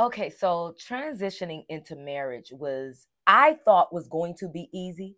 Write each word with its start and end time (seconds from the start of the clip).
Okay, 0.00 0.30
so 0.30 0.74
transitioning 0.78 1.64
into 1.68 1.94
marriage 1.94 2.52
was 2.52 3.06
I 3.26 3.58
thought 3.64 3.92
was 3.92 4.08
going 4.08 4.34
to 4.38 4.48
be 4.48 4.68
easy. 4.72 5.16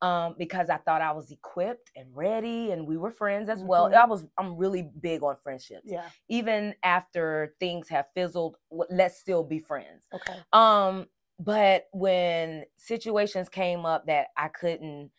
Um, 0.00 0.34
because 0.36 0.68
I 0.68 0.78
thought 0.78 1.00
I 1.00 1.12
was 1.12 1.30
equipped 1.30 1.92
and 1.94 2.08
ready, 2.12 2.72
and 2.72 2.88
we 2.88 2.96
were 2.96 3.12
friends 3.12 3.48
as 3.48 3.62
well. 3.62 3.88
Mhm. 3.88 3.94
I 3.94 4.04
was 4.04 4.26
I'm 4.36 4.56
really 4.56 4.82
big 4.82 5.22
on 5.22 5.36
friendships. 5.36 5.84
Yeah. 5.86 6.08
Even 6.28 6.74
after 6.82 7.54
things 7.60 7.88
have 7.88 8.06
fizzled, 8.12 8.56
let's 8.90 9.18
still 9.18 9.44
be 9.44 9.60
friends. 9.60 10.08
Okay. 10.12 10.40
Um, 10.52 11.06
but 11.38 11.86
when 11.92 12.64
situations 12.76 13.48
came 13.48 13.86
up 13.86 14.06
that 14.06 14.28
I 14.36 14.48
couldn't, 14.48 15.12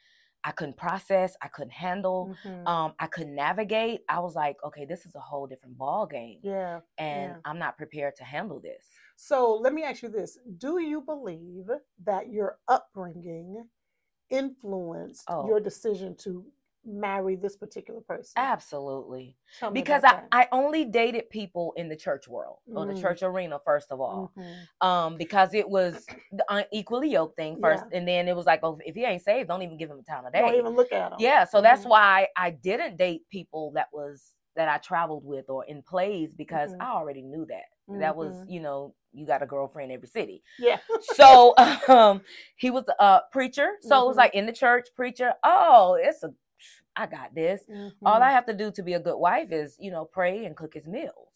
I 0.44 0.52
couldn't 0.52 0.78
process, 0.78 1.36
I 1.42 1.48
couldn't 1.50 1.72
handle, 1.74 2.34
Mhm. 2.46 2.66
um, 2.66 2.94
I 3.00 3.08
couldn't 3.08 3.36
navigate, 3.36 4.02
I 4.10 4.20
was 4.20 4.36
like, 4.36 4.58
okay, 4.64 4.86
this 4.86 5.06
is 5.06 5.16
a 5.16 5.20
whole 5.20 5.48
different 5.48 5.78
ball 5.78 6.06
game, 6.06 6.42
yeah. 6.44 6.82
and 6.98 7.32
yeah. 7.32 7.38
I'm 7.46 7.60
not 7.60 7.78
prepared 7.78 8.16
to 8.18 8.24
handle 8.24 8.60
this. 8.60 8.88
So 9.16 9.56
let 9.56 9.74
me 9.74 9.84
ask 9.84 10.04
you 10.04 10.10
this: 10.10 10.38
Do 10.58 10.80
you 10.80 11.02
believe 11.02 11.70
that 12.04 12.30
your 12.30 12.60
upbringing 12.68 13.70
influenced 14.30 15.30
Oh. 15.30 15.46
your 15.46 15.60
decision 15.60 16.16
to 16.18 16.46
marry 16.86 17.36
this 17.36 17.56
particular 17.56 18.02
person? 18.02 18.34
Absolutely, 18.38 19.38
because 19.74 20.04
I, 20.04 20.24
I 20.32 20.48
only 20.52 20.86
dated 20.86 21.30
people 21.30 21.74
in 21.78 21.90
the 21.90 21.96
church 21.96 22.28
world 22.28 22.60
or 22.76 22.86
the 22.86 22.94
Mm. 22.94 23.02
church 23.02 23.24
arena 23.24 23.60
first 23.64 23.92
of 23.92 24.00
all. 24.02 24.32
Mhm. 24.38 24.68
um 24.82 25.18
because 25.18 25.54
it 25.54 25.70
was 25.70 26.06
the 26.32 26.44
unequally 26.50 27.10
yoked 27.10 27.36
thing 27.38 27.58
first 27.62 27.84
and 27.92 28.08
then 28.08 28.28
it 28.28 28.36
was 28.36 28.46
like 28.46 28.60
oh 28.64 28.78
if 28.86 28.96
he 28.96 29.04
ain't 29.06 29.22
saved 29.22 29.48
don't 29.50 29.62
even 29.62 29.78
give 29.78 29.90
him 29.90 30.00
a 30.00 30.04
time 30.04 30.26
of 30.26 30.34
day 30.34 30.40
Don't 30.40 30.56
even 30.56 30.76
look 30.76 30.92
at 30.92 31.12
him. 31.12 31.18
yeah 31.20 31.46
so 31.46 31.62
that's 31.62 31.86
Mhm. 31.86 31.90
why 31.90 32.28
i 32.36 32.50
didn't 32.50 32.98
date 32.98 33.22
people 33.30 33.72
that 33.76 33.88
was 33.94 34.34
that 34.56 34.68
i 34.68 34.78
traveled 34.78 35.24
with 35.26 35.50
or 35.50 35.64
in 35.66 35.82
plays 35.84 36.34
because 36.34 36.72
Mhm. 36.72 36.82
i 36.82 36.90
already 36.92 37.22
knew 37.22 37.46
that 37.46 37.66
that 38.00 38.16
was 38.16 38.34
Mhm. 38.34 38.50
you 38.50 38.60
know 38.62 38.96
you 39.12 39.26
got 39.26 39.44
a 39.44 39.46
girlfriend 39.46 39.92
every 39.92 40.08
city 40.08 40.44
yeah. 40.58 40.80
so 41.02 41.54
um 41.88 42.22
he 42.56 42.70
was 42.72 42.86
a 43.00 43.22
preacher 43.32 43.74
so 43.82 44.04
it 44.04 44.08
was 44.08 44.16
Mhm. 44.16 44.20
like 44.20 44.36
in 44.36 44.46
the 44.46 44.54
church 44.54 44.88
preacher 44.96 45.34
oh 45.44 45.94
it's 46.02 46.24
a 46.24 46.34
i 46.96 47.06
got 47.06 47.34
this 47.36 47.62
all 48.06 48.20
Mhm. 48.20 48.22
i 48.22 48.32
have 48.32 48.46
to 48.46 48.54
do 48.54 48.72
to 48.72 48.84
be 48.84 48.94
a 48.94 49.00
good 49.00 49.18
wife 49.18 49.52
is 49.52 49.76
you 49.80 49.92
know 49.92 50.06
pray 50.06 50.46
and 50.46 50.56
cook 50.56 50.74
his 50.74 50.88
meals 50.88 51.30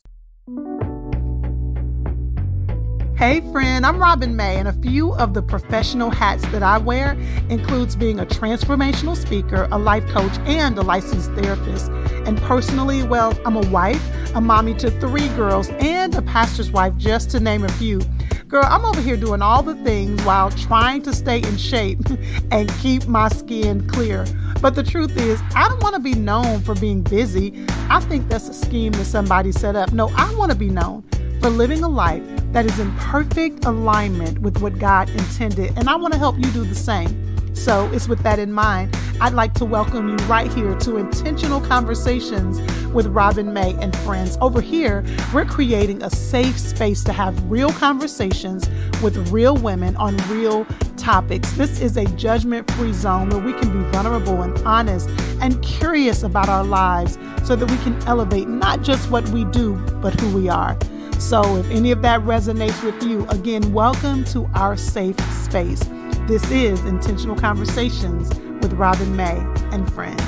Hey 3.18 3.42
friend, 3.52 3.84
I'm 3.84 3.98
Robin 4.00 4.36
May, 4.36 4.58
and 4.58 4.68
a 4.68 4.74
few 4.74 5.12
of 5.16 5.34
the 5.34 5.42
professional 5.42 6.12
hats 6.12 6.44
that 6.50 6.62
I 6.62 6.78
wear 6.78 7.14
includes 7.50 7.96
being 7.96 8.20
a 8.20 8.28
transformational 8.28 9.18
speaker, 9.18 9.68
a 9.72 9.80
life 9.80 10.06
coach, 10.10 10.38
and 10.46 10.78
a 10.78 10.84
licensed 10.84 11.32
therapist. 11.32 11.90
And 12.28 12.38
personally, 12.44 13.02
well, 13.02 13.36
I'm 13.44 13.56
a 13.56 13.68
wife, 13.72 14.08
a 14.36 14.40
mommy 14.40 14.76
to 14.76 14.92
three 15.02 15.30
girls, 15.30 15.70
and 15.80 16.14
a 16.14 16.22
pastor's 16.22 16.70
wife, 16.72 16.96
just 16.98 17.32
to 17.32 17.40
name 17.40 17.64
a 17.64 17.70
few. 17.70 18.02
Girl, 18.48 18.64
I'm 18.66 18.86
over 18.86 19.02
here 19.02 19.18
doing 19.18 19.42
all 19.42 19.62
the 19.62 19.76
things 19.84 20.24
while 20.24 20.50
trying 20.52 21.02
to 21.02 21.14
stay 21.14 21.40
in 21.40 21.58
shape 21.58 22.00
and 22.52 22.70
keep 22.80 23.06
my 23.06 23.28
skin 23.28 23.86
clear. 23.90 24.26
But 24.62 24.74
the 24.74 24.84
truth 24.84 25.18
is, 25.18 25.42
I 25.54 25.68
don't 25.68 25.84
want 25.84 25.96
to 25.96 26.02
be 26.02 26.14
known 26.14 26.62
for 26.62 26.74
being 26.74 27.02
busy. 27.02 27.66
I 27.90 28.00
think 28.00 28.30
that's 28.30 28.48
a 28.48 28.54
scheme 28.54 28.94
that 28.94 29.04
somebody 29.04 29.52
set 29.52 29.76
up. 29.76 29.92
No, 29.92 30.08
I 30.16 30.34
want 30.36 30.54
to 30.54 30.58
be 30.58 30.70
known 30.70 31.04
for 31.42 31.50
living 31.50 31.84
a 31.84 31.90
life 31.90 32.24
that 32.54 32.66
is 32.66 32.80
in 32.80 32.90
perfect 32.96 33.66
alignment 33.66 34.40
with 34.40 34.62
what 34.62 34.80
God 34.80 35.10
intended. 35.10 35.78
And 35.78 35.90
I 35.90 35.98
want 35.98 36.14
to 36.14 36.20
help 36.20 36.38
you 36.38 36.50
do 36.52 36.64
the 36.64 36.74
same. 36.74 37.54
So 37.54 37.90
it's 37.92 38.08
with 38.08 38.24
that 38.24 38.40
in 38.40 38.54
mind, 38.54 38.96
I'd 39.20 39.34
like 39.34 39.56
to 39.56 39.66
welcome 39.66 40.10
you 40.10 40.16
right 40.28 40.54
here 40.54 40.78
to 40.78 40.98
Intentional 40.98 41.60
Conversations 41.60 42.60
with 42.94 43.08
Robin 43.08 43.52
May 43.52 43.74
and 43.82 43.96
friends. 43.98 44.38
Over 44.42 44.62
here, 44.62 45.04
we're 45.34 45.44
creating 45.44 46.04
a 46.04 46.10
safe 46.12 46.60
space 46.60 47.04
to 47.06 47.14
have 47.14 47.50
real 47.50 47.72
conversations 47.72 48.70
with 49.02 49.18
real 49.32 49.58
women 49.58 49.96
on 49.96 50.18
real 50.30 50.66
topics. 50.98 51.52
This 51.54 51.82
is 51.82 51.98
a 51.98 52.06
judgment 52.16 52.70
free 52.74 52.94
zone 52.94 53.32
where 53.32 53.40
we 53.40 53.54
can 53.54 53.74
be 53.74 53.90
vulnerable 53.90 54.44
and 54.44 54.56
honest 54.60 55.10
and 55.42 55.60
curious 55.64 56.22
about 56.22 56.48
our 56.48 56.64
lives 56.64 57.18
so 57.44 57.56
that 57.56 57.72
we 57.72 57.78
can 57.78 58.00
elevate 58.04 58.48
not 58.48 58.84
just 58.84 59.10
what 59.10 59.28
we 59.30 59.46
do, 59.46 59.78
but 60.00 60.14
who 60.20 60.38
we 60.38 60.48
are. 60.48 60.78
So, 61.18 61.58
if 61.58 61.68
any 61.72 61.90
of 61.90 62.04
that 62.04 62.22
resonates 62.22 62.84
with 62.84 63.02
you, 63.02 63.28
again, 63.30 63.74
welcome 63.74 64.26
to 64.26 64.48
our 64.54 64.78
safe 64.78 65.20
space. 65.44 65.82
This 66.28 66.52
is 66.52 66.86
Intentional 66.86 67.36
Conversations 67.36 68.30
with 68.62 68.74
Robin 68.74 69.16
May 69.16 69.38
and 69.72 69.92
friends. 69.94 70.22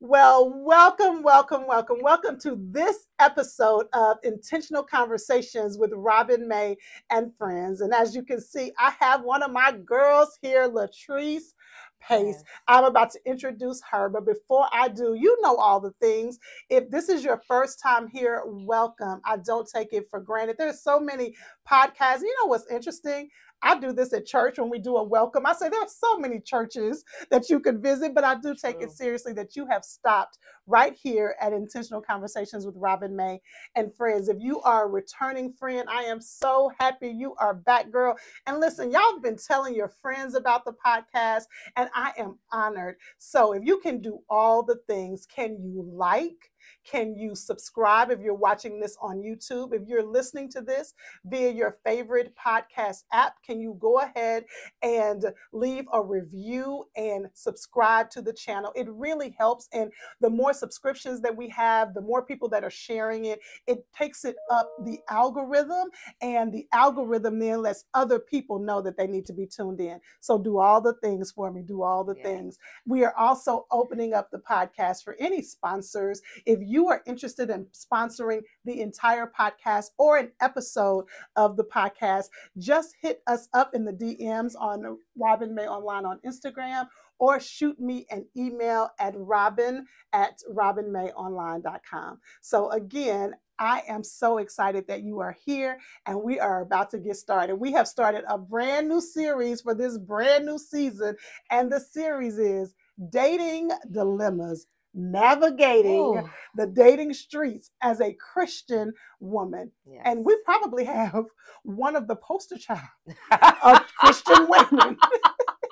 Well, 0.00 0.52
welcome, 0.54 1.22
welcome, 1.24 1.66
welcome, 1.66 1.98
welcome 2.00 2.38
to 2.40 2.56
this 2.70 3.06
episode 3.18 3.86
of 3.92 4.18
Intentional 4.22 4.84
Conversations 4.84 5.76
with 5.76 5.90
Robin 5.92 6.46
May 6.46 6.76
and 7.10 7.34
friends. 7.36 7.80
And 7.80 7.92
as 7.92 8.14
you 8.14 8.22
can 8.22 8.40
see, 8.40 8.72
I 8.78 8.94
have 9.00 9.22
one 9.22 9.42
of 9.42 9.50
my 9.50 9.72
girls 9.72 10.38
here, 10.40 10.68
Latrice 10.68 11.52
Pace. 12.00 12.36
Yes. 12.36 12.44
I'm 12.68 12.84
about 12.84 13.10
to 13.10 13.18
introduce 13.26 13.82
her, 13.90 14.08
but 14.08 14.24
before 14.24 14.68
I 14.72 14.86
do, 14.86 15.14
you 15.18 15.36
know 15.42 15.56
all 15.56 15.80
the 15.80 15.92
things. 16.00 16.38
If 16.70 16.90
this 16.90 17.08
is 17.08 17.24
your 17.24 17.42
first 17.48 17.80
time 17.82 18.06
here, 18.06 18.42
welcome. 18.46 19.20
I 19.24 19.38
don't 19.38 19.68
take 19.68 19.92
it 19.92 20.06
for 20.10 20.20
granted. 20.20 20.56
There's 20.58 20.82
so 20.82 21.00
many 21.00 21.34
podcasts. 21.68 22.20
You 22.20 22.34
know 22.40 22.46
what's 22.46 22.70
interesting? 22.70 23.30
I 23.62 23.78
do 23.78 23.92
this 23.92 24.12
at 24.12 24.26
church 24.26 24.58
when 24.58 24.70
we 24.70 24.78
do 24.78 24.96
a 24.96 25.02
welcome. 25.02 25.46
I 25.46 25.52
say 25.54 25.68
there 25.68 25.80
are 25.80 25.88
so 25.88 26.18
many 26.18 26.40
churches 26.40 27.04
that 27.30 27.50
you 27.50 27.60
could 27.60 27.82
visit, 27.82 28.14
but 28.14 28.24
I 28.24 28.36
do 28.36 28.54
take 28.54 28.80
it 28.80 28.92
seriously 28.92 29.32
that 29.34 29.56
you 29.56 29.66
have 29.66 29.84
stopped 29.84 30.38
right 30.66 30.94
here 31.02 31.34
at 31.40 31.52
Intentional 31.52 32.00
Conversations 32.00 32.66
with 32.66 32.74
Robin 32.76 33.16
May 33.16 33.40
and 33.74 33.94
friends. 33.94 34.28
If 34.28 34.38
you 34.40 34.60
are 34.60 34.84
a 34.84 34.88
returning 34.88 35.52
friend, 35.52 35.88
I 35.88 36.04
am 36.04 36.20
so 36.20 36.70
happy 36.78 37.08
you 37.08 37.34
are 37.40 37.54
back, 37.54 37.90
girl. 37.90 38.16
And 38.46 38.60
listen, 38.60 38.90
y'all 38.90 39.12
have 39.12 39.22
been 39.22 39.38
telling 39.38 39.74
your 39.74 39.88
friends 39.88 40.34
about 40.34 40.64
the 40.64 40.74
podcast, 40.84 41.44
and 41.76 41.88
I 41.94 42.12
am 42.18 42.38
honored. 42.52 42.96
So 43.18 43.52
if 43.52 43.64
you 43.64 43.78
can 43.78 44.00
do 44.00 44.20
all 44.28 44.62
the 44.62 44.76
things, 44.86 45.26
can 45.26 45.58
you 45.62 45.82
like? 45.82 46.50
Can 46.84 47.16
you 47.16 47.34
subscribe 47.34 48.10
if 48.10 48.20
you're 48.20 48.34
watching 48.34 48.80
this 48.80 48.96
on 49.00 49.18
YouTube? 49.18 49.72
If 49.74 49.86
you're 49.86 50.02
listening 50.02 50.48
to 50.50 50.60
this 50.60 50.94
via 51.24 51.50
your 51.50 51.78
favorite 51.84 52.34
podcast 52.36 53.04
app, 53.12 53.34
can 53.44 53.60
you 53.60 53.76
go 53.80 54.00
ahead 54.00 54.44
and 54.82 55.24
leave 55.52 55.84
a 55.92 56.02
review 56.02 56.84
and 56.96 57.28
subscribe 57.34 58.10
to 58.10 58.22
the 58.22 58.32
channel? 58.32 58.72
It 58.74 58.88
really 58.90 59.34
helps. 59.38 59.68
And 59.72 59.92
the 60.20 60.30
more 60.30 60.52
subscriptions 60.52 61.20
that 61.22 61.36
we 61.36 61.48
have, 61.50 61.94
the 61.94 62.00
more 62.00 62.22
people 62.24 62.48
that 62.50 62.64
are 62.64 62.70
sharing 62.70 63.26
it, 63.26 63.40
it 63.66 63.84
takes 63.96 64.24
it 64.24 64.36
up 64.50 64.70
the 64.84 64.98
algorithm, 65.10 65.88
and 66.20 66.52
the 66.52 66.66
algorithm 66.72 67.38
then 67.38 67.62
lets 67.62 67.84
other 67.94 68.18
people 68.18 68.58
know 68.58 68.80
that 68.82 68.96
they 68.96 69.06
need 69.06 69.26
to 69.26 69.32
be 69.32 69.46
tuned 69.46 69.80
in. 69.80 70.00
So 70.20 70.38
do 70.38 70.58
all 70.58 70.80
the 70.80 70.94
things 70.94 71.30
for 71.32 71.50
me, 71.50 71.62
do 71.62 71.82
all 71.82 72.04
the 72.04 72.14
Yes. 72.16 72.26
things. 72.26 72.58
We 72.86 73.04
are 73.04 73.14
also 73.16 73.66
opening 73.70 74.14
up 74.14 74.30
the 74.30 74.38
podcast 74.38 75.04
for 75.04 75.14
any 75.18 75.42
sponsors. 75.42 76.20
If 76.46 76.57
you 76.62 76.88
are 76.88 77.02
interested 77.06 77.50
in 77.50 77.66
sponsoring 77.66 78.42
the 78.64 78.80
entire 78.80 79.30
podcast 79.38 79.86
or 79.98 80.18
an 80.18 80.30
episode 80.40 81.04
of 81.36 81.56
the 81.56 81.64
podcast, 81.64 82.26
just 82.58 82.94
hit 83.00 83.22
us 83.26 83.48
up 83.54 83.74
in 83.74 83.84
the 83.84 83.92
DMs 83.92 84.52
on 84.58 84.98
Robin 85.16 85.54
May 85.54 85.66
Online 85.66 86.04
on 86.04 86.20
Instagram 86.26 86.86
or 87.18 87.40
shoot 87.40 87.78
me 87.80 88.06
an 88.10 88.26
email 88.36 88.90
at 89.00 89.12
robin 89.16 89.86
at 90.12 90.38
robinmayonline.com. 90.54 92.18
So 92.40 92.70
again, 92.70 93.34
I 93.58 93.82
am 93.88 94.04
so 94.04 94.38
excited 94.38 94.86
that 94.86 95.02
you 95.02 95.18
are 95.18 95.36
here 95.44 95.78
and 96.06 96.22
we 96.22 96.38
are 96.38 96.62
about 96.62 96.90
to 96.90 96.98
get 96.98 97.16
started. 97.16 97.56
We 97.56 97.72
have 97.72 97.88
started 97.88 98.22
a 98.28 98.38
brand 98.38 98.88
new 98.88 99.00
series 99.00 99.60
for 99.60 99.74
this 99.74 99.98
brand 99.98 100.46
new 100.46 100.58
season, 100.58 101.16
and 101.50 101.70
the 101.70 101.80
series 101.80 102.38
is 102.38 102.74
Dating 103.10 103.70
Dilemmas 103.90 104.66
Navigating 104.94 105.90
Ooh, 106.00 106.30
the 106.56 106.66
Dating 106.66 107.12
Streets 107.12 107.70
as 107.82 108.00
a 108.00 108.14
Christian 108.14 108.92
woman. 109.20 109.70
yes. 109.86 110.02
And 110.04 110.24
we 110.24 110.36
probably 110.44 110.84
have 110.84 111.24
one 111.62 111.94
of 111.96 112.08
the 112.08 112.16
poster 112.16 112.56
child 112.58 112.80
of 113.62 113.80
Christian 113.98 114.48
women. 114.48 114.96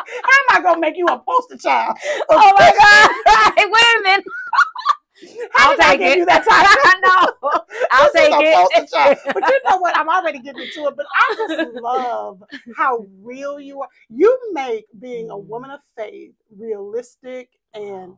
How 0.07 0.39
am 0.39 0.51
I 0.51 0.61
going 0.63 0.75
to 0.77 0.81
make 0.81 0.97
you 0.97 1.07
a 1.07 1.19
poster 1.19 1.57
child? 1.59 1.97
oh 2.31 2.53
my 2.57 2.73
god 2.79 3.55
hey, 3.57 3.65
wait 3.67 3.83
a 3.99 4.03
minute 4.05 4.25
How 5.55 5.71
I'll 5.71 5.77
did 5.77 5.81
I 5.81 5.97
take 5.97 6.01
give 6.01 6.13
it. 6.13 6.19
you 6.19 6.27
that 6.27 6.45
title? 6.45 6.83
I 6.85 7.01
know. 7.01 7.51
I'll 7.91 8.13
take 8.13 8.33
a 8.33 8.39
it. 8.41 8.55
poster 8.55 8.87
child. 8.97 9.19
But 9.27 9.49
you 9.49 9.61
know 9.69 9.79
what? 9.79 9.97
I'm 9.97 10.09
already 10.09 10.41
getting 10.41 10.63
into 10.63 10.87
it. 10.89 10.95
But 10.97 11.07
I 11.15 11.35
just 11.49 11.75
love 11.83 12.43
how 12.77 13.07
real 13.23 13.59
you 13.59 13.81
are. 13.81 13.89
You 14.11 14.39
make 14.53 14.85
being 15.01 15.31
a 15.31 15.39
woman 15.39 15.71
of 15.71 15.81
faith 15.97 16.33
realistic 16.57 17.49
and 17.75 18.15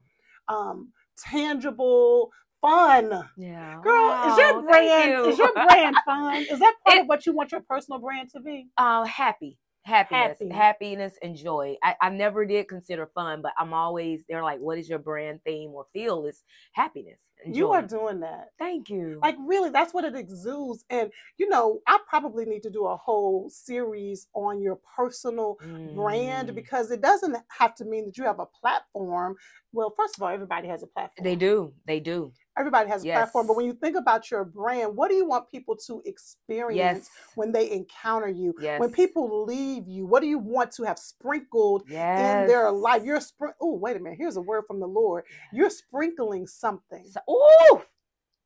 um, 0.48 0.92
tangible, 1.16 2.30
fun. 2.60 3.28
Yeah. 3.36 3.80
Girl, 3.82 4.30
is 4.32 4.38
your 4.38 4.62
brand 4.62 5.10
you. 5.12 5.28
is 5.30 5.38
your 5.38 5.52
brand 5.52 5.96
fun? 6.04 6.42
Is 6.50 6.58
that 6.58 6.74
part 6.84 6.98
It- 6.98 7.02
of 7.02 7.06
what 7.08 7.26
you 7.26 7.32
want 7.32 7.52
your 7.52 7.62
personal 7.68 8.00
brand 8.00 8.30
to 8.34 8.40
be? 8.40 8.68
uh, 8.76 9.04
happy, 9.04 9.56
happiness, 9.88 10.38
Happy. 10.40 10.50
happiness, 10.54 11.14
and 11.22 11.36
joy. 11.36 11.76
I, 11.82 11.94
I 12.00 12.10
never 12.10 12.44
did 12.44 12.68
consider 12.68 13.06
fun, 13.14 13.42
but 13.42 13.52
I'm 13.58 13.72
always 13.74 14.24
they're 14.28 14.42
like, 14.44 14.60
what 14.60 14.78
is 14.78 14.88
your 14.88 14.98
brand 14.98 15.40
theme 15.44 15.70
or 15.70 15.86
feel? 15.92 16.26
It's 16.26 16.42
happiness 16.72 17.18
and 17.44 17.56
You 17.56 17.72
are 17.72 17.82
doing 17.82 18.20
that. 18.20 18.48
Thank 18.58 18.90
you. 18.90 19.18
Like 19.22 19.36
really, 19.46 19.70
that's 19.70 19.94
what 19.94 20.04
it 20.04 20.14
exudes. 20.16 20.84
And 20.90 21.10
you 21.38 21.48
know, 21.48 21.80
I 21.86 21.98
probably 22.08 22.44
need 22.44 22.62
to 22.64 22.70
do 22.70 22.86
a 22.86 22.96
whole 22.96 23.48
series 23.50 24.28
on 24.34 24.60
your 24.60 24.78
personal 24.96 25.56
brand 25.94 26.50
Mm. 26.50 26.54
because 26.54 26.90
it 26.90 27.00
doesn't 27.00 27.36
have 27.48 27.74
to 27.76 27.84
mean 27.84 28.06
that 28.06 28.16
you 28.18 28.24
have 28.24 28.40
a 28.40 28.46
platform. 28.46 29.36
Well, 29.72 29.92
first 29.96 30.16
of 30.16 30.22
all, 30.22 30.28
everybody 30.28 30.68
has 30.68 30.82
a 30.82 30.86
platform. 30.86 31.24
They 31.24 31.36
do. 31.36 31.72
They 31.86 32.00
do. 32.00 32.32
Everybody 32.58 32.88
has 32.90 33.02
a 33.04 33.06
platform. 33.06 33.46
But 33.46 33.56
when 33.56 33.66
you 33.66 33.72
think 33.74 33.96
about 33.96 34.30
your 34.30 34.44
brand, 34.44 34.96
what 34.96 35.08
do 35.10 35.14
you 35.16 35.26
want 35.26 35.50
people 35.50 35.76
to 35.86 36.02
experience 36.04 36.76
Yes. 36.76 37.10
when 37.36 37.52
they 37.52 37.70
encounter 37.70 38.28
you? 38.28 38.54
Yes. 38.60 38.80
When 38.80 38.90
people 38.92 39.44
leave 39.44 39.88
you, 39.88 40.06
what 40.06 40.20
do 40.22 40.28
you 40.28 40.38
want 40.38 40.72
to 40.72 40.84
have 40.84 40.98
sprinkled 40.98 41.84
yes. 41.88 42.42
in 42.42 42.48
their 42.48 42.70
life? 42.70 43.04
You're 43.04 43.20
spr- 43.20 43.54
oh, 43.60 43.74
wait 43.74 43.96
a 43.96 44.00
minute. 44.00 44.18
Here's 44.18 44.36
a 44.36 44.42
word 44.42 44.64
from 44.66 44.80
the 44.80 44.88
Lord. 44.88 45.24
You're 45.52 45.70
sprinkling 45.70 46.46
something, 46.46 47.04
So, 47.08 47.20
ooh, 47.30 47.82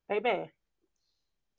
baby. 0.09 0.51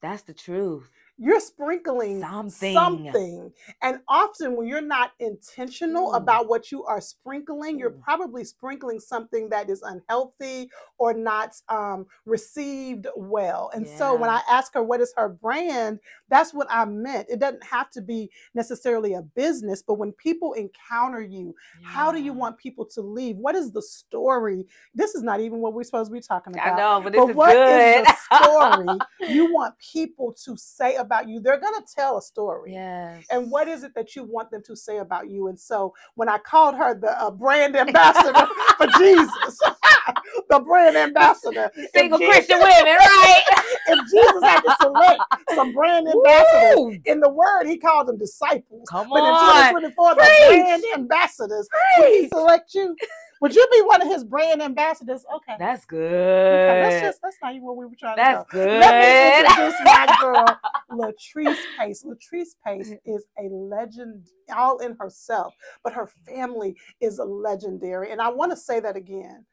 that's 0.02 0.24
the 0.24 0.34
truth. 0.34 0.90
You're 1.18 1.40
sprinkling 1.40 2.22
Something. 2.22 2.74
something. 2.74 3.52
And 3.82 4.00
often 4.08 4.56
when 4.58 4.68
you're 4.68 4.82
not 4.82 5.12
intentional 5.20 6.12
Mm. 6.12 6.18
about 6.18 6.48
what 6.50 6.72
you 6.72 6.84
are 6.86 7.02
sprinkling, 7.02 7.78
you're 7.80 7.92
Mm. 7.92 8.02
probably 8.02 8.44
sprinkling 8.44 9.00
something 9.00 9.50
that 9.50 9.70
is 9.70 9.82
unhealthy 9.84 10.70
or 10.98 11.14
not 11.14 11.56
um, 11.70 12.08
received 12.26 13.08
well. 13.16 13.70
And 13.74 13.88
so 13.88 14.16
when 14.16 14.30
I 14.30 14.42
ask 14.50 14.74
her 14.74 14.84
what 14.84 15.02
is 15.02 15.14
her 15.18 15.30
brand, 15.30 16.00
that's 16.30 16.54
what 16.54 16.68
I 16.70 16.86
meant. 16.86 17.30
It 17.30 17.40
doesn't 17.40 17.64
have 17.64 17.90
to 17.92 18.02
be 18.02 18.32
necessarily 18.56 19.14
a 19.14 19.22
business, 19.22 19.84
but 19.84 19.96
when 19.96 20.14
people 20.14 20.54
encounter 20.54 21.22
you, 21.22 21.56
how 21.84 22.12
do 22.12 22.22
you 22.22 22.34
want 22.34 22.58
people 22.58 22.86
to 22.88 23.02
leave? 23.02 23.38
What 23.38 23.56
is 23.56 23.72
the 23.72 23.82
story? 23.82 24.66
This 24.96 25.16
is 25.16 25.24
not 25.24 25.40
even 25.42 25.60
what 25.60 25.74
we're 25.74 25.84
supposed 25.84 26.10
to 26.10 26.14
be 26.14 26.22
talking 26.22 26.54
about 26.54 26.74
I 26.74 26.78
know, 26.78 27.02
but 27.02 27.14
this 27.14 27.22
but 27.22 27.30
is 27.30 27.36
what 27.36 27.52
is 27.52 27.66
good. 27.66 28.06
the 28.06 28.06
story 28.36 29.04
you 29.28 29.46
want 29.54 29.76
people 29.80 30.34
to 30.46 30.58
say 30.58 30.96
about 31.04 31.30
you? 31.30 31.40
They're 31.40 31.60
going 31.60 31.76
to 31.76 31.86
tell 31.96 32.18
a 32.18 32.22
story. 32.22 32.74
yes. 32.74 33.26
And 33.30 33.52
what 33.52 33.68
is 33.68 33.84
it 33.84 33.94
that 33.96 34.16
you 34.16 34.24
want 34.24 34.52
them 34.52 34.64
to 34.66 34.76
say 34.76 34.98
about 34.98 35.30
you? 35.30 35.48
And 35.50 35.60
so 35.60 35.94
when 36.16 36.30
I 36.30 36.40
called 36.40 36.76
her 36.76 36.96
the 37.00 37.22
uh, 37.22 37.32
brand 37.32 37.76
ambassador 37.76 38.48
for 38.78 38.88
Jesus, 38.98 39.60
the 40.50 40.60
brand 40.60 40.98
ambassador, 40.98 41.72
single 41.96 42.18
Jesus- 42.20 42.34
Christian 42.34 42.60
women, 42.60 42.96
right? 42.98 43.44
if 43.88 44.00
Jesus 44.10 44.44
had 44.44 44.62
to 44.62 44.76
select 44.80 45.22
some 45.56 45.74
brand 45.74 46.08
ambassadors 46.08 46.76
Woo! 46.76 46.98
in 47.06 47.20
the 47.20 47.30
word, 47.30 47.66
he 47.66 47.78
called 47.78 48.08
them 48.08 48.18
disciples. 48.18 48.88
Come 48.90 49.10
But 49.10 49.24
in 49.24 49.34
on. 49.34 49.74
2024, 49.74 50.16
the 50.16 50.32
brand 50.48 50.84
ambassadors, 50.96 51.68
would 51.98 52.10
he 52.10 52.28
select 52.30 52.74
you? 52.74 52.96
Would 53.42 53.56
you 53.56 53.68
be 53.74 53.82
one 53.82 54.02
of 54.02 54.08
his 54.08 54.24
brand 54.24 54.62
ambassadors? 54.62 55.26
Okay. 55.36 55.56
That's 55.60 55.86
good. 55.86 56.54
Okay, 56.54 56.80
that's 56.80 57.02
just 57.02 57.20
that's 57.22 57.36
not 57.42 57.52
even 57.52 57.64
what 57.64 57.76
we 57.76 57.86
were 57.86 57.92
trying 58.00 58.16
to 58.16 58.24
do. 58.24 58.32
That's 58.32 58.50
good. 58.50 58.80
Let 58.80 58.98
me 59.02 59.28
introduce 59.28 59.80
my 59.84 60.16
girl, 60.22 60.46
Latrice 60.90 61.58
Pace. 61.78 62.06
Latrice 62.06 62.56
Pace 62.66 62.94
is 63.06 63.26
a 63.38 63.50
legend 63.50 64.28
all 64.56 64.78
in 64.78 64.96
herself, 64.98 65.54
but 65.84 65.92
her 65.92 66.10
family 66.26 66.78
is 67.02 67.20
legendary. 67.20 68.12
And 68.12 68.22
I 68.22 68.30
want 68.30 68.52
to 68.52 68.58
say 68.58 68.80
that 68.80 68.96
again. 68.96 69.46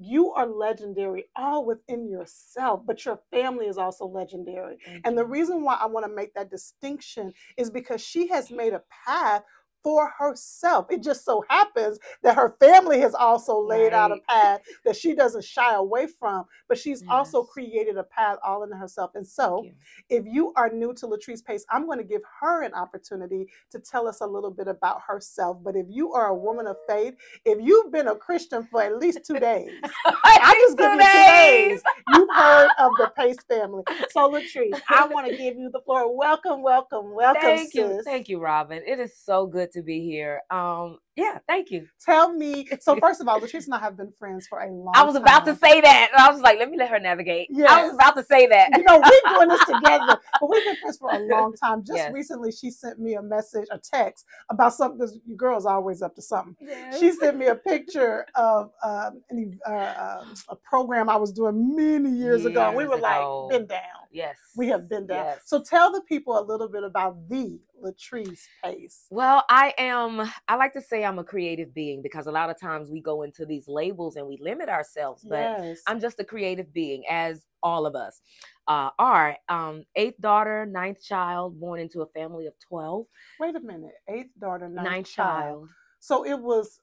You 0.00 0.32
are 0.32 0.46
legendary 0.46 1.26
all 1.36 1.64
within 1.64 2.08
yourself, 2.08 2.82
but 2.86 3.04
your 3.04 3.20
family 3.30 3.66
is 3.66 3.78
also 3.78 4.06
legendary. 4.06 4.78
And 5.04 5.18
the 5.18 5.24
reason 5.26 5.62
why 5.62 5.74
I 5.74 5.86
want 5.86 6.06
to 6.06 6.14
make 6.14 6.34
that 6.34 6.50
distinction 6.50 7.32
is 7.56 7.70
because 7.70 8.00
she 8.00 8.28
has 8.28 8.50
made 8.50 8.72
a 8.72 8.82
path 9.06 9.42
for 9.88 10.12
herself. 10.18 10.84
It 10.90 11.02
just 11.02 11.24
so 11.24 11.42
happens 11.48 11.98
that 12.22 12.36
her 12.36 12.54
family 12.60 13.00
has 13.00 13.14
also 13.14 13.58
laid 13.58 13.94
out 13.94 14.12
a 14.12 14.18
path 14.28 14.60
that 14.84 14.94
she 14.94 15.14
doesn't 15.14 15.44
shy 15.44 15.76
away 15.76 16.06
from, 16.06 16.44
but 16.68 16.76
she's 16.76 17.02
also 17.08 17.42
created 17.42 17.96
a 17.96 18.02
path 18.02 18.36
all 18.44 18.64
in 18.64 18.70
herself. 18.70 19.12
And 19.14 19.26
so, 19.26 19.62
you. 19.64 19.72
if 20.10 20.26
you 20.26 20.52
are 20.56 20.68
new 20.68 20.92
to 20.92 21.06
Latrice 21.06 21.42
Pace, 21.42 21.64
I'm 21.70 21.86
going 21.86 21.96
to 21.96 22.04
give 22.04 22.20
her 22.42 22.64
an 22.64 22.74
opportunity 22.74 23.46
to 23.70 23.78
tell 23.78 24.06
us 24.06 24.20
a 24.20 24.26
little 24.26 24.50
bit 24.50 24.68
about 24.68 25.00
herself. 25.08 25.56
But 25.62 25.74
if 25.74 25.86
you 25.88 26.12
are 26.12 26.28
a 26.28 26.36
woman 26.36 26.66
of 26.66 26.76
faith, 26.86 27.14
if 27.46 27.56
you've 27.62 27.90
been 27.90 28.08
a 28.08 28.14
Christian 28.14 28.68
for 28.70 28.82
at 28.82 28.98
least 28.98 29.20
two 29.26 29.38
days, 29.40 29.70
I 30.04 30.54
just 30.66 30.76
give 30.76 30.92
you 30.92 31.00
two 31.00 31.24
days. 31.24 31.82
You've 32.08 32.28
heard 32.36 32.70
of 32.78 32.92
the 32.98 33.10
Pace 33.16 33.38
family. 33.48 33.84
So, 34.10 34.30
Latrice, 34.30 34.78
I 34.90 35.06
want 35.08 35.26
to 35.28 35.32
give 35.32 35.56
you 35.56 35.70
the 35.72 35.80
floor. 35.80 36.14
Welcome, 36.14 36.62
welcome, 36.62 37.14
welcome, 37.14 37.40
Thank 37.40 37.70
sis. 37.70 37.74
you. 37.74 38.02
Thank 38.04 38.28
you, 38.28 38.38
Robin. 38.38 38.82
It 38.86 38.98
is 39.00 39.16
so 39.16 39.46
good 39.46 39.72
to 39.72 39.77
be 39.82 40.00
here. 40.02 40.42
Um, 40.50 40.98
yeah, 41.16 41.38
thank 41.48 41.70
you. 41.70 41.86
Tell 42.04 42.32
me. 42.32 42.68
So, 42.80 42.96
first 43.00 43.20
of 43.20 43.26
all, 43.28 43.40
Latrice 43.40 43.64
and 43.64 43.74
I 43.74 43.78
have 43.80 43.96
been 43.96 44.12
friends 44.18 44.46
for 44.46 44.60
a 44.60 44.70
long 44.70 44.92
time. 44.94 45.02
I 45.02 45.04
was 45.04 45.16
about 45.16 45.44
to 45.46 45.56
say 45.56 45.80
that. 45.80 46.10
I 46.16 46.30
was 46.30 46.40
like, 46.40 46.58
let 46.58 46.70
me 46.70 46.76
let 46.78 46.90
her 46.90 47.00
navigate. 47.00 47.48
Yeah, 47.50 47.66
I 47.68 47.84
was 47.84 47.94
about 47.94 48.14
to 48.16 48.24
say 48.24 48.46
that. 48.46 48.70
You 48.76 48.84
know, 48.84 49.00
we're 49.00 49.34
doing 49.34 49.48
this 49.48 49.64
together, 49.66 50.18
but 50.40 50.48
we've 50.50 50.64
been 50.64 50.76
friends 50.76 50.98
for 50.98 51.10
a 51.10 51.18
long 51.18 51.54
time. 51.54 51.82
Just 51.84 51.96
Yes. 51.96 52.12
recently, 52.12 52.52
she 52.52 52.70
sent 52.70 53.00
me 53.00 53.14
a 53.14 53.22
message, 53.22 53.66
a 53.72 53.78
text 53.78 54.24
about 54.50 54.74
something. 54.74 54.98
This 54.98 55.18
your 55.26 55.36
girl's 55.36 55.66
are 55.66 55.74
always 55.76 56.02
up 56.02 56.14
to 56.14 56.22
something. 56.22 56.54
Yes. 56.60 57.00
She 57.00 57.10
sent 57.12 57.36
me 57.36 57.46
a 57.46 57.56
picture 57.56 58.24
of 58.36 58.70
um, 58.84 59.20
an, 59.30 59.58
uh, 59.68 60.20
um, 60.22 60.34
a 60.48 60.56
program 60.56 61.08
I 61.08 61.16
was 61.16 61.32
doing 61.32 61.74
many 61.74 62.10
years, 62.10 62.44
ago. 62.44 62.70
We 62.76 62.86
were 62.86 62.96
ago. 62.96 63.48
like, 63.48 63.58
been 63.58 63.66
down. 63.66 63.80
Yes. 64.10 64.36
We 64.56 64.68
have 64.68 64.88
been 64.88 65.06
there. 65.06 65.22
Yes. 65.22 65.42
So 65.46 65.62
tell 65.62 65.92
the 65.92 66.00
people 66.02 66.38
a 66.38 66.42
little 66.42 66.68
bit 66.68 66.82
about 66.82 67.28
the 67.28 67.60
Latrice 67.84 68.40
Pace. 68.64 69.06
Well, 69.10 69.44
I 69.48 69.74
am, 69.78 70.30
I 70.48 70.56
like 70.56 70.72
to 70.72 70.80
say 70.80 71.04
I'm 71.04 71.18
a 71.18 71.24
creative 71.24 71.74
being 71.74 72.00
because 72.02 72.26
a 72.26 72.32
lot 72.32 72.50
of 72.50 72.58
times 72.58 72.90
we 72.90 73.00
go 73.00 73.22
into 73.22 73.44
these 73.44 73.68
labels 73.68 74.16
and 74.16 74.26
we 74.26 74.38
limit 74.40 74.68
ourselves, 74.68 75.24
but 75.28 75.40
yes. 75.40 75.80
I'm 75.86 76.00
just 76.00 76.20
a 76.20 76.24
creative 76.24 76.72
being, 76.72 77.04
as 77.08 77.44
all 77.62 77.86
of 77.86 77.94
us 77.94 78.20
uh, 78.66 78.90
are. 78.98 79.36
Um, 79.48 79.84
eighth 79.94 80.20
daughter, 80.20 80.64
ninth 80.64 81.02
child, 81.02 81.60
born 81.60 81.80
into 81.80 82.02
a 82.02 82.06
family 82.06 82.46
of 82.46 82.54
12, 82.66 83.06
Wait 83.40 83.56
a 83.56 83.60
minute. 83.60 83.94
Eighth 84.08 84.30
daughter, 84.40 84.68
ninth, 84.68 84.88
ninth 84.88 85.10
child. 85.10 85.38
child. 85.40 85.68
So 86.00 86.24
it 86.24 86.38
was 86.38 86.80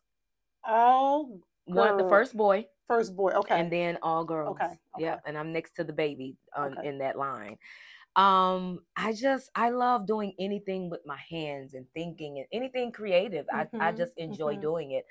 all 0.64 1.40
One, 1.66 1.98
the 1.98 2.08
first 2.10 2.36
boy, 2.36 2.68
first 2.88 3.16
boy. 3.16 3.32
Okay. 3.32 3.56
and 3.56 3.72
then 3.72 3.98
all 4.02 4.26
girls. 4.26 4.62
Okay, 4.62 4.80
Yeah, 4.96 5.18
and 5.26 5.38
I'm 5.38 5.52
next 5.54 5.76
to 5.78 5.84
the 5.84 5.94
baby 5.94 6.38
on, 6.56 6.78
Okay. 6.78 6.82
in 6.82 7.00
that 7.00 7.18
line. 7.18 7.58
Um, 8.16 8.86
I 8.98 9.14
just 9.14 9.52
I 9.56 9.70
love 9.72 10.08
doing 10.08 10.34
anything 10.40 10.90
with 10.90 11.02
my 11.06 11.18
hands 11.30 11.74
and 11.74 11.88
thinking 11.94 12.40
and 12.40 12.48
anything 12.54 12.92
creative. 12.92 13.46
I 13.54 13.68
I 13.80 13.92
Mhm, 13.92 13.94
just 13.94 14.14
enjoy 14.18 14.58
mhm. 14.58 14.58
doing 14.58 14.92
it. 14.92 15.06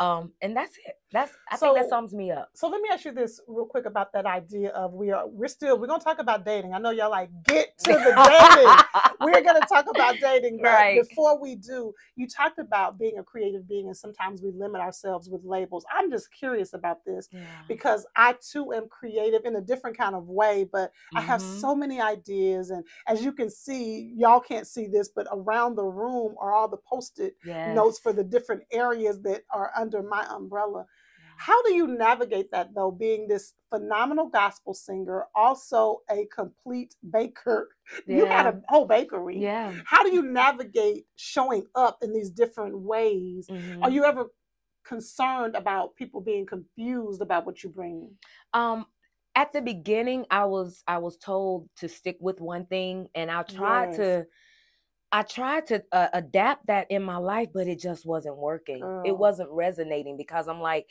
Um, 0.00 0.32
and 0.42 0.56
that's 0.56 0.76
it. 0.78 0.96
That's 1.12 1.32
I 1.50 1.56
think 1.56 1.76
that 1.76 1.88
sums 1.90 2.14
me 2.14 2.30
up. 2.30 2.50
So 2.54 2.68
let 2.68 2.80
me 2.80 2.88
ask 2.92 3.04
you 3.04 3.12
this 3.12 3.40
real 3.48 3.66
quick 3.66 3.84
about 3.86 4.12
that 4.14 4.26
idea 4.26 4.70
of 4.70 4.94
we 4.94 5.10
are 5.10 5.26
we're 5.28 5.48
still 5.48 5.78
we're 5.78 5.88
gonna 5.88 6.02
talk 6.02 6.20
about 6.20 6.44
dating. 6.46 6.72
I 6.72 6.78
know 6.78 6.90
y'all 6.90 7.10
like 7.10 7.30
get 7.44 7.76
to 7.80 7.86
the 7.92 8.14
dating. 8.28 8.76
we're 9.20 9.42
gonna 9.42 9.66
talk 9.66 9.86
about 9.92 10.20
dating, 10.20 10.60
but 10.62 10.70
Right. 10.70 11.02
before 11.08 11.40
we 11.40 11.56
do, 11.56 11.92
you 12.16 12.28
talked 12.28 12.60
about 12.60 12.98
being 12.98 13.18
a 13.18 13.24
creative 13.24 13.68
being 13.68 13.88
and 13.88 13.96
sometimes 13.96 14.40
we 14.40 14.52
limit 14.52 14.80
ourselves 14.80 15.28
with 15.28 15.42
labels. 15.44 15.84
I'm 15.92 16.10
just 16.10 16.32
curious 16.32 16.72
about 16.74 17.04
this 17.04 17.28
Yeah. 17.32 17.40
because 17.68 18.06
I 18.16 18.36
too 18.40 18.72
am 18.72 18.88
creative 18.88 19.44
in 19.44 19.56
a 19.56 19.60
different 19.60 19.98
kind 19.98 20.14
of 20.14 20.28
way, 20.28 20.64
but 20.72 20.92
I 21.16 21.20
have 21.22 21.40
Mhm. 21.40 21.60
so 21.60 21.74
many 21.74 22.00
ideas 22.00 22.70
and 22.70 22.84
as 23.08 23.24
you 23.24 23.32
can 23.32 23.50
see, 23.50 24.12
y'all 24.16 24.40
can't 24.40 24.66
see 24.66 24.86
this, 24.86 25.08
but 25.08 25.26
around 25.32 25.74
the 25.74 25.84
room 25.84 26.36
are 26.40 26.52
all 26.54 26.68
the 26.68 26.78
post-it 26.78 27.36
notes 27.74 27.98
for 27.98 28.12
the 28.12 28.24
different 28.24 28.62
areas 28.70 29.20
that 29.22 29.42
are 29.50 29.72
under 29.76 29.89
my 30.02 30.26
umbrella. 30.30 30.86
Yeah. 31.18 31.26
How 31.36 31.62
do 31.62 31.72
you 31.74 31.86
navigate 31.86 32.50
that 32.52 32.74
though, 32.74 32.90
being 32.90 33.28
this 33.28 33.54
phenomenal 33.70 34.28
gospel 34.28 34.74
singer, 34.74 35.26
also 35.34 36.02
a 36.10 36.26
complete 36.34 36.94
baker? 37.10 37.68
You 38.06 38.26
had 38.26 38.46
a 38.46 38.60
whole 38.68 38.86
bakery. 38.86 39.40
Yeah. 39.40 39.74
How 39.86 40.02
do 40.02 40.12
you 40.12 40.22
navigate 40.22 41.06
showing 41.16 41.66
up 41.74 41.98
in 42.02 42.12
these 42.12 42.30
different 42.30 42.78
ways? 42.78 43.48
Are 43.50 43.90
Mhm. 43.90 43.92
you 43.92 44.04
ever 44.04 44.26
concerned 44.84 45.56
about 45.56 45.94
people 45.96 46.20
being 46.20 46.46
confused 46.46 47.20
about 47.20 47.46
what 47.46 47.62
you 47.62 47.70
bring? 47.70 48.16
Um, 48.52 48.86
at 49.34 49.52
the 49.52 49.62
beginning, 49.62 50.26
I 50.30 50.44
was 50.44 50.82
I 50.86 50.98
was 50.98 51.16
told 51.16 51.68
to 51.76 51.88
stick 51.88 52.16
with 52.20 52.40
one 52.40 52.66
thing, 52.66 53.08
and 53.14 53.30
I 53.30 53.42
tried 53.44 53.88
Yes. 53.90 53.96
to 53.96 54.26
I 55.12 55.22
tried 55.22 55.66
to 55.66 55.82
uh, 55.92 56.08
adapt 56.12 56.66
that 56.68 56.86
in 56.90 57.02
my 57.02 57.16
life, 57.16 57.48
but 57.52 57.66
it 57.66 57.80
just 57.80 58.06
wasn't 58.06 58.36
working. 58.36 59.02
It 59.04 59.16
wasn't 59.16 59.50
resonating 59.50 60.16
because 60.16 60.46
I'm 60.48 60.60
like, 60.60 60.86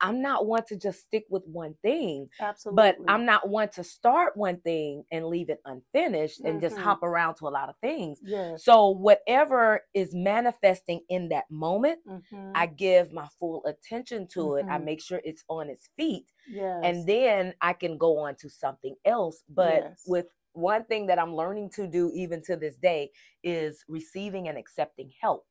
I'm 0.00 0.22
not 0.22 0.46
one 0.46 0.64
to 0.68 0.76
just 0.76 1.00
stick 1.00 1.24
with 1.28 1.42
one 1.46 1.74
thing, 1.82 2.28
Absolutely. 2.40 2.76
but 2.76 2.96
I'm 3.12 3.24
not 3.26 3.48
one 3.48 3.68
to 3.70 3.82
start 3.82 4.36
one 4.36 4.60
thing 4.60 5.02
and 5.10 5.26
leave 5.26 5.50
it 5.50 5.60
unfinished 5.64 6.40
and 6.44 6.60
just 6.60 6.76
Mhm. 6.76 6.82
hop 6.82 7.02
around 7.02 7.34
to 7.36 7.48
a 7.48 7.50
lot 7.50 7.68
of 7.68 7.74
things. 7.82 8.20
Yes. 8.22 8.64
So 8.64 8.90
whatever 8.90 9.80
is 9.94 10.14
manifesting 10.14 11.00
in 11.08 11.28
that 11.30 11.50
moment, 11.50 11.98
Mhm. 12.06 12.52
I 12.54 12.66
give 12.66 13.12
my 13.12 13.26
full 13.40 13.66
attention 13.66 14.28
to 14.28 14.54
it. 14.54 14.66
I 14.70 14.78
Mhm. 14.78 14.84
make 14.84 15.00
sure 15.02 15.20
it's 15.24 15.44
on 15.48 15.68
its 15.68 15.88
feet 15.96 16.30
yes. 16.48 16.80
and 16.84 17.06
then 17.08 17.54
I 17.60 17.72
can 17.72 17.98
go 17.98 18.18
on 18.18 18.36
to 18.36 18.48
something 18.48 18.94
else. 19.04 19.42
But 19.48 19.82
Yes. 19.82 20.04
with 20.06 20.26
one 20.52 20.84
thing 20.84 21.06
that 21.06 21.18
I'm 21.18 21.34
learning 21.34 21.70
to 21.76 21.86
do 21.86 22.10
even 22.14 22.42
to 22.44 22.56
this 22.56 22.76
day 22.76 23.10
is 23.42 23.84
receiving 23.88 24.48
and 24.48 24.58
accepting 24.58 25.10
help. 25.20 25.46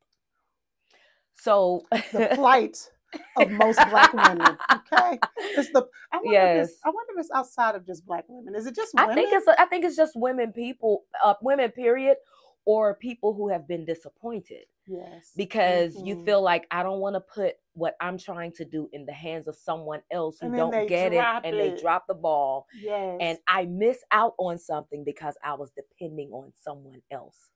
So 1.33 1.83
the 2.11 2.27
plight 2.35 2.89
of 3.35 3.51
most 3.51 3.79
black 3.89 4.11
women. 4.13 4.57
Okay, 4.73 5.19
it's 5.57 5.69
the. 5.71 5.87
I 6.11 6.17
wonder 6.17 6.31
Yes. 6.31 6.57
if 6.57 6.63
it's, 6.65 6.79
I 6.85 6.89
wonder 6.89 7.13
if 7.15 7.19
it's 7.19 7.31
outside 7.33 7.75
of 7.75 7.85
just 7.85 8.05
black 8.05 8.25
women. 8.27 8.55
Is 8.55 8.65
it 8.65 8.75
just 8.75 8.93
women? 8.93 9.11
I 9.11 9.15
think 9.15 9.33
it's 9.33 9.47
I 9.47 9.65
think 9.65 9.85
it's 9.85 9.95
just 9.95 10.13
women 10.15 10.51
people 10.51 11.03
uh, 11.23 11.35
women 11.41 11.71
period 11.71 12.17
or 12.65 12.95
people 12.95 13.33
who 13.33 13.49
have 13.49 13.67
been 13.67 13.85
disappointed 13.85 14.65
yes 14.87 15.31
because 15.37 15.95
you 15.95 16.15
Mhm. 16.15 16.25
feel 16.25 16.41
like 16.41 16.67
I 16.71 16.83
don't 16.83 16.99
want 16.99 17.15
to 17.15 17.21
put 17.21 17.55
what 17.77 17.95
I'm 18.01 18.17
trying 18.17 18.51
to 18.53 18.65
do 18.65 18.89
in 18.91 19.05
the 19.05 19.13
hands 19.13 19.47
of 19.47 19.55
someone 19.55 20.01
else 20.11 20.39
who 20.41 20.55
don't 20.55 20.87
get 20.87 21.13
it 21.13 21.23
and 21.43 21.55
it. 21.55 21.75
they 21.75 21.81
drop 21.81 22.05
the 22.07 22.15
ball 22.15 22.65
yes 22.81 23.17
and 23.21 23.37
I 23.47 23.65
miss 23.65 23.99
out 24.11 24.33
on 24.39 24.57
something 24.57 25.03
because 25.03 25.35
I 25.43 25.53
was 25.53 25.71
depending 25.75 26.31
on 26.31 26.51
someone 26.55 27.01
else. 27.11 27.49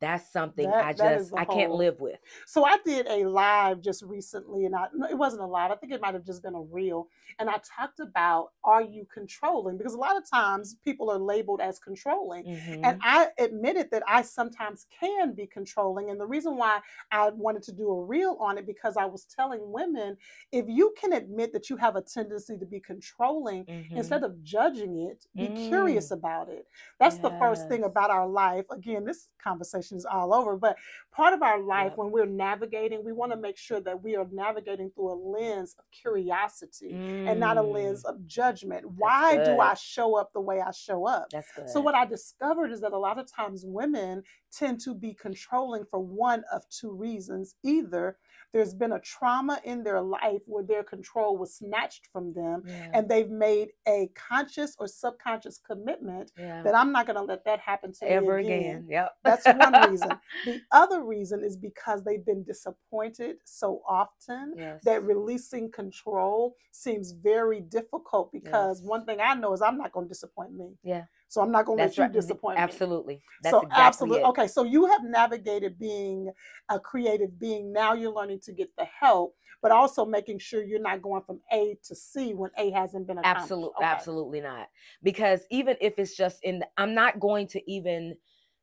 That's 0.00 0.30
something 0.32 0.70
That- 0.70 0.84
I 0.84 0.92
just 0.92 1.32
I 1.36 1.44
can't 1.44 1.72
live 1.72 2.00
with. 2.00 2.18
So 2.46 2.64
I 2.64 2.78
did 2.84 3.06
a 3.08 3.24
live 3.28 3.80
just 3.80 4.02
recently, 4.02 4.64
and 4.64 4.74
I 4.74 4.86
it 5.10 5.16
wasn't 5.18 5.42
a 5.42 5.46
live. 5.46 5.70
I 5.70 5.76
think 5.76 5.92
it 5.92 6.00
might 6.00 6.14
have 6.14 6.24
just 6.24 6.42
been 6.42 6.54
a 6.54 6.60
reel, 6.60 7.08
and 7.38 7.48
I 7.50 7.58
talked 7.64 8.00
about 8.00 8.52
are 8.64 8.82
you 8.82 9.06
controlling? 9.12 9.76
Because 9.78 9.94
a 9.94 9.98
lot 9.98 10.16
of 10.16 10.28
times 10.28 10.76
people 10.84 11.10
are 11.10 11.18
labeled 11.18 11.60
as 11.60 11.78
controlling, 11.78 12.44
Mhm. 12.44 12.80
and 12.84 13.00
I 13.02 13.28
admitted 13.38 13.90
that 13.90 14.02
I 14.06 14.22
sometimes 14.22 14.86
can 15.00 15.32
be 15.32 15.46
controlling. 15.46 16.10
And 16.10 16.20
the 16.20 16.26
reason 16.26 16.56
why 16.56 16.80
I 17.10 17.30
wanted 17.30 17.62
to 17.64 17.72
do 17.72 17.88
a 17.90 18.04
reel 18.04 18.36
on 18.40 18.58
it 18.58 18.66
because 18.66 18.96
I 18.96 19.04
was 19.06 19.24
telling 19.24 19.72
women 19.72 20.16
if 20.52 20.66
you 20.68 20.94
can 21.00 21.12
admit 21.12 21.52
that 21.52 21.70
you 21.70 21.76
have 21.76 21.96
a 21.96 22.02
tendency 22.02 22.56
to 22.58 22.66
be 22.66 22.80
controlling. 22.80 23.64
Mhm. 23.66 23.96
Instead 23.96 24.22
of 24.22 24.42
judging 24.42 24.98
it, 25.08 25.26
be 25.34 25.48
curious 25.68 26.10
about 26.10 26.48
it. 26.48 26.66
That's 26.98 27.18
the 27.18 27.30
first 27.38 27.68
thing 27.68 27.80
Mm. 27.82 27.86
About 27.88 28.10
our 28.10 28.26
life. 28.28 28.66
Again, 28.70 29.04
this 29.04 29.28
conversation 29.42 29.87
all 30.04 30.34
over, 30.34 30.56
but 30.56 30.76
part 31.12 31.34
of 31.34 31.42
our 31.42 31.60
life 31.60 31.92
when 31.96 32.10
we're 32.10 32.26
navigating, 32.26 33.04
we 33.04 33.12
want 33.12 33.32
to 33.32 33.38
make 33.38 33.56
sure 33.56 33.80
that 33.80 34.02
we 34.02 34.16
are 34.16 34.26
navigating 34.32 34.90
through 34.90 35.12
a 35.12 35.14
lens 35.14 35.74
of 35.78 35.84
curiosity 35.90 37.00
and 37.26 37.40
not 37.40 37.56
a 37.56 37.62
Mm, 37.62 37.72
lens 37.72 38.04
of 38.04 38.26
judgment. 38.26 38.84
Why 38.96 39.36
do. 39.38 39.58
I 39.60 39.74
show 39.74 40.16
up 40.16 40.32
the 40.32 40.40
way 40.40 40.60
I 40.60 40.70
show 40.72 41.06
up? 41.06 41.28
That's 41.32 41.52
good. 41.52 41.68
So 41.68 41.80
what 41.80 41.94
I 41.94 42.04
discovered 42.06 42.72
is 42.72 42.80
that 42.80 42.92
a 42.92 42.98
lot 42.98 43.18
of 43.18 43.30
times 43.30 43.64
women 43.66 44.22
tend 44.52 44.80
to 44.82 44.94
be 44.94 45.14
controlling 45.14 45.84
for 45.90 46.00
one 46.00 46.44
of 46.52 46.62
two 46.70 46.92
reasons. 46.92 47.54
Either 47.62 48.16
there's 48.52 48.74
been 48.74 48.92
a 48.92 49.00
trauma 49.00 49.60
in 49.64 49.82
their 49.82 50.00
life 50.00 50.42
where 50.46 50.64
their 50.64 50.82
control 50.82 51.36
was 51.36 51.54
snatched 51.54 52.08
from 52.12 52.32
them 52.32 52.62
yeah. 52.66 52.90
and 52.94 53.08
they've 53.08 53.30
made 53.30 53.68
a 53.86 54.10
conscious 54.14 54.74
or 54.78 54.86
subconscious 54.86 55.58
commitment 55.58 56.32
yeah. 56.38 56.62
that 56.62 56.74
I'm 56.74 56.92
not 56.92 57.06
going 57.06 57.16
to 57.16 57.22
let 57.22 57.44
that 57.44 57.60
happen 57.60 57.92
to 58.00 58.10
ever 58.10 58.38
me 58.38 58.46
again. 58.46 58.86
Yep. 58.88 59.10
That's 59.24 59.46
one 59.46 59.72
reason. 59.90 60.10
The 60.44 60.60
other 60.72 61.02
reason 61.04 61.44
is 61.44 61.56
because 61.56 62.04
they've 62.04 62.24
been 62.24 62.42
disappointed 62.44 63.36
so 63.44 63.82
often 63.88 64.54
yes. 64.56 64.80
that 64.84 65.02
releasing 65.04 65.70
control 65.70 66.54
seems 66.72 67.12
very 67.12 67.60
difficult 67.60 68.32
because 68.32 68.80
Yes. 68.80 68.88
one 68.88 69.04
thing 69.04 69.20
I 69.20 69.34
know 69.34 69.52
is 69.52 69.62
I'm 69.62 69.78
not 69.78 69.92
going 69.92 70.06
to 70.06 70.08
disappoint 70.08 70.52
me. 70.52 70.76
Yeah. 70.82 71.04
So 71.28 71.42
I'm 71.42 71.52
not 71.52 71.66
going 71.66 71.78
to 71.78 71.84
let 71.84 71.96
you 71.96 72.02
right. 72.04 72.12
disappoint 72.12 72.56
me. 72.56 72.62
Absolutely. 72.62 73.20
That's 73.42 73.52
so 73.52 73.60
exactly 73.60 73.80
absolutely. 73.82 74.20
it. 74.22 74.26
Okay, 74.26 74.46
so 74.48 74.64
you 74.64 74.86
have 74.86 75.04
navigated 75.04 75.78
being 75.78 76.32
a 76.70 76.80
creative 76.80 77.38
being. 77.38 77.72
Now 77.72 77.92
you're 77.92 78.12
learning 78.12 78.40
to 78.40 78.52
get 78.52 78.70
the 78.76 78.86
help, 78.86 79.34
but 79.60 79.70
also 79.70 80.06
making 80.06 80.38
sure 80.38 80.62
you're 80.64 80.80
not 80.80 81.02
going 81.02 81.22
from 81.22 81.40
A 81.52 81.76
to 81.84 81.94
C 81.94 82.32
when 82.32 82.50
A 82.56 82.70
hasn't 82.70 83.06
been 83.06 83.18
accomplished. 83.18 83.44
Absolutely, 83.44 83.74
Okay. 83.76 83.86
absolutely 83.86 84.40
not. 84.40 84.68
Because 85.02 85.42
even 85.50 85.76
if 85.80 85.98
it's 85.98 86.16
just 86.16 86.42
in, 86.42 86.64
I'm 86.78 86.94
not 86.94 87.20
going 87.20 87.46
to 87.48 87.70
even 87.70 88.16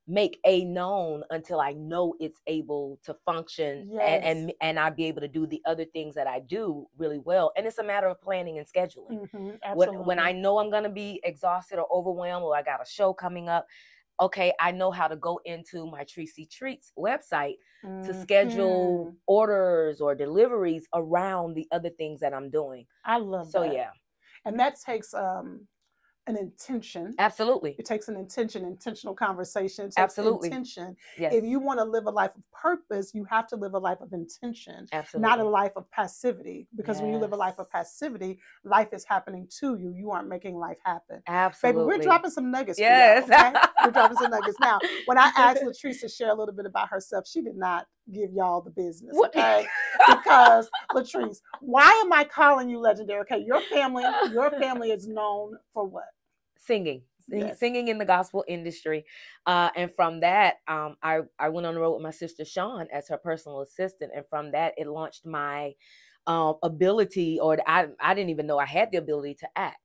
make 0.07 0.39
a 0.45 0.63
known 0.65 1.23
until 1.31 1.59
I 1.59 1.73
know 1.73 2.15
it's 2.19 2.39
able 2.47 2.99
to 3.03 3.13
function 3.25 3.85
and, 3.99 4.23
and 4.23 4.53
and 4.61 4.79
I'll 4.79 4.93
be 4.93 5.05
able 5.05 5.21
to 5.21 5.27
do 5.27 5.47
the 5.47 5.61
other 5.65 5.85
things 5.85 6.15
that 6.15 6.27
I 6.27 6.39
do 6.41 6.87
really 6.97 7.17
well. 7.19 7.51
And 7.57 7.65
it's 7.65 7.79
a 7.79 7.83
matter 7.83 8.07
of 8.07 8.21
planning 8.21 8.57
and 8.59 8.67
scheduling. 8.67 9.19
Mhm, 9.19 9.59
When 9.71 9.89
when 9.99 10.19
I 10.19 10.31
know 10.31 10.59
I'm 10.59 10.69
gonna 10.71 10.89
be 10.89 11.19
exhausted 11.23 11.79
or 11.79 11.87
overwhelmed 11.91 12.43
or 12.45 12.55
I 12.55 12.61
got 12.63 12.81
a 12.81 12.85
show 12.85 13.13
coming 13.13 13.49
up, 13.49 13.67
okay, 14.19 14.53
I 14.59 14.71
know 14.71 14.91
how 14.91 15.07
to 15.07 15.15
go 15.15 15.39
into 15.45 15.85
my 15.87 16.03
Tracy 16.05 16.45
Treats 16.45 16.93
website 16.97 17.55
to 18.03 18.13
schedule 18.13 19.11
Mhm. 19.11 19.19
orders 19.27 20.01
or 20.01 20.15
deliveries 20.15 20.87
around 20.93 21.55
the 21.55 21.67
other 21.71 21.89
things 21.89 22.19
that 22.21 22.33
I'm 22.33 22.49
doing. 22.51 22.87
I 23.05 23.19
love 23.19 23.53
So 23.53 23.61
that. 23.61 23.79
yeah, 23.79 23.91
and 24.45 24.59
that 24.59 24.77
takes 24.79 25.13
um 25.13 25.67
an 26.27 26.37
intention. 26.37 27.13
absolutely. 27.19 27.75
It 27.77 27.85
takes 27.85 28.07
an 28.07 28.15
intention, 28.15 28.65
intentional 28.65 29.13
conversation. 29.13 29.89
Absolutely. 29.97 30.47
intention. 30.47 30.95
Yes. 31.17 31.33
If 31.33 31.43
you 31.43 31.59
want 31.59 31.79
to 31.79 31.83
live 31.83 32.05
a 32.05 32.09
life 32.09 32.31
of 32.35 32.41
purpose, 32.51 33.11
you 33.13 33.25
have 33.25 33.47
to 33.47 33.55
live 33.55 33.73
a 33.73 33.79
life 33.79 33.99
of 34.01 34.13
intention, 34.13 34.87
absolutely. 34.91 35.29
not 35.29 35.39
a 35.39 35.43
life 35.43 35.73
of 35.75 35.89
passivity. 35.91 36.67
Because 36.75 37.01
when 37.01 37.11
you 37.11 37.19
live 37.19 37.33
a 37.33 37.35
life 37.35 37.59
of 37.59 37.69
passivity, 37.69 38.39
life 38.63 38.89
is 38.93 39.05
happening 39.05 39.47
to 39.59 39.77
you. 39.77 39.93
You 39.95 40.11
aren't 40.11 40.27
making 40.27 40.55
life 40.55 40.77
happen. 40.83 41.21
Absolutely. 41.27 41.81
Baby, 41.81 41.85
we're 41.85 42.03
dropping 42.03 42.31
some 42.31 42.51
nuggets. 42.51 42.79
Yes. 42.79 43.27
Y'all, 43.27 43.39
okay? 43.39 43.59
We're 43.83 43.91
dropping 43.91 44.17
some 44.17 44.31
nuggets. 44.31 44.57
Now, 44.59 44.79
when 45.05 45.17
I 45.17 45.31
asked 45.37 45.61
Latrice 45.63 46.01
to 46.01 46.09
share 46.09 46.29
a 46.29 46.35
little 46.35 46.53
bit 46.53 46.65
about 46.65 46.89
herself, 46.89 47.27
she 47.27 47.41
did 47.41 47.55
not 47.55 47.85
give 48.11 48.31
y'all 48.33 48.61
the 48.61 48.71
business. 48.71 49.15
Okay. 49.25 49.67
because 50.07 50.69
Latrice, 50.93 51.41
why 51.61 51.89
am 52.03 52.13
I 52.13 52.23
calling 52.23 52.69
you 52.69 52.79
legendary? 52.79 53.21
Okay, 53.21 53.43
your 53.45 53.61
family, 53.61 54.03
your 54.31 54.51
family 54.51 54.91
is 54.91 55.07
known 55.07 55.57
for 55.73 55.85
what? 55.85 56.05
Singing. 56.65 57.03
sing- 57.29 57.39
Yes. 57.41 57.59
Singing 57.59 57.87
in 57.87 57.97
the 57.97 58.05
gospel 58.05 58.43
industry, 58.47 59.05
uh, 59.45 59.69
and 59.75 59.91
from 59.95 60.19
that, 60.21 60.57
um, 60.67 60.97
I 61.01 61.21
I 61.39 61.49
went 61.49 61.65
on 61.67 61.73
the 61.75 61.79
road 61.81 61.93
with 61.93 62.03
my 62.03 62.11
sister 62.11 62.45
Sean 62.45 62.87
as 62.91 63.07
her 63.09 63.17
personal 63.17 63.61
assistant, 63.61 64.11
and 64.15 64.25
from 64.27 64.51
that, 64.51 64.73
it 64.77 64.87
launched 64.87 65.25
my 65.25 65.75
um, 66.27 66.55
ability, 66.63 67.39
or 67.39 67.57
I 67.67 67.87
I 67.99 68.13
didn't 68.13 68.29
even 68.31 68.47
know 68.47 68.59
I 68.59 68.65
had 68.65 68.91
the 68.91 68.97
ability 68.97 69.35
to 69.35 69.49
act. 69.55 69.77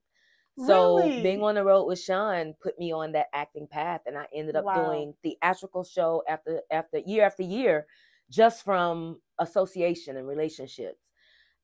So 0.57 1.09
being 1.23 1.41
on 1.41 1.55
the 1.55 1.63
road 1.63 1.85
with 1.85 1.99
Sean 1.99 2.53
put 2.61 2.77
me 2.77 2.91
on 2.91 3.13
that 3.13 3.27
acting 3.33 3.67
path, 3.67 4.01
and 4.05 4.17
I 4.17 4.27
ended 4.33 4.55
up 4.55 4.65
Wow. 4.65 4.75
doing 4.75 5.13
theatrical 5.23 5.83
show 5.83 6.23
after 6.29 6.61
after 6.71 6.99
year 6.99 7.25
after 7.25 7.43
year, 7.43 7.87
just 8.29 8.63
from 8.63 9.21
association 9.39 10.17
and 10.17 10.27
relationships. 10.27 11.11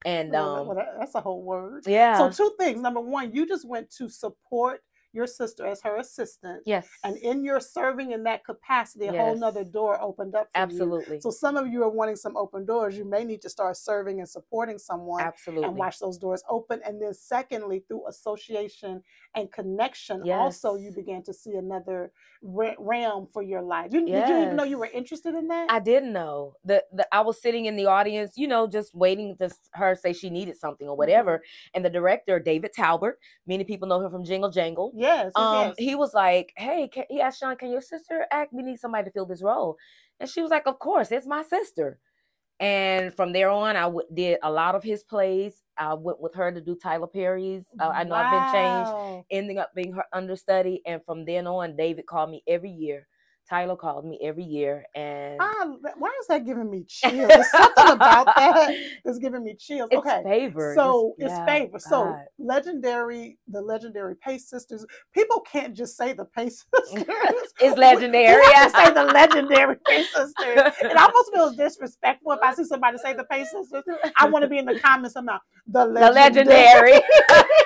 And 0.06 0.32
that- 0.34 0.40
um, 0.40 0.68
that's 1.00 1.16
a 1.16 1.22
whole 1.22 1.44
word. 1.44 1.84
yeah, 1.86 2.18
So 2.18 2.30
two 2.32 2.56
things. 2.58 2.82
Number 2.82 3.02
one, 3.02 3.34
you 3.34 3.46
just 3.48 3.68
went 3.68 3.92
to 3.98 4.10
support 4.10 4.82
your 5.18 5.28
sister 5.28 5.66
as 5.68 5.82
her 5.84 5.98
assistant. 5.98 6.64
yes, 6.66 6.90
And 7.04 7.18
in 7.18 7.44
your 7.44 7.60
serving 7.60 8.12
in 8.12 8.24
that 8.24 8.46
capacity, 8.46 9.08
a 9.08 9.14
whole 9.14 9.36
nother 9.38 9.64
door 9.66 10.02
opened 10.02 10.36
up 10.36 10.50
for 10.56 10.64
you. 10.64 10.96
absolutely, 10.96 11.20
So 11.20 11.32
some 11.32 11.58
of 11.58 11.68
you 11.68 11.84
are 11.84 11.90
wanting 11.90 12.16
some 12.18 12.38
open 12.38 12.66
doors. 12.66 12.98
You 12.98 13.06
may 13.06 13.24
need 13.24 13.42
to 13.44 13.50
start 13.50 13.78
serving 13.78 14.20
and 14.20 14.30
supporting 14.30 14.80
someone 14.80 15.22
absolutely. 15.26 15.64
and 15.64 15.78
watch 15.78 16.00
those 16.00 16.18
doors 16.18 16.44
open. 16.50 16.82
And 16.86 17.02
then 17.02 17.14
secondly, 17.14 17.84
through 17.88 18.08
association 18.08 19.04
and 19.36 19.52
connection, 19.52 20.24
also 20.38 20.76
you 20.76 20.92
Yes. 20.92 20.96
began 20.96 21.24
to 21.24 21.34
see 21.34 21.56
another 21.56 22.12
re- 22.42 22.76
realm 22.80 23.28
for 23.34 23.42
your 23.44 23.62
life. 23.62 23.94
You, 23.94 24.10
Did 24.10 24.30
you 24.30 24.38
even 24.38 24.56
know 24.58 24.64
you 24.64 24.80
were 24.80 24.86
interested 24.88 25.36
in 25.36 25.48
that? 25.50 25.70
I 25.70 25.80
didn't 25.80 26.14
know 26.14 26.56
the, 26.64 26.86
the 26.94 27.06
I 27.14 27.22
was 27.22 27.42
sitting 27.42 27.66
in 27.66 27.76
the 27.76 27.88
audience, 27.88 28.38
you 28.38 28.48
know, 28.48 28.68
just 28.68 28.96
waiting 28.96 29.36
to 29.38 29.50
her 29.74 29.96
say 29.96 30.14
she 30.14 30.30
needed 30.30 30.56
something 30.58 30.88
or 30.88 30.96
Mm-hmm. 30.98 30.98
whatever. 30.98 31.44
And 31.74 31.84
the 31.84 31.90
director, 31.90 32.40
David 32.40 32.72
Talbert, 32.74 33.20
many 33.46 33.66
people 33.66 33.88
know 33.88 34.00
him 34.00 34.10
from 34.12 34.24
Jingle 34.24 34.50
Jangle. 34.50 34.94
Yes. 35.08 35.34
Um, 35.36 35.70
yes. 35.70 35.76
he 35.78 35.96
was 35.96 36.14
like, 36.14 36.54
"Hey, 36.58 36.88
can, 36.90 37.06
he 37.10 37.22
asked 37.22 37.40
Sean, 37.40 37.56
can 37.58 37.72
your 37.72 37.82
sister 37.82 38.26
act? 38.32 38.54
We 38.54 38.64
need 38.64 38.80
somebody 38.80 39.06
to 39.06 39.12
fill 39.12 39.26
this 39.26 39.44
role." 39.44 39.78
And 40.20 40.30
she 40.30 40.42
was 40.42 40.52
like, 40.52 40.68
"Of 40.68 40.80
course, 40.80 41.12
it's 41.12 41.28
my 41.28 41.44
sister." 41.44 42.00
And 42.60 43.14
from 43.16 43.34
there 43.34 43.50
on, 43.52 43.76
I 43.76 43.84
w- 43.84 44.08
did 44.14 44.40
a 44.44 44.52
lot 44.52 44.76
of 44.76 44.84
his 44.84 45.04
plays. 45.04 45.62
I 45.78 45.94
went 45.94 46.22
with 46.22 46.34
her 46.36 46.52
to 46.52 46.62
do 46.62 46.76
Tyler 46.76 47.08
Perry's. 47.08 47.66
Uh, 47.80 47.92
I 47.94 48.04
know 48.04 48.16
I've 48.16 48.30
been 48.30 48.46
changed, 48.46 48.94
ending 49.32 49.60
up 49.60 49.72
being 49.76 49.94
her 49.94 50.06
understudy. 50.14 50.82
And 50.86 51.04
from 51.06 51.26
then 51.26 51.48
on, 51.48 51.76
David 51.78 52.08
called 52.08 52.32
me 52.32 52.44
every 52.48 52.72
year. 52.72 53.08
Tyler 53.50 53.76
called 53.76 54.06
me 54.06 54.20
every 54.22 54.44
year, 54.44 54.86
and 54.96 55.38
Ah, 55.40 55.68
why 55.98 56.12
is 56.22 56.28
that 56.28 56.46
giving 56.46 56.70
me 56.70 56.84
chills? 56.88 57.28
There's 57.28 57.52
something 57.52 57.90
about 57.90 58.26
that 58.36 58.76
that's 59.06 59.20
giving 59.20 59.44
me 59.44 59.56
chills. 59.56 59.90
It's 59.92 60.00
okay. 60.00 60.22
favor. 60.24 60.74
So 60.76 61.14
it's 61.18 61.32
yeah, 61.32 61.46
favor. 61.46 61.80
So 61.80 62.16
legendary, 62.38 63.38
the 63.48 63.62
legendary 63.62 64.16
Pace 64.16 64.50
sisters. 64.50 64.86
People 65.14 65.42
can't 65.42 65.76
just 65.76 65.96
say 65.96 66.14
the 66.14 66.26
Pace 66.26 66.66
sisters. 66.86 67.06
It's 67.62 67.78
legendary. 67.78 68.44
Have 68.54 68.72
to 68.72 68.78
say 68.78 68.94
the 68.94 69.06
legendary 69.06 69.76
Pace 69.88 70.08
sisters. 70.14 70.74
It 70.82 70.98
almost 70.98 71.32
feels 71.34 71.56
disrespectful 71.56 72.34
if 72.34 72.40
I 72.44 72.54
see 72.54 72.66
somebody 72.66 72.98
say 72.98 73.14
the 73.14 73.26
Pace 73.26 73.52
sisters. 73.52 73.84
I 74.18 74.28
want 74.30 74.44
to 74.44 74.50
be 74.50 74.58
in 74.58 74.66
the 74.66 74.80
comments 74.80 75.14
somehow. 75.14 75.40
The 75.68 75.86
legendary 75.86 76.44
the 76.44 76.50
legendary. 76.50 77.02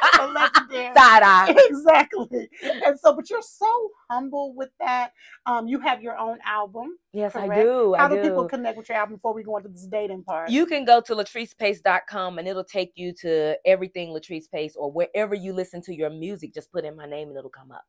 side 0.95 1.23
eye. 1.23 1.55
exactly. 1.69 2.49
And 2.85 2.99
so, 2.99 3.15
but 3.15 3.29
you're 3.29 3.41
so 3.41 3.89
humble 4.09 4.53
with 4.55 4.69
that. 4.79 5.13
Um, 5.45 5.67
you 5.67 5.79
have 5.79 6.01
your 6.01 6.17
own 6.17 6.37
album. 6.45 6.97
Yes, 7.13 7.35
I 7.35 7.47
do. 7.47 7.95
How 7.97 8.05
I 8.05 8.09
do 8.09 8.15
do. 8.15 8.21
people 8.23 8.45
connect 8.45 8.77
with 8.77 8.89
your 8.89 8.97
album 8.97 9.15
before 9.15 9.33
we 9.33 9.43
go 9.43 9.57
into 9.57 9.69
this 9.69 9.87
dating 9.87 10.23
part? 10.23 10.49
You 10.49 10.65
can 10.65 10.85
go 10.85 11.01
to 11.01 11.15
latricepace.com 11.15 12.39
and 12.39 12.47
it'll 12.47 12.63
take 12.63 12.93
you 12.95 13.13
to 13.21 13.57
everything 13.65 14.09
Latrice 14.09 14.49
Pace 14.49 14.75
or 14.75 14.91
wherever 14.91 15.35
you 15.35 15.53
listen 15.53 15.81
to 15.83 15.95
your 15.95 16.09
music. 16.09 16.53
Just 16.53 16.71
put 16.71 16.85
in 16.85 16.95
my 16.95 17.05
name 17.05 17.29
and 17.29 17.37
it'll 17.37 17.49
come 17.49 17.71
up. 17.71 17.83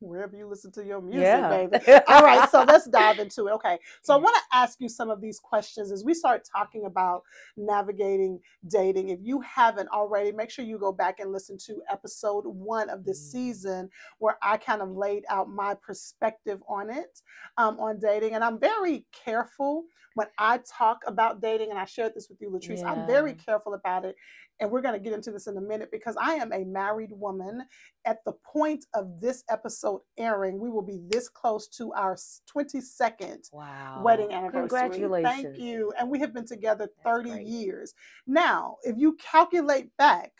Wherever 0.00 0.36
you 0.36 0.46
listen 0.46 0.70
to 0.72 0.84
your 0.84 1.00
music, 1.00 1.22
yeah. 1.22 1.66
baby. 1.66 1.78
All 2.08 2.22
right, 2.22 2.48
so 2.50 2.64
let's 2.66 2.86
dive 2.86 3.18
into 3.18 3.46
it. 3.48 3.52
Okay, 3.52 3.78
so 4.02 4.14
I 4.14 4.16
want 4.18 4.36
to 4.36 4.56
ask 4.56 4.80
you 4.80 4.88
some 4.88 5.10
of 5.10 5.20
these 5.20 5.38
questions 5.38 5.90
as 5.90 6.04
we 6.04 6.14
start 6.14 6.42
talking 6.50 6.84
about 6.84 7.22
navigating 7.56 8.40
dating. 8.68 9.08
If 9.08 9.20
you 9.22 9.40
haven't 9.40 9.88
already, 9.88 10.32
make 10.32 10.50
sure 10.50 10.64
you 10.64 10.78
go 10.78 10.92
back 10.92 11.20
and 11.20 11.32
listen 11.32 11.58
to 11.66 11.82
episode 11.90 12.44
one 12.46 12.90
of 12.90 13.04
this 13.04 13.18
mm. 13.18 13.32
season 13.32 13.90
where 14.18 14.38
I 14.42 14.56
kind 14.56 14.82
of 14.82 14.90
laid 14.90 15.24
out 15.28 15.48
my 15.48 15.74
perspective 15.74 16.62
on 16.68 16.90
it, 16.90 17.20
um, 17.56 17.78
on 17.80 17.98
dating. 17.98 18.34
And 18.34 18.44
I'm 18.44 18.58
very 18.58 19.06
careful 19.12 19.84
when 20.14 20.28
I 20.38 20.60
talk 20.66 21.02
about 21.06 21.42
dating, 21.42 21.70
and 21.70 21.78
I 21.78 21.84
shared 21.84 22.14
this 22.14 22.28
with 22.30 22.40
you, 22.40 22.48
Latrice. 22.50 22.80
Yeah. 22.80 22.90
I'm 22.90 23.06
very 23.06 23.34
careful 23.34 23.74
about 23.74 24.06
it 24.06 24.16
and 24.60 24.70
we're 24.70 24.80
going 24.80 24.94
to 24.94 25.00
get 25.00 25.12
into 25.12 25.30
this 25.30 25.46
in 25.46 25.56
a 25.56 25.60
minute 25.60 25.90
because 25.90 26.16
I 26.20 26.34
am 26.34 26.52
a 26.52 26.64
married 26.64 27.10
woman. 27.12 27.64
At 28.04 28.18
the 28.24 28.32
point 28.32 28.86
of 28.94 29.20
this 29.20 29.44
episode 29.50 30.00
airing, 30.18 30.58
we 30.58 30.70
will 30.70 30.82
be 30.82 31.00
this 31.08 31.28
close 31.28 31.68
to 31.68 31.92
our 31.92 32.16
22nd 32.16 33.52
wow. 33.52 34.00
wedding 34.02 34.32
anniversary. 34.32 34.68
Congratulations. 34.68 35.42
Thank 35.42 35.58
you. 35.58 35.92
And 35.98 36.10
we 36.10 36.20
have 36.20 36.32
been 36.32 36.46
together 36.46 36.88
30 37.04 37.42
years. 37.42 37.94
Now, 38.26 38.76
if 38.82 38.96
you 38.96 39.16
calculate 39.16 39.90
back, 39.98 40.32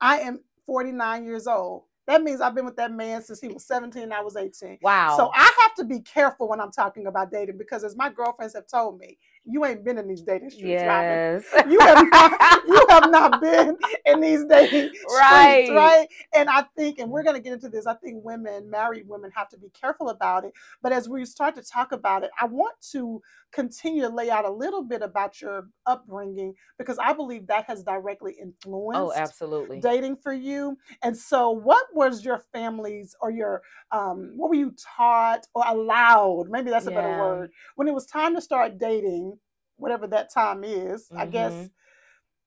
I 0.00 0.20
am 0.20 0.40
49 0.66 1.24
years 1.24 1.46
old. 1.46 1.84
That 2.08 2.22
means 2.22 2.40
I've 2.40 2.54
been 2.54 2.64
with 2.64 2.76
that 2.76 2.92
man 2.92 3.22
since 3.22 3.40
he 3.40 3.48
was 3.48 3.64
17 3.66 4.02
and 4.02 4.12
I 4.12 4.22
was 4.22 4.36
18. 4.36 4.78
Wow. 4.82 5.16
So 5.16 5.30
I 5.34 5.50
have 5.60 5.74
to 5.76 5.84
be 5.84 6.00
careful 6.00 6.48
when 6.48 6.60
I'm 6.60 6.72
talking 6.72 7.06
about 7.06 7.30
dating 7.30 7.58
because 7.58 7.84
as 7.84 7.96
my 7.96 8.10
girlfriends 8.10 8.54
have 8.54 8.66
told 8.66 8.98
me, 8.98 9.18
you 9.44 9.64
ain't 9.64 9.84
been 9.84 9.98
in 9.98 10.06
these 10.06 10.22
dating 10.22 10.50
streets, 10.50 10.68
yes. 10.68 11.44
Robin. 11.52 11.72
You 11.72 11.80
have 11.80 12.06
not, 12.10 12.62
you 12.66 12.86
have 12.90 13.10
not 13.10 13.40
been 13.40 13.76
in 14.06 14.20
these 14.20 14.44
dating 14.44 14.92
right. 15.10 15.64
streets, 15.64 15.70
right? 15.70 16.06
And 16.34 16.48
I 16.48 16.64
think, 16.76 16.98
and 16.98 17.10
we're 17.10 17.24
going 17.24 17.34
to 17.34 17.42
get 17.42 17.52
into 17.52 17.68
this. 17.68 17.86
I 17.86 17.94
think 17.94 18.24
women, 18.24 18.70
married 18.70 19.08
women, 19.08 19.30
have 19.34 19.48
to 19.48 19.58
be 19.58 19.70
careful 19.70 20.10
about 20.10 20.44
it. 20.44 20.52
But 20.80 20.92
as 20.92 21.08
we 21.08 21.24
start 21.24 21.56
to 21.56 21.62
talk 21.62 21.92
about 21.92 22.22
it, 22.22 22.30
I 22.40 22.46
want 22.46 22.76
to 22.92 23.20
continue 23.52 24.02
to 24.02 24.08
lay 24.08 24.30
out 24.30 24.44
a 24.44 24.50
little 24.50 24.82
bit 24.82 25.02
about 25.02 25.40
your 25.40 25.68
upbringing 25.86 26.54
because 26.78 26.98
I 26.98 27.12
believe 27.12 27.46
that 27.48 27.64
has 27.66 27.82
directly 27.82 28.36
oh, 28.38 28.44
influenced. 28.44 29.00
Oh, 29.00 29.12
absolutely. 29.14 29.80
Dating 29.80 30.16
for 30.16 30.32
you. 30.32 30.78
And 31.02 31.16
so, 31.16 31.50
what 31.50 31.86
was 31.94 32.24
your 32.24 32.42
family's 32.52 33.14
or 33.20 33.30
your 33.30 33.62
um, 33.90 34.32
what 34.36 34.48
were 34.48 34.56
you 34.56 34.74
taught 34.96 35.46
or 35.54 35.64
allowed? 35.66 36.48
Maybe 36.48 36.70
that's 36.70 36.86
a 36.86 36.90
yeah. 36.90 37.00
better 37.00 37.18
word. 37.18 37.50
When 37.76 37.88
it 37.88 37.94
was 37.94 38.06
time 38.06 38.34
to 38.34 38.40
start 38.40 38.78
dating 38.78 39.38
whatever 39.76 40.06
that 40.08 40.32
time 40.32 40.64
is. 40.64 41.04
Mm-hmm. 41.04 41.18
I 41.18 41.26
guess 41.26 41.52
mm-hmm. 41.52 41.66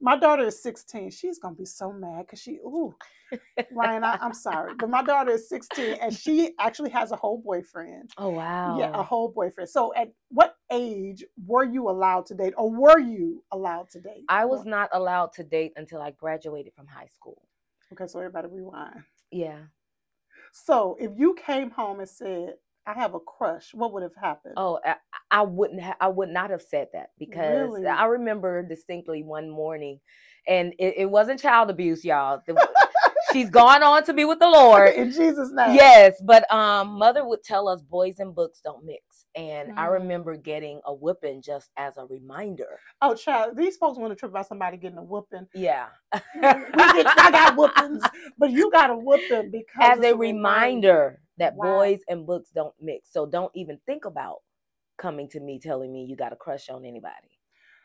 my 0.01 0.17
daughter 0.17 0.43
is 0.43 0.61
16. 0.61 1.11
She's 1.11 1.39
gonna 1.39 1.55
be 1.55 1.65
so 1.65 1.91
mad 1.91 2.25
because 2.25 2.41
she, 2.41 2.53
ooh, 2.65 2.95
Ryan, 3.71 4.03
I, 4.03 4.17
am 4.21 4.33
sorry, 4.33 4.73
but 4.77 4.89
my 4.89 5.03
daughter 5.03 5.31
is 5.31 5.49
16 5.49 5.97
and 6.01 6.13
she 6.13 6.51
actually 6.59 6.91
has 6.91 7.11
a 7.11 7.15
whole 7.15 7.41
boyfriend. 7.43 8.11
Oh 8.17 8.29
wow! 8.29 8.77
Yeah, 8.77 8.91
a 8.93 9.03
whole 9.03 9.29
boyfriend. 9.29 9.69
So, 9.69 9.93
at 9.95 10.11
what 10.29 10.55
age 10.71 11.23
were 11.45 11.63
you 11.63 11.89
allowed 11.89 12.25
to 12.27 12.35
date, 12.35 12.53
or 12.57 12.69
were 12.69 12.99
you 12.99 13.43
allowed 13.51 13.89
to 13.91 13.99
date? 13.99 14.25
I 14.29 14.45
was 14.45 14.65
not 14.65 14.89
allowed 14.93 15.33
to 15.33 15.43
date 15.43 15.73
until 15.75 16.01
I 16.01 16.11
graduated 16.11 16.73
from 16.73 16.87
high 16.87 17.07
school. 17.07 17.41
Okay, 17.93 18.07
so 18.07 18.19
everybody 18.19 18.47
rewind. 18.47 19.03
Yeah. 19.31 19.59
So, 20.51 20.95
if 20.99 21.11
you 21.17 21.35
came 21.35 21.69
home 21.69 21.99
and 21.99 22.09
said, 22.09 22.55
I 22.87 22.93
have 22.93 23.13
a 23.15 23.19
crush, 23.19 23.73
what 23.73 23.91
would 23.93 24.03
have 24.03 24.15
happened? 24.15 24.53
Oh, 24.57 24.79
I, 25.31 25.41
wouldn't. 25.43 25.81
Ha- 25.81 25.97
I 25.99 26.07
would 26.07 26.29
not 26.29 26.49
have 26.49 26.61
said 26.61 26.87
that 26.93 27.09
because 27.17 27.69
really? 27.71 27.87
I 27.87 28.05
remember 28.05 28.63
distinctly 28.63 29.23
one 29.23 29.49
morning, 29.49 29.99
and 30.47 30.73
it, 30.79 30.95
it 30.97 31.09
wasn't 31.09 31.39
child 31.39 31.69
abuse, 31.69 32.03
y'all. 32.05 32.41
she's 33.33 33.49
gone 33.49 33.83
on 33.83 34.03
to 34.05 34.13
be 34.13 34.25
with 34.25 34.39
the 34.39 34.47
Lord 34.49 34.93
in 34.93 35.11
Jesus' 35.11 35.51
name. 35.51 35.75
Yes, 35.75 36.21
but 36.23 36.51
um, 36.53 36.97
mother 36.97 37.25
would 37.25 37.43
tell 37.43 37.67
us 37.67 37.81
boys 37.81 38.19
and 38.19 38.33
books 38.33 38.61
don't 38.63 38.85
mix, 38.85 39.25
and 39.35 39.71
mm. 39.71 39.77
I 39.77 39.87
remember 39.87 40.35
getting 40.37 40.81
a 40.85 40.93
whooping 40.93 41.41
just 41.41 41.71
as 41.77 41.97
a 41.97 42.05
reminder. 42.05 42.79
Oh, 43.01 43.15
child, 43.15 43.57
these 43.57 43.77
folks 43.77 43.97
want 43.97 44.11
to 44.11 44.15
trip 44.15 44.31
about 44.31 44.47
somebody 44.47 44.77
getting 44.77 44.97
a 44.97 45.03
whooping. 45.03 45.47
Yeah, 45.53 45.87
we 46.13 46.41
get, 46.41 47.07
I 47.19 47.29
got 47.31 47.57
whoopings, 47.57 48.03
but 48.37 48.51
you 48.51 48.71
got 48.71 48.89
a 48.89 48.95
whooping 48.95 49.51
because 49.51 49.99
as 49.99 50.03
a 50.03 50.15
reminder 50.15 51.19
that 51.37 51.55
wow. 51.55 51.77
boys 51.77 51.99
and 52.07 52.25
books 52.25 52.49
don't 52.53 52.73
mix. 52.81 53.11
So 53.11 53.25
don't 53.25 53.51
even 53.55 53.79
think 53.85 54.05
about 54.05 54.37
coming 54.97 55.27
to 55.29 55.39
me 55.39 55.59
telling 55.59 55.91
me 55.91 56.05
you 56.05 56.15
got 56.15 56.33
a 56.33 56.35
crush 56.35 56.69
on 56.69 56.85
anybody. 56.85 57.39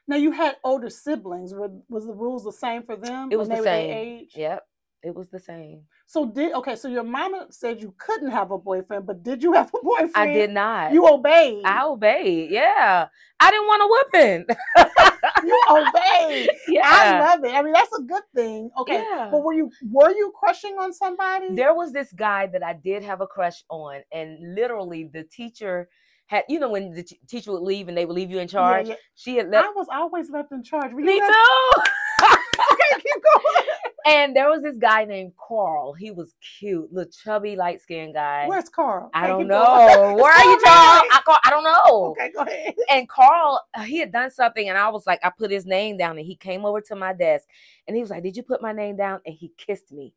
Now 0.08 0.16
you 0.16 0.32
had 0.32 0.56
older 0.64 0.90
siblings. 0.90 1.54
Were, 1.54 1.70
was 1.88 2.06
the 2.06 2.12
rules 2.12 2.44
the 2.44 2.52
same 2.52 2.82
for 2.82 2.96
them? 2.96 3.28
It 3.30 3.36
was 3.36 3.48
the 3.48 3.62
same. 3.62 4.26
Yep, 4.34 4.62
it 5.02 5.14
was 5.14 5.28
the 5.28 5.38
same. 5.38 5.82
So 6.06 6.26
did 6.26 6.52
okay. 6.54 6.74
So 6.74 6.88
your 6.88 7.04
mama 7.04 7.46
said 7.50 7.80
you 7.80 7.94
couldn't 7.96 8.30
have 8.30 8.50
a 8.50 8.58
boyfriend, 8.58 9.06
but 9.06 9.22
did 9.22 9.42
you 9.42 9.52
have 9.52 9.72
a 9.72 9.78
boyfriend? 9.82 10.12
I 10.16 10.32
did 10.32 10.50
not. 10.50 10.92
You 10.92 11.06
obeyed. 11.06 11.62
I 11.64 11.84
obeyed. 11.84 12.50
Yeah, 12.50 13.06
I 13.38 13.50
didn't 13.50 13.66
want 13.66 13.82
a 13.82 14.18
whipping. 14.18 14.46
you 15.46 15.62
obeyed. 15.70 16.50
Yeah, 16.68 16.82
I 16.84 17.18
love 17.20 17.44
it. 17.44 17.54
I 17.54 17.62
mean, 17.62 17.72
that's 17.72 17.92
a 17.96 18.02
good 18.02 18.22
thing. 18.34 18.70
Okay, 18.78 19.04
yeah. 19.08 19.28
but 19.30 19.42
were 19.42 19.54
you 19.54 19.70
were 19.90 20.10
you 20.10 20.32
crushing 20.38 20.76
on 20.78 20.92
somebody? 20.92 21.54
There 21.54 21.74
was 21.74 21.92
this 21.92 22.12
guy 22.12 22.46
that 22.48 22.62
I 22.62 22.74
did 22.74 23.02
have 23.02 23.20
a 23.20 23.26
crush 23.26 23.64
on, 23.68 24.02
and 24.12 24.54
literally 24.54 25.08
the 25.12 25.24
teacher 25.24 25.88
had 26.30 26.44
you 26.48 26.60
know 26.60 26.70
when 26.70 26.92
the 26.92 27.02
t- 27.02 27.18
teacher 27.26 27.50
would 27.50 27.62
leave 27.62 27.88
and 27.88 27.98
they 27.98 28.06
would 28.06 28.14
leave 28.14 28.30
you 28.30 28.38
in 28.38 28.46
charge. 28.46 28.86
Yeah, 28.86 28.92
yeah. 28.92 28.98
She 29.16 29.36
had 29.36 29.50
left. 29.50 29.66
I 29.66 29.72
was 29.74 29.88
always 29.92 30.30
left 30.30 30.52
in 30.52 30.62
charge. 30.62 30.92
Me 30.92 31.18
too. 31.18 31.24
okay, 32.22 33.02
keep 33.02 33.22
going. 33.34 33.66
And 34.06 34.34
there 34.34 34.48
was 34.48 34.62
this 34.62 34.78
guy 34.78 35.04
named 35.04 35.32
Carl. 35.36 35.92
He 35.92 36.10
was 36.10 36.34
cute, 36.58 36.90
little 36.90 37.12
chubby, 37.12 37.54
light 37.54 37.82
skinned 37.82 38.14
guy. 38.14 38.46
Where's 38.48 38.70
Carl? 38.70 39.10
I 39.12 39.26
don't 39.26 39.46
know. 39.46 40.14
Where 40.18 40.32
are 40.32 40.44
you, 40.44 40.60
Charles? 40.64 41.04
I, 41.12 41.20
call, 41.24 41.36
I 41.44 41.50
don't 41.50 41.62
know. 41.62 42.06
Okay, 42.12 42.32
go 42.34 42.40
ahead. 42.40 42.74
And 42.88 43.06
Carl, 43.08 43.62
uh, 43.74 43.82
he 43.82 43.98
had 43.98 44.10
done 44.10 44.30
something, 44.30 44.70
and 44.70 44.78
I 44.78 44.88
was 44.88 45.06
like, 45.06 45.20
I 45.22 45.30
put 45.30 45.50
his 45.50 45.66
name 45.66 45.98
down, 45.98 46.16
and 46.16 46.26
he 46.26 46.34
came 46.34 46.64
over 46.64 46.80
to 46.80 46.96
my 46.96 47.12
desk, 47.12 47.46
and 47.86 47.94
he 47.94 48.02
was 48.02 48.10
like, 48.10 48.22
"Did 48.22 48.38
you 48.38 48.42
put 48.42 48.62
my 48.62 48.72
name 48.72 48.96
down?" 48.96 49.20
And 49.26 49.34
he 49.34 49.52
kissed 49.58 49.92
me. 49.92 50.14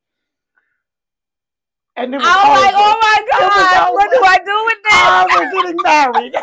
And 1.96 2.12
then 2.12 2.22
I 2.24 2.26
was 2.26 2.62
like, 2.62 2.74
"Oh 2.76 2.98
my 3.02 3.26
god, 3.32 3.94
what 3.94 4.10
do 4.10 4.20
I 4.26 4.38
do 4.40 4.66
with 4.66 4.82
this?" 4.84 4.94
Oh, 4.96 5.28
we're 5.30 5.52
getting 5.52 5.82
married. 5.84 6.36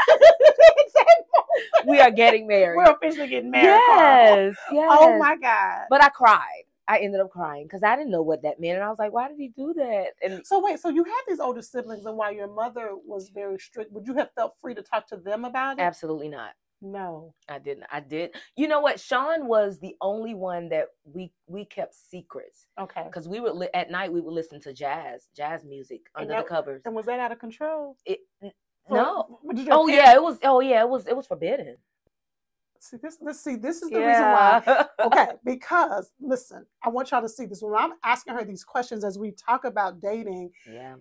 we 1.86 2.00
are 2.00 2.10
getting 2.10 2.46
married. 2.46 2.76
We're 2.76 2.92
officially 2.92 3.28
getting 3.28 3.50
married. 3.50 3.64
Yes, 3.64 4.56
Carl. 4.68 4.78
yes. 4.78 4.98
Oh 5.00 5.18
my 5.18 5.36
god! 5.36 5.86
But 5.90 6.04
I 6.04 6.08
cried. 6.08 6.64
I 6.86 6.98
ended 6.98 7.20
up 7.20 7.30
crying 7.30 7.64
because 7.64 7.82
I 7.82 7.96
didn't 7.96 8.10
know 8.10 8.22
what 8.22 8.42
that 8.42 8.60
meant, 8.60 8.76
and 8.76 8.84
I 8.84 8.90
was 8.90 8.98
like, 8.98 9.12
"Why 9.12 9.26
did 9.26 9.38
he 9.38 9.48
do 9.48 9.74
that?" 9.74 10.08
And 10.22 10.46
so, 10.46 10.62
wait, 10.62 10.78
so 10.78 10.88
you 10.88 11.02
had 11.02 11.22
these 11.26 11.40
older 11.40 11.62
siblings, 11.62 12.06
and 12.06 12.16
while 12.16 12.32
your 12.32 12.48
mother 12.48 12.90
was 13.04 13.28
very 13.28 13.58
strict, 13.58 13.92
would 13.92 14.06
you 14.06 14.14
have 14.14 14.30
felt 14.36 14.54
free 14.60 14.74
to 14.74 14.82
talk 14.82 15.08
to 15.08 15.16
them 15.16 15.44
about 15.44 15.78
it? 15.78 15.82
Absolutely 15.82 16.28
not. 16.28 16.52
No, 16.82 17.34
I 17.48 17.58
didn't. 17.58 17.84
I 17.92 18.00
did. 18.00 18.34
You 18.56 18.66
know 18.66 18.80
what? 18.80 18.98
Sean 18.98 19.46
was 19.46 19.78
the 19.78 19.96
only 20.00 20.34
one 20.34 20.70
that 20.70 20.86
we 21.04 21.30
we 21.46 21.66
kept 21.66 21.94
secrets. 21.94 22.66
Okay. 22.80 23.02
Because 23.04 23.28
we 23.28 23.40
would 23.40 23.54
li- 23.54 23.68
at 23.74 23.90
night 23.90 24.12
we 24.12 24.20
would 24.20 24.32
listen 24.32 24.60
to 24.62 24.72
jazz, 24.72 25.28
jazz 25.36 25.64
music 25.64 26.02
under 26.14 26.32
that, 26.32 26.44
the 26.44 26.48
covers. 26.48 26.82
And 26.86 26.94
was 26.94 27.06
that 27.06 27.20
out 27.20 27.32
of 27.32 27.38
control? 27.38 27.96
It 28.06 28.20
For, 28.40 28.50
no. 28.90 29.40
Oh 29.70 29.88
yeah, 29.88 30.14
it 30.14 30.22
was. 30.22 30.38
Oh 30.42 30.60
yeah, 30.60 30.80
it 30.80 30.88
was. 30.88 31.06
It 31.06 31.16
was 31.16 31.26
forbidden. 31.26 31.76
See 32.82 32.96
this. 32.96 33.18
Let's 33.20 33.40
see. 33.40 33.56
This 33.56 33.82
is 33.82 33.90
the 33.90 34.00
yeah. 34.00 34.06
reason 34.06 34.76
why. 34.76 34.86
Okay, 35.04 35.28
because 35.44 36.12
listen, 36.20 36.64
I 36.82 36.88
want 36.88 37.10
y'all 37.10 37.20
to 37.20 37.28
see 37.28 37.44
this. 37.44 37.60
When 37.62 37.74
I'm 37.74 37.92
asking 38.04 38.34
her 38.34 38.44
these 38.44 38.64
questions 38.64 39.04
as 39.04 39.18
we 39.18 39.32
talk 39.32 39.64
about 39.64 40.00
dating, 40.00 40.50
yeah, 40.70 40.94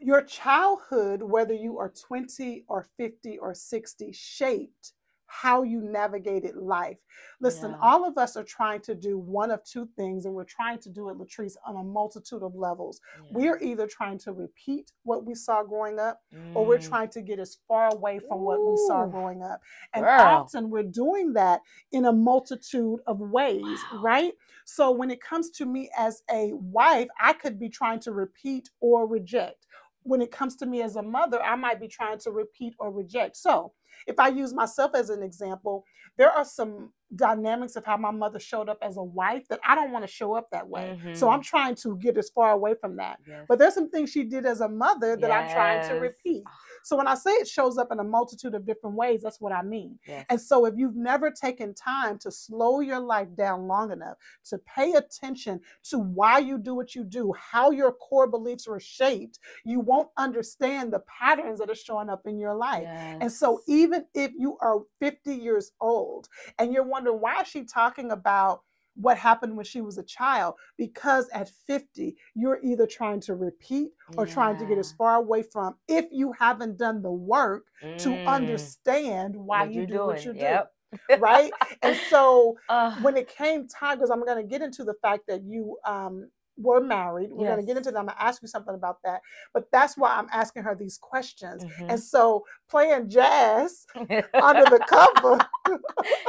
your 0.00 0.22
childhood, 0.22 1.22
whether 1.22 1.54
you 1.54 1.78
are 1.78 1.92
20 2.08 2.64
or 2.68 2.86
50 2.96 3.38
or 3.38 3.54
60, 3.54 4.12
shaped 4.12 4.92
how 5.32 5.62
you 5.62 5.80
navigated 5.80 6.56
life. 6.56 6.98
Listen, 7.40 7.70
yeah. 7.70 7.78
all 7.80 8.06
of 8.06 8.18
us 8.18 8.36
are 8.36 8.44
trying 8.44 8.82
to 8.82 8.94
do 8.94 9.18
one 9.18 9.50
of 9.50 9.64
two 9.64 9.88
things, 9.96 10.26
and 10.26 10.34
we're 10.34 10.44
trying 10.44 10.78
to 10.80 10.90
do 10.90 11.08
it, 11.08 11.16
Latrice, 11.16 11.56
on 11.66 11.76
a 11.76 11.82
multitude 11.82 12.42
of 12.42 12.54
levels. 12.54 13.00
Yeah. 13.16 13.30
We 13.32 13.48
are 13.48 13.58
either 13.62 13.86
trying 13.86 14.18
to 14.18 14.32
repeat 14.32 14.92
what 15.04 15.24
we 15.24 15.34
saw 15.34 15.62
growing 15.62 15.98
up, 15.98 16.20
mm. 16.34 16.54
or 16.54 16.66
we're 16.66 16.78
mm. 16.78 16.86
trying 16.86 17.08
to 17.10 17.22
get 17.22 17.38
as 17.38 17.56
far 17.66 17.88
away 17.94 18.18
from 18.18 18.40
Ooh. 18.40 18.44
what 18.44 18.60
we 18.60 18.76
saw 18.86 19.06
growing 19.06 19.42
up. 19.42 19.60
And 19.94 20.04
Girl. 20.04 20.20
often 20.20 20.68
we're 20.68 20.82
doing 20.82 21.32
that 21.32 21.62
in 21.92 22.04
a 22.04 22.12
multitude 22.12 23.00
of 23.06 23.18
ways, 23.20 23.62
wow. 23.90 24.02
right? 24.02 24.32
So 24.66 24.90
when 24.90 25.10
it 25.10 25.22
comes 25.22 25.50
to 25.52 25.64
me 25.64 25.90
as 25.96 26.22
a 26.30 26.50
wife, 26.52 27.08
I 27.18 27.32
could 27.32 27.58
be 27.58 27.70
trying 27.70 28.00
to 28.00 28.12
repeat 28.12 28.68
or 28.80 29.06
reject. 29.06 29.66
When 30.02 30.20
it 30.20 30.30
comes 30.30 30.56
to 30.56 30.66
me 30.66 30.82
as 30.82 30.96
a 30.96 31.02
mother, 31.02 31.40
I 31.42 31.56
might 31.56 31.80
be 31.80 31.88
trying 31.88 32.18
to 32.18 32.32
repeat 32.32 32.74
or 32.78 32.90
reject. 32.92 33.36
So, 33.36 33.72
if 34.06 34.18
I 34.18 34.28
use 34.28 34.54
myself 34.54 34.92
as 34.94 35.10
an 35.10 35.22
example, 35.22 35.84
there 36.16 36.30
are 36.30 36.44
some 36.44 36.92
dynamics 37.14 37.76
of 37.76 37.84
how 37.84 37.96
my 37.96 38.10
mother 38.10 38.38
showed 38.38 38.68
up 38.68 38.78
as 38.82 38.96
a 38.96 39.02
wife 39.02 39.46
that 39.48 39.60
I 39.66 39.74
don't 39.74 39.92
want 39.92 40.04
to 40.04 40.10
show 40.10 40.34
up 40.34 40.48
that 40.50 40.68
way. 40.68 40.98
Mm-hmm. 40.98 41.14
So 41.14 41.30
I'm 41.30 41.42
trying 41.42 41.74
to 41.76 41.96
get 41.98 42.16
as 42.16 42.30
far 42.30 42.52
away 42.52 42.74
from 42.80 42.96
that. 42.96 43.18
Yes. 43.26 43.44
But 43.48 43.58
there's 43.58 43.74
some 43.74 43.90
things 43.90 44.10
she 44.10 44.24
did 44.24 44.46
as 44.46 44.60
a 44.60 44.68
mother 44.68 45.16
that 45.16 45.28
yes. 45.28 45.50
I'm 45.50 45.54
trying 45.54 45.88
to 45.88 45.94
repeat. 45.94 46.44
So 46.84 46.96
when 46.96 47.06
I 47.06 47.14
say 47.14 47.30
it 47.32 47.46
shows 47.46 47.78
up 47.78 47.92
in 47.92 48.00
a 48.00 48.04
multitude 48.04 48.54
of 48.54 48.66
different 48.66 48.96
ways, 48.96 49.22
that's 49.22 49.40
what 49.40 49.52
I 49.52 49.62
mean. 49.62 49.98
Yes. 50.06 50.26
And 50.30 50.40
so 50.40 50.64
if 50.66 50.74
you've 50.76 50.96
never 50.96 51.30
taken 51.30 51.74
time 51.74 52.18
to 52.18 52.30
slow 52.30 52.80
your 52.80 52.98
life 52.98 53.28
down 53.36 53.68
long 53.68 53.92
enough 53.92 54.16
to 54.46 54.58
pay 54.58 54.92
attention 54.92 55.60
to 55.90 55.98
why 55.98 56.38
you 56.38 56.58
do 56.58 56.74
what 56.74 56.94
you 56.94 57.04
do, 57.04 57.32
how 57.38 57.70
your 57.70 57.92
core 57.92 58.26
beliefs 58.26 58.66
were 58.66 58.80
shaped, 58.80 59.38
you 59.64 59.80
won't 59.80 60.08
understand 60.16 60.92
the 60.92 61.02
patterns 61.20 61.58
that 61.60 61.70
are 61.70 61.74
showing 61.74 62.08
up 62.08 62.22
in 62.26 62.38
your 62.38 62.54
life. 62.54 62.86
And 62.86 63.30
so 63.30 63.60
even 63.68 64.04
if 64.14 64.32
you 64.36 64.56
are 64.60 64.80
50 65.00 65.34
years 65.34 65.72
old 65.80 66.28
and 66.58 66.72
you're 66.72 66.82
wondering 67.02 67.20
why 67.20 67.40
is 67.40 67.48
she 67.48 67.64
talking 67.64 68.10
about 68.10 68.60
what 68.94 69.16
happened 69.16 69.56
when 69.56 69.64
she 69.64 69.80
was 69.80 69.96
a 69.96 70.02
child 70.02 70.54
because 70.76 71.28
at 71.30 71.48
50 71.66 72.14
you're 72.34 72.60
either 72.62 72.86
trying 72.86 73.20
to 73.20 73.34
repeat 73.34 73.90
or 74.16 74.26
yeah. 74.26 74.34
trying 74.34 74.58
to 74.58 74.66
get 74.66 74.78
as 74.78 74.92
far 74.92 75.16
away 75.16 75.42
from 75.42 75.74
if 75.88 76.06
you 76.12 76.32
haven't 76.38 76.76
done 76.78 77.00
the 77.00 77.10
work 77.10 77.64
mm. 77.82 77.96
to 77.98 78.12
understand 78.26 79.34
why 79.34 79.62
what 79.62 79.72
you 79.72 79.86
do 79.86 79.94
doing. 79.94 80.06
what 80.06 80.24
you 80.24 80.34
yep. 80.34 80.70
do 81.08 81.16
right 81.16 81.52
and 81.80 81.96
so 82.10 82.56
uh, 82.68 82.94
when 83.00 83.16
it 83.16 83.28
came 83.28 83.66
time 83.66 83.96
because 83.96 84.10
i'm 84.10 84.24
going 84.24 84.36
to 84.36 84.48
get 84.48 84.60
into 84.60 84.84
the 84.84 84.94
fact 85.00 85.22
that 85.26 85.42
you 85.42 85.78
um 85.86 86.28
were 86.56 86.80
married. 86.80 87.30
We're 87.32 87.46
yes. 87.46 87.54
going 87.54 87.60
to 87.60 87.66
get 87.66 87.76
into 87.76 87.90
that. 87.90 87.98
I'm 87.98 88.06
going 88.06 88.16
to 88.16 88.22
ask 88.22 88.42
you 88.42 88.48
something 88.48 88.74
about 88.74 88.98
that. 89.04 89.20
But 89.54 89.68
that's 89.72 89.96
why 89.96 90.16
I'm 90.16 90.28
asking 90.32 90.64
her 90.64 90.74
these 90.74 90.98
questions. 90.98 91.64
Mm-hmm. 91.64 91.90
And 91.90 92.00
so 92.00 92.44
playing 92.68 93.08
jazz 93.08 93.86
under 93.96 94.64
the 94.64 94.84
cover 94.88 95.38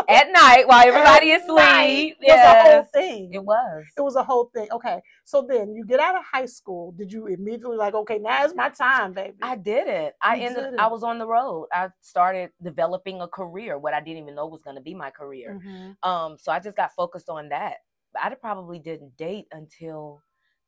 at 0.09 0.31
night 0.31 0.67
while 0.67 0.87
everybody 0.87 1.31
is 1.31 1.43
asleep. 1.43 2.17
Yes. 2.21 2.65
was 2.65 2.65
a 2.67 2.71
whole 2.71 2.87
thing. 2.93 3.33
It 3.33 3.43
was. 3.43 3.83
It 3.97 4.01
was 4.01 4.15
a 4.15 4.23
whole 4.23 4.49
thing. 4.53 4.67
Okay. 4.71 5.01
So 5.25 5.45
then 5.47 5.73
you 5.75 5.85
get 5.85 5.99
out 5.99 6.15
of 6.15 6.23
high 6.23 6.45
school. 6.45 6.93
Did 6.93 7.11
you 7.11 7.27
immediately 7.27 7.77
like, 7.77 7.93
okay, 7.93 8.19
now 8.19 8.43
it's 8.45 8.55
my 8.55 8.69
time, 8.69 9.13
baby? 9.13 9.37
I 9.41 9.55
didn't. 9.55 10.13
I 10.21 10.35
you 10.35 10.47
ended. 10.47 10.75
I 10.79 10.87
was 10.87 11.03
on 11.03 11.19
the 11.19 11.27
road. 11.27 11.67
I 11.71 11.89
started 12.01 12.51
developing 12.61 13.21
a 13.21 13.27
career, 13.27 13.77
what 13.77 13.93
I 13.93 13.99
didn't 13.99 14.23
even 14.23 14.35
know 14.35 14.47
was 14.47 14.61
going 14.61 14.75
to 14.75 14.81
be 14.81 14.93
my 14.93 15.09
career. 15.09 15.59
Mm-hmm. 15.63 16.09
Um, 16.09 16.37
so 16.39 16.51
I 16.51 16.59
just 16.59 16.77
got 16.77 16.91
focused 16.95 17.29
on 17.29 17.49
that. 17.49 17.77
I 18.21 18.33
probably 18.35 18.79
didn't 18.79 19.17
date 19.17 19.47
until 19.51 20.21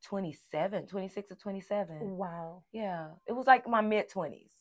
27, 0.04 0.88
26 0.88 1.32
or 1.32 1.36
27. 1.36 2.00
Wow. 2.02 2.64
Yeah. 2.72 3.08
It 3.28 3.34
was 3.34 3.48
like 3.48 3.68
my 3.68 3.82
mid 3.82 4.10
20s. 4.10 4.52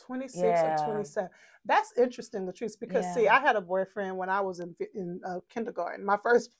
26 0.00 0.42
yeah. 0.42 0.82
or 0.82 0.92
27. 0.92 1.30
That's 1.64 1.92
interesting, 1.96 2.46
Latrice, 2.46 2.78
because 2.78 3.04
yeah. 3.04 3.14
see, 3.14 3.28
I 3.28 3.40
had 3.40 3.54
a 3.54 3.60
boyfriend 3.60 4.16
when 4.16 4.28
I 4.28 4.40
was 4.40 4.60
in 4.60 4.74
in 4.94 5.20
uh, 5.24 5.38
kindergarten. 5.48 6.04
My 6.04 6.18
first 6.22 6.50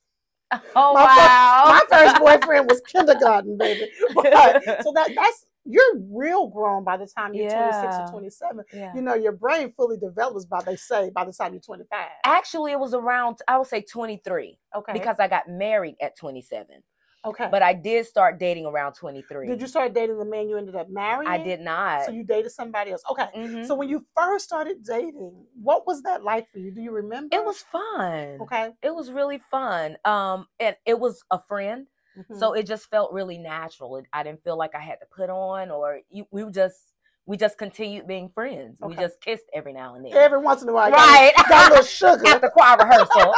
Oh 0.76 0.94
my 0.94 1.04
wow! 1.04 1.64
First, 1.66 1.90
my 1.90 1.98
first 1.98 2.20
boyfriend 2.20 2.70
was 2.70 2.80
kindergarten, 2.82 3.58
baby. 3.58 3.90
But, 4.14 4.62
so 4.82 4.92
that 4.94 5.10
that's 5.14 5.46
you're 5.64 5.98
real 6.10 6.48
grown 6.48 6.84
by 6.84 6.96
the 6.96 7.06
time 7.06 7.34
you're 7.34 7.46
yeah. 7.46 7.80
26 7.80 7.96
or 7.96 8.12
27. 8.12 8.64
Yeah. 8.72 8.92
You 8.94 9.02
know, 9.02 9.14
your 9.14 9.32
brain 9.32 9.72
fully 9.76 9.96
develops 9.96 10.44
by 10.44 10.62
they 10.62 10.76
say 10.76 11.10
by 11.10 11.24
the 11.24 11.32
time 11.32 11.52
you're 11.52 11.60
25. 11.60 11.88
Actually, 12.24 12.72
it 12.72 12.78
was 12.78 12.94
around 12.94 13.38
I 13.48 13.58
would 13.58 13.66
say 13.66 13.80
23. 13.80 14.58
Okay. 14.76 14.92
Because 14.92 15.16
I 15.18 15.28
got 15.28 15.48
married 15.48 15.96
at 16.00 16.16
27. 16.18 16.82
Okay. 17.26 17.48
But 17.50 17.62
I 17.62 17.72
did 17.72 18.06
start 18.06 18.38
dating 18.38 18.66
around 18.66 18.92
23. 18.94 19.48
Did 19.48 19.60
you 19.60 19.66
start 19.66 19.94
dating 19.94 20.18
the 20.18 20.26
man 20.26 20.48
you 20.48 20.58
ended 20.58 20.76
up 20.76 20.90
marrying? 20.90 21.30
I 21.30 21.42
did 21.42 21.60
not. 21.60 22.04
So 22.04 22.12
you 22.12 22.22
dated 22.22 22.52
somebody 22.52 22.92
else. 22.92 23.02
Okay. 23.10 23.26
Mm-hmm. 23.34 23.64
So 23.64 23.74
when 23.74 23.88
you 23.88 24.04
first 24.14 24.44
started 24.44 24.84
dating, 24.84 25.46
what 25.54 25.86
was 25.86 26.02
that 26.02 26.22
like 26.22 26.50
for 26.52 26.58
you? 26.58 26.70
Do 26.70 26.82
you 26.82 26.92
remember? 26.92 27.34
It 27.34 27.42
was 27.42 27.64
fun. 27.72 28.38
Okay. 28.42 28.72
It 28.82 28.94
was 28.94 29.10
really 29.10 29.38
fun. 29.38 29.96
Um 30.04 30.46
and 30.60 30.76
it 30.84 30.98
was 30.98 31.22
a 31.30 31.38
friend 31.38 31.86
Mm-hmm. 32.18 32.38
So 32.38 32.52
it 32.52 32.66
just 32.66 32.90
felt 32.90 33.12
really 33.12 33.38
natural. 33.38 34.02
I 34.12 34.22
didn't 34.22 34.42
feel 34.44 34.56
like 34.56 34.74
I 34.74 34.80
had 34.80 34.96
to 35.00 35.06
put 35.14 35.30
on 35.30 35.70
or 35.70 36.00
you, 36.10 36.26
we 36.30 36.44
just 36.50 36.94
we 37.26 37.36
just 37.38 37.56
continued 37.56 38.06
being 38.06 38.28
friends. 38.28 38.82
Okay. 38.82 38.94
We 38.94 39.02
just 39.02 39.20
kissed 39.20 39.44
every 39.54 39.72
now 39.72 39.94
and 39.94 40.04
then. 40.04 40.12
Every 40.12 40.38
once 40.38 40.62
in 40.62 40.68
a 40.68 40.72
while. 40.72 40.90
Right. 40.90 41.32
Got, 41.36 41.48
got 41.48 41.66
a 41.66 41.70
little 41.70 41.84
sugar. 41.86 42.26
At 42.26 42.40
the 42.42 42.50
choir 42.50 42.76
rehearsal. 42.76 43.08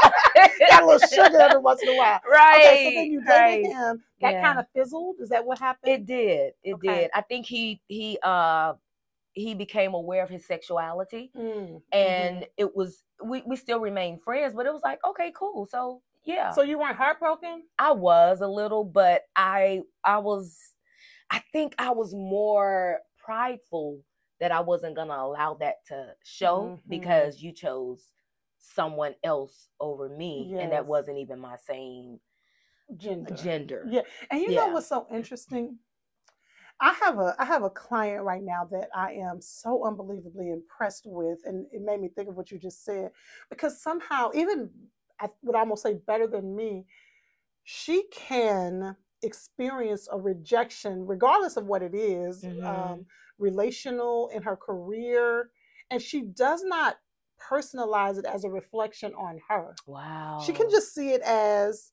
got 0.71 0.83
a 0.83 0.87
little 0.87 1.09
sugar 1.09 1.39
every 1.39 1.61
once 1.61 1.83
in 1.83 1.91
a 1.91 1.97
while. 1.97 2.21
Right. 2.29 2.57
Okay, 2.67 2.85
so 2.85 3.01
then 3.01 3.13
you 3.13 3.21
dated 3.21 3.31
right. 3.31 3.67
him. 3.67 4.03
That 4.21 4.33
yeah. 4.33 4.43
kind 4.43 4.59
of 4.59 4.67
fizzled. 4.75 5.17
Is 5.21 5.29
that 5.29 5.45
what 5.45 5.59
happened? 5.59 5.93
It 5.93 6.07
did. 6.07 6.53
It 6.65 6.75
okay. 6.75 6.89
did. 6.89 7.11
I 7.15 7.21
think 7.21 7.47
he 7.47 7.81
he 7.87 8.19
uh 8.23 8.73
he 9.37 9.55
became 9.55 9.93
aware 9.93 10.23
of 10.23 10.31
his 10.31 10.47
sexuality 10.47 11.31
mm. 11.37 11.81
and 11.93 12.37
mm-hmm. 12.37 12.45
it 12.57 12.75
was 12.75 13.03
we, 13.23 13.43
we 13.47 13.55
still 13.55 13.79
remained 13.79 14.23
friends 14.23 14.55
but 14.57 14.65
it 14.65 14.73
was 14.73 14.81
like 14.83 14.99
okay 15.07 15.31
cool 15.37 15.67
so 15.71 16.01
yeah. 16.27 16.53
So 16.53 16.63
you 16.63 16.79
weren't 16.79 16.97
heartbroken? 16.97 17.63
I 17.79 17.93
was 17.93 18.41
a 18.41 18.49
little, 18.49 18.85
but 18.85 19.23
I 19.35 19.83
I 20.05 20.19
was 20.19 20.59
I 21.31 21.43
think 21.53 21.75
I 21.79 21.91
was 21.91 22.15
more 22.15 23.01
prideful 23.25 24.03
that 24.41 24.53
I 24.53 24.61
wasn't 24.61 24.97
going 24.97 25.09
to 25.09 25.15
allow 25.15 25.55
that 25.61 25.77
to 25.87 26.15
show 26.25 26.61
mm-hmm. 26.61 26.91
because 26.91 27.43
you 27.43 27.53
chose 27.53 28.05
someone 28.59 29.15
else 29.25 29.69
over 29.81 30.09
me 30.09 30.49
yes. 30.51 30.61
and 30.63 30.73
that 30.73 30.87
wasn't 30.87 31.19
even 31.19 31.39
my 31.41 31.57
same 31.57 32.19
gender. 32.97 33.35
Gender. 33.35 33.87
Yeah. 33.89 34.03
And 34.31 34.41
you 34.41 34.51
yeah. 34.51 34.67
know 34.67 34.69
what's 34.69 34.89
so 34.89 35.07
interesting? 35.11 35.79
I 36.79 36.93
have 37.01 37.19
a 37.19 37.35
I 37.39 37.47
have 37.47 37.63
a 37.63 37.71
client 37.71 38.23
right 38.23 38.43
now 38.43 38.69
that 38.71 38.89
I 38.95 39.13
am 39.13 39.41
so 39.41 39.87
unbelievably 39.87 40.51
impressed 40.51 41.05
with, 41.07 41.39
and 41.47 41.67
it 41.73 41.81
made 41.81 42.01
me 42.01 42.09
think 42.09 42.29
of 42.29 42.37
what 42.37 42.51
you 42.51 42.59
just 42.59 42.85
said 42.85 43.13
because 43.49 43.83
somehow 43.83 44.31
even 44.35 44.69
I 45.21 45.29
would 45.43 45.57
almost 45.57 45.83
say 45.83 45.95
better 45.95 46.27
than 46.27 46.55
me, 46.55 46.87
she 47.65 48.05
can 48.13 48.97
experience 49.23 50.09
a 50.11 50.19
rejection, 50.19 51.07
regardless 51.07 51.57
of 51.57 51.67
what 51.67 51.83
it 51.83 51.95
is, 51.95 52.45
um, 52.45 52.51
mm-hmm. 52.51 52.67
um, 52.67 53.07
relational 53.39 54.31
in 54.33 54.43
her 54.43 54.57
career, 54.57 55.51
and 55.91 56.01
she 56.01 56.23
does 56.23 56.63
not 56.65 56.97
personalize 57.41 58.19
it 58.19 58.25
as 58.25 58.45
a 58.45 58.49
reflection 58.49 59.13
on 59.15 59.41
her. 59.49 59.75
Wow. 59.87 60.43
She 60.45 60.53
can 60.53 60.71
just 60.71 60.95
see 60.95 61.11
it 61.11 61.23
as 61.23 61.93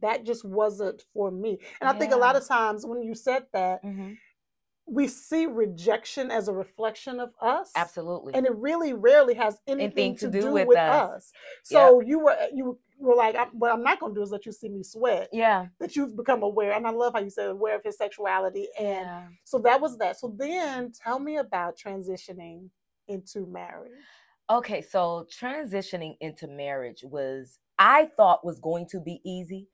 that 0.00 0.24
just 0.24 0.44
wasn't 0.44 1.04
for 1.12 1.30
me. 1.30 1.50
And 1.80 1.88
yeah. 1.88 1.90
I 1.90 1.98
think 1.98 2.12
a 2.12 2.16
lot 2.16 2.36
of 2.36 2.46
times 2.46 2.86
when 2.86 3.02
you 3.02 3.14
said 3.14 3.46
that, 3.52 3.84
mm-hmm 3.84 4.12
we 4.86 5.06
see 5.06 5.46
rejection 5.46 6.30
as 6.30 6.48
a 6.48 6.52
reflection 6.52 7.20
of 7.20 7.30
us 7.40 7.70
absolutely 7.76 8.34
and 8.34 8.46
it 8.46 8.54
really 8.56 8.92
rarely 8.92 9.34
has 9.34 9.58
anything, 9.66 9.84
anything 9.84 10.16
to, 10.16 10.26
to, 10.26 10.30
do, 10.30 10.40
do 10.42 10.52
with, 10.52 10.68
with 10.68 10.78
us. 10.78 11.10
us. 11.10 11.32
so 11.62 12.00
yep. 12.00 12.08
you 12.08 12.18
were 12.18 12.32
uh, 12.32 12.46
you 12.52 12.78
were 12.98 13.14
like 13.14 13.36
what 13.52 13.72
i'm 13.72 13.82
not 13.82 14.00
going 14.00 14.12
to 14.12 14.18
do 14.18 14.22
is 14.22 14.30
let 14.30 14.44
you 14.44 14.52
see 14.52 14.68
me 14.68 14.82
sweat 14.82 15.28
yeah 15.32 15.66
that 15.78 15.94
you've 15.94 16.16
become 16.16 16.42
aware 16.42 16.72
and 16.72 16.86
i 16.86 16.90
love 16.90 17.12
how 17.14 17.20
you 17.20 17.30
said 17.30 17.48
aware 17.48 17.76
of 17.76 17.84
his 17.84 17.96
sexuality 17.96 18.66
and 18.78 19.06
yeah. 19.06 19.22
so 19.44 19.58
that 19.58 19.80
was 19.80 19.96
that 19.98 20.18
so 20.18 20.34
then 20.36 20.92
tell 20.92 21.18
me 21.18 21.36
about 21.36 21.76
transitioning 21.78 22.68
into 23.08 23.46
marriage 23.46 23.92
okay 24.50 24.82
so 24.82 25.26
transitioning 25.30 26.16
into 26.20 26.48
marriage 26.48 27.04
was 27.04 27.58
i 27.78 28.08
thought 28.16 28.44
was 28.44 28.58
going 28.58 28.86
to 28.86 29.00
be 29.00 29.20
easy 29.24 29.68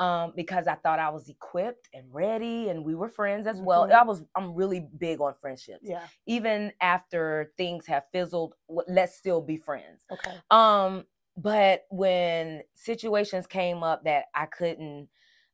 um, 0.00 0.32
because 0.34 0.66
I 0.66 0.74
thought 0.76 0.98
I 0.98 1.10
was 1.10 1.28
equipped 1.28 1.88
and 1.92 2.04
ready, 2.12 2.70
and 2.70 2.84
we 2.84 2.94
were 2.94 3.08
friends 3.08 3.46
as 3.46 3.60
well. 3.60 3.84
Mm-hmm. 3.84 3.96
I 3.96 4.02
was 4.02 4.24
I'm 4.34 4.54
really 4.54 4.88
big 4.98 5.20
on 5.20 5.34
friendships. 5.40 5.84
Yeah. 5.84 6.02
Even 6.26 6.72
after 6.80 7.52
things 7.56 7.86
have 7.86 8.04
fizzled, 8.10 8.54
let's 8.68 9.14
still 9.14 9.42
be 9.42 9.58
friends. 9.58 10.04
Okay. 10.10 10.36
Um, 10.50 11.04
but 11.36 11.84
when 11.90 12.62
situations 12.74 13.46
came 13.46 13.82
up 13.82 14.04
that 14.04 14.24
I 14.34 14.46
couldn't 14.46 15.08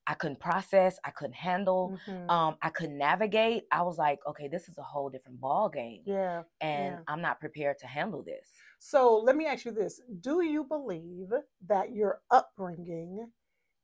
I 0.07 0.15
couldn't 0.15 0.39
process, 0.39 1.01
I 1.05 1.11
couldn't 1.11 1.35
handle, 1.35 1.99
mm-hmm. 2.07 2.31
um, 2.31 2.57
I 2.63 2.71
couldn't 2.71 2.97
navigate. 2.97 3.65
I 3.73 3.83
was 3.83 3.99
like, 3.99 4.21
okay, 4.29 4.47
this 4.47 4.69
is 4.69 4.79
a 4.79 4.83
whole 4.83 5.11
different 5.11 5.41
ball 5.41 5.69
game. 5.69 6.03
Yeah. 6.07 6.43
And 6.61 6.95
yeah. 6.95 6.99
I'm 7.09 7.21
not 7.21 7.41
prepared 7.41 7.79
to 7.81 7.89
handle 7.89 8.23
this. 8.23 8.49
So 8.79 9.17
let 9.17 9.35
me 9.35 9.47
ask 9.47 9.65
you 9.65 9.73
this. 9.73 10.01
Do 10.21 10.45
you 10.45 10.63
believe 10.63 11.31
that 11.67 11.93
your 11.93 12.21
upbringing 12.31 13.27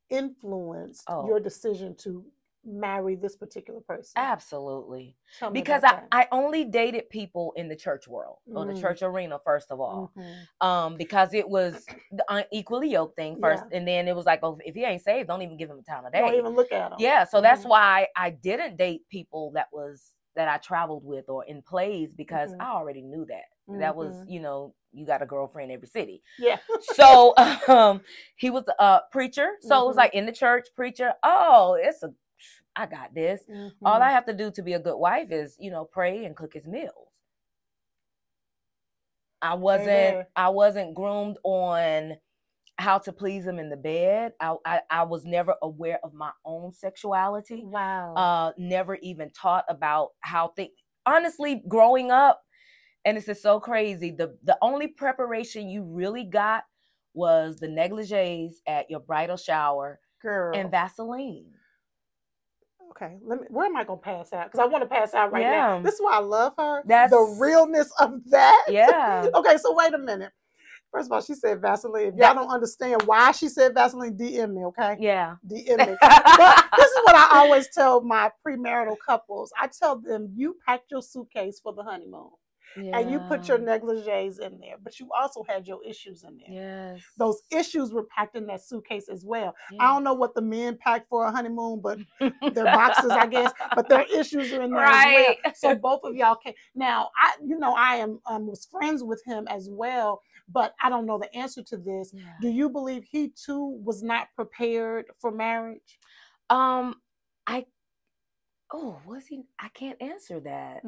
influenced 0.09 1.03
oh. 1.07 1.27
your 1.27 1.39
decision 1.39 1.95
to 1.99 2.25
marry 2.65 3.15
this 3.15 3.35
particular 3.35 3.81
person? 3.81 4.13
Absolutely. 4.15 5.15
Because 5.51 5.83
I, 5.83 6.03
I 6.11 6.27
only 6.31 6.65
dated 6.65 7.09
people 7.09 7.53
in 7.55 7.67
the 7.67 7.75
church 7.75 8.07
world 8.07 8.37
mm. 8.49 8.55
or 8.55 8.65
the 8.65 8.73
mm. 8.73 8.81
church 8.81 9.01
arena, 9.01 9.39
first 9.43 9.71
of 9.71 9.79
all. 9.79 10.11
Mm-hmm. 10.17 10.67
Um, 10.67 10.97
because 10.97 11.33
it 11.33 11.47
was 11.47 11.85
the 12.11 12.23
unequally 12.29 12.89
yoked 12.89 13.15
thing 13.15 13.37
first. 13.41 13.63
Yeah. 13.69 13.77
And 13.77 13.87
then 13.87 14.07
it 14.07 14.15
was 14.15 14.25
like, 14.25 14.39
oh, 14.43 14.57
if 14.65 14.75
he 14.75 14.83
ain't 14.83 15.01
saved, 15.01 15.27
don't 15.27 15.41
even 15.41 15.57
give 15.57 15.69
him 15.69 15.79
a 15.79 15.83
time 15.83 16.05
of 16.05 16.13
day. 16.13 16.19
Don't 16.19 16.35
even 16.35 16.55
look 16.55 16.71
at 16.71 16.91
him. 16.91 16.97
Yeah. 16.99 17.25
So 17.25 17.37
mm-hmm. 17.37 17.43
that's 17.43 17.63
why 17.63 18.07
I 18.15 18.29
didn't 18.29 18.77
date 18.77 19.01
people 19.09 19.51
that 19.55 19.67
was 19.71 20.11
that 20.35 20.47
I 20.47 20.57
traveled 20.57 21.03
with 21.05 21.29
or 21.29 21.45
in 21.45 21.61
plays 21.61 22.11
because 22.11 22.51
mm-hmm. 22.51 22.61
I 22.61 22.69
already 22.69 23.01
knew 23.01 23.25
that. 23.25 23.43
Mm-hmm. 23.69 23.79
That 23.79 23.95
was, 23.95 24.13
mm-hmm. 24.13 24.29
you 24.29 24.39
know, 24.41 24.73
you 24.91 25.05
got 25.05 25.21
a 25.21 25.25
girlfriend 25.25 25.71
every 25.71 25.87
city. 25.87 26.21
Yeah. 26.37 26.57
so 26.93 27.33
um 27.67 28.01
he 28.35 28.49
was 28.49 28.65
a 28.79 28.99
preacher. 29.11 29.51
So 29.61 29.69
mm-hmm. 29.69 29.83
it 29.83 29.87
was 29.87 29.91
mm-hmm. 29.91 29.97
like 29.99 30.13
in 30.13 30.25
the 30.25 30.31
church, 30.31 30.67
preacher. 30.75 31.13
Oh, 31.23 31.77
it's 31.79 32.03
a 32.03 32.09
I 32.75 32.87
got 32.87 33.13
this. 33.13 33.43
Mm-hmm. 33.49 33.85
All 33.85 34.01
I 34.01 34.11
have 34.11 34.25
to 34.25 34.33
do 34.33 34.51
to 34.51 34.63
be 34.63 34.73
a 34.73 34.79
good 34.79 34.97
wife 34.97 35.31
is, 35.31 35.55
you 35.59 35.71
know, 35.71 35.85
pray 35.85 36.25
and 36.25 36.35
cook 36.35 36.53
his 36.53 36.67
meals. 36.67 37.13
I 39.41 39.55
wasn't 39.55 40.27
I 40.35 40.49
wasn't 40.49 40.95
groomed 40.95 41.37
on 41.43 42.15
how 42.77 42.97
to 42.97 43.11
please 43.11 43.45
him 43.45 43.59
in 43.59 43.69
the 43.69 43.77
bed. 43.77 44.33
I, 44.39 44.55
I, 44.65 44.81
I 44.89 45.03
was 45.03 45.25
never 45.25 45.55
aware 45.61 45.99
of 46.03 46.13
my 46.13 46.31
own 46.43 46.71
sexuality. 46.71 47.63
Wow. 47.63 48.15
Uh, 48.15 48.51
never 48.57 48.95
even 48.95 49.29
taught 49.31 49.65
about 49.69 50.09
how 50.21 50.49
things. 50.49 50.71
Honestly, 51.05 51.61
growing 51.67 52.09
up, 52.09 52.41
and 53.05 53.17
this 53.17 53.27
is 53.27 53.41
so 53.41 53.59
crazy. 53.59 54.11
The 54.11 54.37
the 54.43 54.57
only 54.61 54.87
preparation 54.87 55.69
you 55.69 55.83
really 55.83 56.23
got 56.23 56.63
was 57.13 57.57
the 57.57 57.67
negligees 57.67 58.61
at 58.67 58.89
your 58.89 58.99
bridal 58.99 59.37
shower 59.37 59.99
Girl. 60.21 60.55
and 60.55 60.71
Vaseline. 60.71 61.51
Okay, 62.91 63.17
let 63.23 63.41
me. 63.41 63.47
Where 63.49 63.65
am 63.65 63.75
I 63.75 63.83
gonna 63.83 63.99
pass 63.99 64.31
out? 64.33 64.51
Because 64.51 64.59
I 64.63 64.67
want 64.67 64.83
to 64.83 64.89
pass 64.89 65.13
out 65.13 65.31
right 65.31 65.41
Yeah. 65.41 65.51
now. 65.51 65.81
This 65.81 65.95
is 65.95 66.01
why 66.01 66.13
I 66.13 66.19
love 66.19 66.53
her. 66.57 66.83
That's- 66.85 67.09
the 67.09 67.37
realness 67.39 67.91
of 67.99 68.21
that. 68.29 68.65
Yeah. 68.69 69.27
okay, 69.35 69.57
so 69.57 69.73
wait 69.75 69.93
a 69.93 69.97
minute. 69.97 70.31
First 70.91 71.07
of 71.07 71.13
all, 71.13 71.21
she 71.21 71.33
said 71.33 71.59
Vaseline. 71.59 72.09
If 72.09 72.15
y'all 72.17 72.35
don't 72.35 72.51
understand 72.51 73.01
why 73.07 73.31
she 73.31 73.49
said 73.49 73.73
Vaseline, 73.73 74.15
DM 74.15 74.53
me, 74.53 74.63
okay? 74.65 74.95
Yeah. 74.99 75.37
DM 75.47 75.79
me. 75.87 75.97
but 76.01 76.65
this 76.77 76.91
is 76.91 76.99
what 77.03 77.15
I 77.15 77.29
always 77.31 77.67
tell 77.73 78.01
my 78.01 78.29
premarital 78.45 78.97
couples. 79.03 79.51
I 79.59 79.67
tell 79.67 79.99
them, 79.99 80.31
you 80.35 80.55
packed 80.67 80.91
your 80.91 81.01
suitcase 81.01 81.59
for 81.59 81.73
the 81.73 81.81
honeymoon 81.81 82.29
and 82.75 83.11
you 83.11 83.19
put 83.27 83.47
your 83.47 83.57
negligees 83.57 84.39
in 84.39 84.59
there, 84.59 84.75
but 84.81 84.99
you 84.99 85.09
also 85.17 85.43
had 85.47 85.67
your 85.67 85.83
issues 85.83 86.23
in 86.23 86.37
there. 86.37 86.93
Yes. 86.93 87.01
Those 87.17 87.41
issues 87.51 87.93
were 87.93 88.03
packed 88.05 88.35
in 88.35 88.45
that 88.47 88.63
suitcase 88.63 89.09
as 89.09 89.23
well. 89.25 89.55
I 89.79 89.93
don't 89.93 90.03
know 90.03 90.13
what 90.13 90.33
the 90.35 90.41
men 90.41 90.77
packed 90.77 91.07
for 91.09 91.25
a 91.25 91.31
honeymoon, 91.31 91.81
but 91.81 91.99
their 92.53 92.65
boxes, 92.65 93.11
I 93.11 93.27
guess, 93.27 93.51
but 93.75 93.87
their 93.89 94.05
issues 94.13 94.51
are 94.53 94.61
in 94.61 94.71
there 94.71 94.81
Right. 94.81 95.37
as 95.45 95.55
well. 95.63 95.73
So 95.73 95.75
both 95.79 96.01
of 96.03 96.15
y'all 96.15 96.35
can 96.35 96.53
now. 96.75 97.09
I, 97.21 97.33
you 97.45 97.57
know, 97.57 97.73
I 97.73 97.95
am 97.95 98.19
um, 98.25 98.47
was 98.47 98.65
friends 98.65 99.03
with 99.03 99.21
him 99.25 99.47
as 99.49 99.69
well, 99.69 100.21
but 100.49 100.73
I 100.81 100.89
don't 100.89 101.05
know 101.05 101.17
the 101.19 101.33
answer 101.35 101.63
to 101.63 101.77
this. 101.77 102.11
Yeah. 102.13 102.23
Do 102.41 102.49
you 102.49 102.69
believe 102.69 103.03
he 103.09 103.29
too 103.29 103.79
was 103.83 104.03
not 104.03 104.27
prepared 104.35 105.05
for 105.19 105.31
marriage? 105.31 105.99
Um, 106.49 106.95
I. 107.47 107.65
Oh, 108.75 108.99
was 109.05 109.27
he? 109.27 109.43
I 109.59 109.69
can't 109.69 110.01
answer 110.01 110.39
that. 110.39 110.83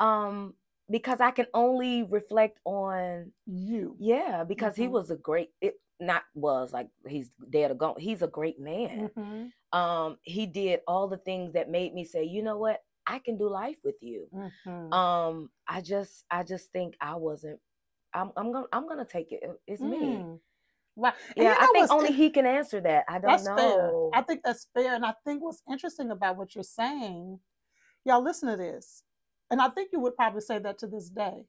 Um, 0.00 0.54
because 0.90 1.20
I 1.20 1.30
can 1.30 1.46
only 1.54 2.02
reflect 2.04 2.60
on 2.64 3.32
You. 3.46 3.98
yeah, 3.98 4.44
because 4.44 4.76
he 4.76 4.88
Mhm. 4.88 4.88
was 4.88 5.10
a 5.10 5.16
great. 5.16 5.50
It 5.60 5.76
not 6.00 6.24
was 6.34 6.72
like 6.72 6.88
he's 7.06 7.30
dead 7.50 7.70
or 7.72 7.74
gone. 7.74 7.96
He's 7.98 8.22
a 8.22 8.28
great 8.28 8.60
man. 8.60 9.10
Mhm, 9.16 9.52
Um, 9.72 10.18
he 10.22 10.46
did 10.46 10.80
all 10.88 11.08
the 11.08 11.18
things 11.18 11.54
that 11.54 11.70
made 11.70 11.94
me 11.94 12.04
say, 12.04 12.24
you 12.24 12.42
know 12.42 12.58
what, 12.58 12.80
I 13.06 13.20
can 13.20 13.38
do 13.38 13.48
life 13.48 13.78
with 13.84 13.96
you. 14.02 14.30
mhm. 14.32 14.96
Um, 14.96 15.50
I 15.68 15.80
just, 15.82 16.24
I 16.30 16.44
just 16.44 16.72
think 16.72 16.96
I 17.00 17.16
wasn't. 17.16 17.60
I'm, 18.14 18.32
I'm 18.36 18.52
gonna, 18.52 18.66
I'm 18.72 18.88
gonna 18.88 19.06
take 19.06 19.32
it. 19.32 19.42
It's 19.66 19.82
me. 19.82 20.28
Mm. 20.28 20.40
Wow. 20.96 21.14
And 21.38 21.48
Yeah, 21.48 21.50
you 21.50 21.56
I 21.58 21.66
think 21.68 21.90
only 21.90 22.12
he 22.12 22.30
can 22.30 22.46
answer 22.46 22.80
that. 22.82 23.04
I 23.08 23.18
don't 23.18 23.44
know. 23.44 23.56
fair. 23.56 23.96
I 24.12 24.22
think 24.22 24.42
that's 24.44 24.68
fair. 24.74 24.94
And 24.94 25.04
I 25.04 25.14
think 25.24 25.42
what's 25.42 25.62
interesting 25.70 26.10
about 26.10 26.36
what 26.36 26.54
you're 26.54 26.64
saying, 26.64 27.40
y'all 28.04 28.22
listen 28.22 28.50
to 28.50 28.56
this. 28.56 29.04
And 29.50 29.60
I 29.60 29.68
think 29.68 29.90
you 29.92 30.00
would 30.00 30.16
probably 30.16 30.40
say 30.40 30.58
that 30.58 30.78
to 30.78 30.86
this 30.86 31.08
day. 31.08 31.44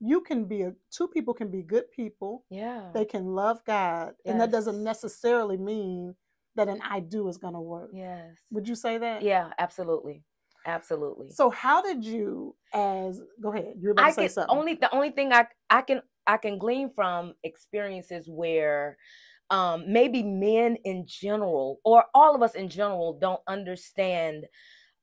You 0.00 0.20
can 0.20 0.44
be 0.44 0.62
a 0.62 0.72
two 0.90 1.08
people 1.08 1.34
can 1.34 1.50
be 1.50 1.62
good 1.62 1.90
people. 1.92 2.44
yeah. 2.50 2.90
They 2.94 3.04
can 3.04 3.26
love 3.26 3.64
God. 3.64 4.14
And 4.26 4.40
that 4.40 4.50
doesn't 4.50 4.82
necessarily 4.82 5.56
mean 5.56 6.14
that 6.56 6.68
an 6.68 6.80
I 6.88 7.00
do 7.00 7.28
is 7.28 7.36
gonna 7.38 7.60
work. 7.62 7.90
yes. 7.94 8.36
Would 8.52 8.68
you 8.68 8.74
say 8.74 8.98
that? 8.98 9.22
Yeah, 9.22 9.50
absolutely. 9.58 10.22
Absolutely. 10.66 11.30
So 11.30 11.50
how 11.50 11.82
did 11.82 12.04
you 12.04 12.56
as 12.72 13.20
go 13.40 13.52
ahead, 13.52 13.74
you're 13.78 13.92
about 13.92 14.04
I 14.06 14.08
to 14.08 14.14
say 14.14 14.22
can 14.22 14.30
something. 14.30 14.56
only 14.58 14.74
the 14.74 14.92
only 14.94 15.10
thing 15.10 15.32
I 15.32 15.46
I 15.70 15.82
can 15.82 16.00
I 16.26 16.38
can 16.38 16.58
glean 16.58 16.90
from 16.94 17.34
experiences 17.44 18.28
where 18.28 18.96
um 19.50 19.84
maybe 19.86 20.22
men 20.22 20.76
in 20.84 21.04
general 21.06 21.80
or 21.84 22.04
all 22.14 22.34
of 22.34 22.42
us 22.42 22.54
in 22.54 22.68
general 22.68 23.18
don't 23.20 23.42
understand 23.46 24.46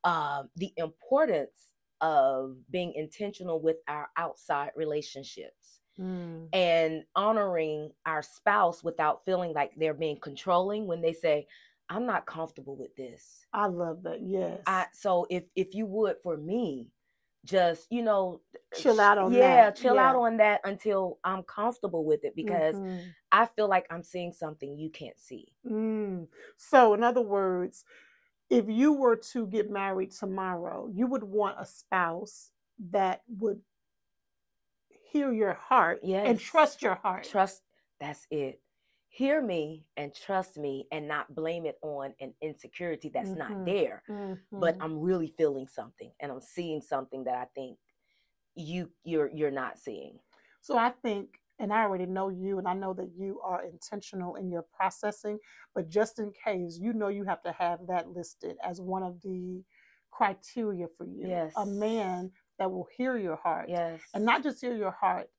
uh, 0.04 0.44
the 0.56 0.74
importance 0.78 1.71
of 2.02 2.58
being 2.72 2.94
intentional 2.94 3.62
with 3.62 3.78
our 3.88 4.10
outside 4.18 4.72
relationships 4.76 5.80
Mm, 5.98 6.52
and 6.54 7.06
honoring 7.16 7.92
our 8.06 8.22
spouse 8.24 8.84
without 8.84 9.26
feeling 9.26 9.54
like 9.54 9.72
they're 9.78 9.94
being 9.94 10.20
controlling 10.20 10.88
when 10.88 11.02
they 11.02 11.14
say 11.14 11.48
i'm 11.90 12.06
not 12.06 12.26
comfortable 12.26 12.76
with 12.78 12.96
this 12.96 13.46
I 13.54 13.68
love 13.68 14.04
that. 14.04 14.22
Yes. 14.22 14.64
I 14.66 14.88
so 14.94 15.26
if 15.30 15.44
if 15.56 15.74
you 15.74 15.86
would 15.88 16.18
for 16.24 16.38
me, 16.38 16.92
just 17.46 17.88
you 17.92 18.02
know, 18.04 18.42
Chill 18.74 19.00
out 19.00 19.18
on 19.18 19.32
yeah, 19.34 19.40
that, 19.40 19.76
chill 19.76 20.00
out 20.00 20.16
on 20.16 20.38
that 20.38 20.62
until 20.64 21.20
I'm 21.24 21.44
comfortable 21.44 22.06
with 22.06 22.24
it 22.24 22.36
because 22.36 22.76
Mhm. 22.78 23.16
I 23.32 23.46
feel 23.48 23.68
like 23.68 23.88
I'm 23.90 24.04
seeing 24.04 24.34
something 24.34 24.78
you 24.78 24.90
can't 24.90 25.20
see. 25.20 25.54
Mm. 25.66 26.28
So, 26.58 26.94
in 26.94 27.04
other 27.04 27.22
words, 27.22 27.86
if 28.52 28.70
you 28.70 28.94
were 28.94 29.18
to 29.18 29.48
get 29.48 29.72
married 29.72 30.12
tomorrow, 30.12 30.88
you 30.94 31.08
would 31.08 31.24
want 31.24 31.58
a 31.60 31.66
spouse 31.66 32.52
that 32.92 33.24
would 33.28 33.62
hear 35.12 35.32
your 35.34 35.54
heart 35.54 36.02
and 36.04 36.40
trust 36.40 36.82
your 36.82 36.96
heart. 36.96 37.28
Trust. 37.28 37.64
That's 38.00 38.28
it. 38.32 38.62
Hear 39.10 39.42
me 39.42 39.88
and 39.98 40.14
trust 40.16 40.58
me, 40.58 40.88
and 40.92 41.08
not 41.08 41.36
blame 41.36 41.66
it 41.66 41.78
on 41.82 42.16
an 42.20 42.34
insecurity 42.42 43.10
that's 43.10 43.30
Mhm. 43.30 43.38
not 43.38 43.66
there. 43.66 44.04
But 44.58 44.78
Mhm. 44.78 44.82
I'm 44.82 45.00
really 45.00 45.28
feeling 45.28 45.68
something, 45.68 46.14
and 46.20 46.32
I'm 46.32 46.42
seeing 46.42 46.82
something 46.82 47.26
that 47.26 47.36
I 47.36 47.46
think 47.56 47.80
you 48.56 48.92
you're 49.04 49.30
you're 49.30 49.52
not 49.52 49.80
seeing. 49.80 50.20
So 50.62 50.78
I 50.78 50.92
think, 50.92 51.41
and 51.62 51.72
I 51.72 51.84
already 51.84 52.08
know 52.08 52.30
you, 52.30 52.58
and 52.58 52.68
I 52.68 52.74
know 52.74 52.94
that 52.96 53.12
you 53.16 53.40
are 53.44 53.64
intentional 53.64 54.36
in 54.36 54.50
your 54.50 54.66
processing, 54.76 55.38
but 55.76 55.90
just 55.90 56.18
in 56.18 56.32
case, 56.32 56.80
you 56.82 56.92
know 56.92 57.08
you 57.08 57.24
have 57.26 57.44
to 57.44 57.52
have 57.52 57.80
that 57.88 58.10
listed 58.10 58.58
as 58.68 58.82
one 58.82 59.04
of 59.04 59.22
the 59.22 59.64
criteria 60.10 60.88
for 60.98 61.06
you. 61.06 61.28
Yes. 61.28 61.54
A 61.56 61.66
man 61.66 62.32
that 62.58 62.72
will 62.72 62.88
hear 62.98 63.16
your 63.18 63.36
heart. 63.36 63.68
Yes. 63.70 64.02
And 64.16 64.26
not 64.26 64.42
just 64.42 64.60
hear 64.60 64.76
your 64.76 64.92
heart, 64.92 65.30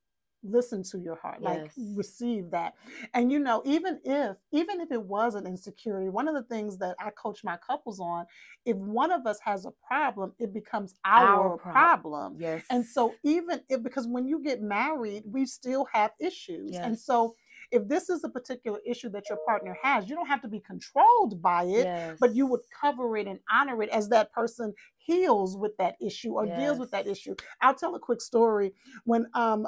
listen 0.43 0.83
to 0.83 0.99
your 0.99 1.17
heart, 1.17 1.43
like 1.43 1.71
Yes. 1.77 1.79
receive 1.95 2.51
that. 2.51 2.75
And 3.15 3.31
you 3.31 3.39
know, 3.39 3.63
even 3.65 4.01
if 4.05 4.37
even 4.51 4.81
if 4.81 4.91
it 4.91 5.03
was 5.03 5.35
an 5.35 5.47
insecurity, 5.47 6.09
one 6.09 6.29
of 6.29 6.35
the 6.35 6.43
things 6.43 6.79
that 6.79 6.97
I 6.99 7.11
coach 7.11 7.45
my 7.45 7.57
couples 7.57 8.01
on, 8.01 8.27
if 8.65 8.77
one 8.77 9.11
of 9.13 9.27
us 9.27 9.39
has 9.45 9.65
a 9.65 9.73
problem, 9.87 10.33
it 10.39 10.53
becomes 10.53 10.95
our, 11.05 11.51
Our 11.53 11.59
prob- 11.59 11.73
problem. 11.75 12.37
Yes. 12.39 12.65
And 12.71 12.85
so 12.85 13.15
even 13.23 13.61
if 13.69 13.83
because 13.83 14.07
when 14.07 14.27
you 14.27 14.43
get 14.43 14.63
married, 14.63 15.25
we 15.27 15.47
still 15.47 15.87
have 15.93 16.13
issues. 16.21 16.77
And 16.77 16.99
so 16.99 17.35
if 17.71 17.89
this 17.89 18.11
is 18.11 18.23
a 18.23 18.29
particular 18.29 18.81
issue 18.87 19.09
that 19.11 19.29
your 19.31 19.39
partner 19.47 19.77
has, 19.83 20.09
you 20.09 20.15
don't 20.15 20.27
have 20.27 20.43
to 20.43 20.49
be 20.49 20.61
controlled 20.61 21.41
by 21.41 21.65
it, 21.65 21.87
yes. 21.87 22.19
but 22.21 22.35
you 22.35 22.47
would 22.47 22.61
cover 22.79 23.17
it 23.17 23.27
and 23.27 23.39
honor 23.51 23.83
it 23.83 23.89
as 23.89 24.09
that 24.11 24.31
person 24.33 24.75
heals 24.99 25.57
with 25.57 25.75
that 25.79 25.97
issue 26.01 26.33
or 26.33 26.47
deals 26.47 26.79
with 26.79 26.91
that 26.91 27.07
issue. 27.07 27.35
I'll 27.63 27.75
tell 27.75 27.95
a 27.95 27.99
quick 27.99 28.21
story. 28.21 28.75
When 29.05 29.27
um 29.35 29.67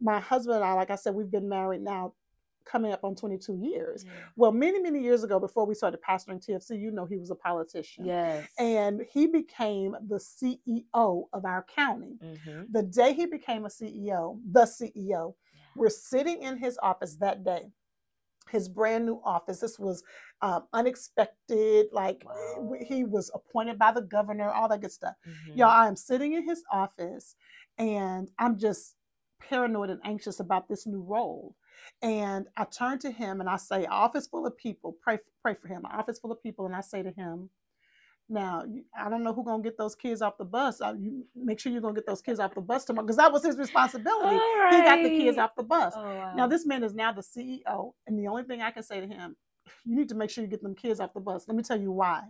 my 0.00 0.20
husband 0.20 0.56
and 0.56 0.64
I, 0.64 0.72
like 0.74 0.90
I 0.90 0.96
said, 0.96 1.14
we've 1.14 1.30
been 1.30 1.48
married 1.48 1.82
now 1.82 2.14
coming 2.66 2.92
up 2.92 3.04
on 3.04 3.14
22 3.14 3.56
years. 3.56 4.04
Yeah. 4.06 4.12
Well, 4.36 4.50
many, 4.52 4.80
many 4.80 5.00
years 5.02 5.22
ago, 5.22 5.38
before 5.38 5.66
we 5.66 5.74
started 5.74 6.00
pastoring 6.00 6.42
TFC, 6.44 6.80
you 6.80 6.90
know 6.90 7.04
he 7.04 7.16
was 7.18 7.30
a 7.30 7.34
politician. 7.34 8.06
Yes. 8.06 8.48
And 8.58 9.02
he 9.12 9.26
became 9.26 9.94
the 10.08 10.16
CEO 10.16 11.24
of 11.32 11.44
our 11.44 11.62
county. 11.64 12.18
Mhm. 12.22 12.72
The 12.72 12.82
day 12.82 13.12
he 13.12 13.26
became 13.26 13.66
a 13.66 13.68
CEO, 13.68 14.40
the 14.50 14.62
CEO, 14.64 15.34
we're 15.76 15.90
sitting 15.90 16.40
in 16.42 16.56
his 16.56 16.78
office 16.82 17.16
that 17.16 17.44
day, 17.44 17.70
his 18.50 18.68
brand 18.68 19.04
new 19.04 19.20
office. 19.24 19.60
This 19.60 19.78
was 19.78 20.02
um, 20.40 20.66
unexpected. 20.72 21.86
Like 21.92 22.22
Wow. 22.24 22.74
he 22.86 23.04
was 23.04 23.30
appointed 23.34 23.78
by 23.78 23.92
the 23.92 24.02
governor, 24.02 24.50
all 24.50 24.68
that 24.68 24.80
good 24.80 24.92
stuff. 24.92 25.14
Mhm. 25.26 25.56
Y'all, 25.58 25.68
I 25.68 25.86
am 25.86 25.96
sitting 25.96 26.32
in 26.32 26.48
his 26.48 26.62
office 26.72 27.36
and 27.78 28.30
I'm 28.38 28.56
just 28.58 28.96
paranoid 29.40 29.90
and 29.90 30.00
anxious 30.04 30.40
about 30.40 30.68
this 30.68 30.86
new 30.86 31.02
role. 31.02 31.54
And 32.02 32.46
I 32.56 32.64
turn 32.64 32.98
to 33.00 33.10
him 33.10 33.40
and 33.40 33.48
I 33.48 33.56
say, 33.56 33.86
office 33.86 34.26
full 34.26 34.46
of 34.46 34.56
people, 34.56 34.96
pray, 35.02 35.18
pray 35.42 35.54
for 35.54 35.68
him. 35.68 35.84
Office 35.84 36.18
full 36.18 36.32
of 36.32 36.42
people. 36.42 36.66
And 36.66 36.74
I 36.74 36.80
say 36.80 37.02
to 37.02 37.10
him, 37.10 37.50
now, 38.28 38.64
I 38.98 39.10
don't 39.10 39.22
know 39.22 39.34
who's 39.34 39.44
going 39.44 39.62
to 39.62 39.68
get 39.68 39.76
those 39.76 39.94
kids 39.94 40.22
off 40.22 40.38
the 40.38 40.46
bus. 40.46 40.80
Uh, 40.80 40.94
you 40.98 41.26
make 41.36 41.60
sure 41.60 41.70
you're 41.70 41.82
going 41.82 41.94
to 41.94 42.00
get 42.00 42.06
those 42.06 42.22
kids 42.22 42.40
off 42.40 42.54
the 42.54 42.62
bus 42.62 42.84
tomorrow 42.84 43.04
because 43.04 43.18
that 43.18 43.30
was 43.30 43.44
his 43.44 43.58
responsibility. 43.58 44.36
All 44.36 44.70
He 44.70 44.82
got 44.82 45.02
the 45.02 45.10
kids 45.10 45.36
off 45.36 45.50
the 45.56 45.62
bus. 45.62 45.92
Oh, 45.94 46.02
wow. 46.02 46.32
Now, 46.34 46.46
this 46.46 46.64
man 46.64 46.82
is 46.84 46.94
now 46.94 47.12
the 47.12 47.20
CEO. 47.20 47.92
And 48.06 48.18
the 48.18 48.28
only 48.28 48.44
thing 48.44 48.62
I 48.62 48.70
can 48.70 48.82
say 48.82 49.00
to 49.00 49.06
him, 49.06 49.36
you 49.84 49.94
need 49.94 50.08
to 50.08 50.14
make 50.14 50.30
sure 50.30 50.42
you 50.42 50.48
get 50.48 50.62
them 50.62 50.74
kids 50.74 51.00
off 51.00 51.12
the 51.12 51.20
bus. 51.20 51.44
Let 51.46 51.56
me 51.56 51.62
tell 51.62 51.78
you 51.78 51.92
why. 51.92 52.22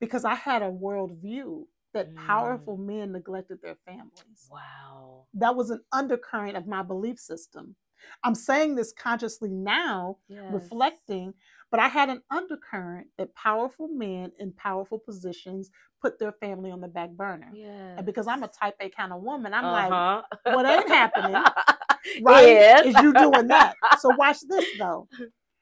Because 0.00 0.26
I 0.26 0.34
had 0.34 0.62
a 0.62 0.70
worldview 0.70 1.64
that 1.96 2.12
Mm. 2.14 2.26
powerful 2.26 2.76
men 2.76 3.12
neglected 3.12 3.60
their 3.62 3.76
families. 3.86 4.48
Wow. 4.50 5.26
That 5.34 5.56
was 5.56 5.70
an 5.70 5.80
undercurrent 5.92 6.56
of 6.56 6.66
my 6.66 6.82
belief 6.82 7.18
system. 7.18 7.74
I'm 8.22 8.34
saying 8.34 8.74
this 8.76 8.92
consciously 8.92 9.50
now, 9.50 10.18
Yes. 10.28 10.52
reflecting, 10.52 11.34
but 11.70 11.80
I 11.80 11.88
had 11.88 12.10
an 12.10 12.22
undercurrent 12.30 13.08
that 13.16 13.34
powerful 13.34 13.88
men 13.88 14.32
in 14.38 14.52
powerful 14.52 14.98
positions 14.98 15.70
put 16.00 16.18
their 16.18 16.32
family 16.32 16.70
on 16.70 16.80
the 16.82 16.88
back 16.88 17.10
burner. 17.10 17.50
Yeah. 17.54 17.96
And 17.96 18.06
because 18.06 18.26
I'm 18.28 18.42
a 18.44 18.48
type 18.48 18.76
A 18.80 18.90
kind 18.90 19.12
of 19.12 19.22
woman, 19.22 19.54
I'm 19.54 19.64
like, 19.64 19.90
uh-huh. 19.90 20.54
what 20.54 20.66
ain't 20.66 20.88
happening? 20.88 21.32
right? 22.22 22.46
Yes. 22.46 22.86
Is 22.86 23.02
you 23.02 23.12
doing 23.14 23.48
that. 23.48 23.74
So 23.98 24.10
watch 24.16 24.38
this 24.46 24.66
though. 24.78 25.08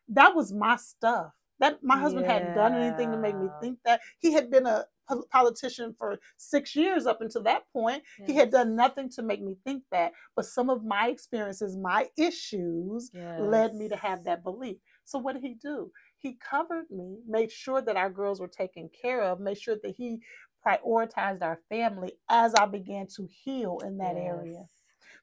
That 0.09 0.35
was 0.35 0.53
my 0.53 0.77
stuff. 0.77 1.33
That 1.65 1.79
my 1.83 1.99
husband 1.99 2.27
yeah. 2.27 2.35
hadn't 2.35 2.55
done 2.55 2.75
anything 2.75 3.11
to 3.11 3.17
make 3.17 3.35
me 3.35 3.49
think 3.63 3.79
that. 3.87 4.01
He 4.19 4.35
had 4.35 4.51
been 4.51 4.67
a 4.67 4.85
politician 5.33 5.95
for 5.99 6.19
six 6.37 6.77
years 6.77 7.07
up 7.07 7.23
until 7.23 7.43
that 7.45 7.63
point. 7.73 8.03
Yes. 8.19 8.29
He 8.29 8.37
had 8.37 8.51
done 8.51 8.77
nothing 8.77 9.09
to 9.17 9.23
make 9.23 9.41
me 9.43 9.57
think 9.65 9.83
that. 9.91 10.13
But 10.37 10.45
some 10.45 10.69
of 10.69 10.85
my 10.85 11.09
experiences, 11.09 11.75
my 11.75 12.09
issues, 12.19 13.11
yes. 13.15 13.41
led 13.41 13.75
me 13.75 13.89
to 13.89 13.97
have 13.97 14.25
that 14.25 14.45
belief. 14.45 14.77
So 15.07 15.19
what 15.19 15.33
did 15.33 15.43
he 15.43 15.55
do? 15.55 15.91
He 16.19 16.37
covered 16.51 16.91
me, 16.91 17.17
made 17.27 17.51
sure 17.51 17.81
that 17.81 17.97
our 17.97 18.11
girls 18.11 18.41
were 18.41 18.49
taken 18.49 18.91
care 19.01 19.23
of, 19.23 19.41
made 19.41 19.59
sure 19.59 19.77
that 19.83 19.95
he 19.97 20.19
prioritized 20.67 21.43
our 21.43 21.61
family 21.71 22.13
as 22.29 22.55
I 22.55 22.67
began 22.67 23.07
to 23.17 23.27
heal 23.43 23.79
in 23.87 23.97
that 23.99 24.17
yes. 24.17 24.27
area. 24.27 24.65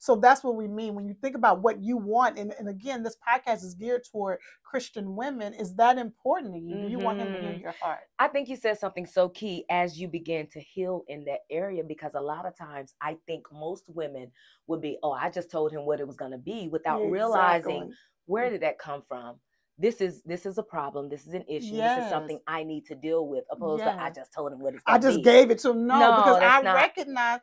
So 0.02 0.16
that's 0.16 0.44
what 0.44 0.56
we 0.56 0.68
mean 0.68 0.96
when 0.96 1.06
you 1.06 1.14
think 1.14 1.36
about 1.36 1.62
what 1.62 1.80
you 1.80 1.96
want. 1.96 2.40
And, 2.40 2.56
and 2.58 2.68
again, 2.68 3.04
this 3.04 3.16
podcast 3.18 3.64
is 3.64 3.76
geared 3.76 4.02
toward 4.04 4.40
Christian 4.64 5.16
women. 5.16 5.54
Is 5.54 5.76
that 5.76 6.00
important 6.00 6.56
to 6.56 6.60
you? 6.60 6.74
Mm-hmm. 6.74 6.86
Do 6.86 6.92
you 6.92 6.98
want 6.98 7.20
him 7.20 7.28
to 7.28 7.40
hear 7.40 7.52
mm-hmm. 7.52 7.62
your 7.62 7.76
heart? 7.80 8.00
I 8.18 8.28
think 8.28 8.50
you 8.50 8.56
said 8.56 8.80
something 8.80 9.06
so 9.06 9.30
key 9.30 9.64
as 9.70 10.00
you 10.00 10.08
begin 10.08 10.48
to 10.54 10.60
heal 10.60 11.04
in 11.08 11.24
that 11.26 11.42
area 11.52 11.84
because 11.84 12.16
a 12.16 12.20
lot 12.20 12.48
of 12.48 12.58
times 12.58 12.96
I 13.00 13.18
think 13.28 13.46
most 13.54 13.84
women 13.90 14.32
would 14.66 14.82
be, 14.82 14.98
oh, 15.04 15.12
I 15.12 15.30
just 15.30 15.52
told 15.52 15.72
him 15.72 15.86
what 15.86 16.00
it 16.00 16.08
was 16.08 16.18
going 16.18 16.32
to 16.32 16.40
be 16.40 16.68
without 16.68 16.98
exactly. 16.98 17.14
realizing 17.14 17.94
where 18.26 18.50
did 18.50 18.64
that 18.64 18.80
come 18.80 19.04
from? 19.08 19.36
this 19.82 20.00
is 20.00 20.22
this 20.24 20.46
is 20.46 20.58
a 20.58 20.64
problem. 20.64 21.10
This 21.10 21.26
is 21.26 21.34
an 21.34 21.44
issue. 21.48 21.76
Yes. 21.76 21.98
This 21.98 22.06
is 22.06 22.12
something 22.12 22.40
I 22.48 22.64
need 22.64 22.86
to 22.86 22.96
deal 22.96 23.28
with. 23.28 23.44
Opposed 23.52 23.84
yes. 23.84 23.96
to 23.96 24.04
I 24.04 24.10
just 24.12 24.32
told 24.34 24.52
him 24.52 24.60
what 24.60 24.76
it's. 24.76 24.84
I 24.86 25.00
just 25.00 25.18
be. 25.18 25.24
gave 25.24 25.50
it 25.50 25.60
to 25.60 25.72
him. 25.72 25.88
No, 25.88 26.00
no 26.00 26.18
because 26.18 26.40
I 26.42 26.62
not. 26.62 26.76
recognize 26.76 27.40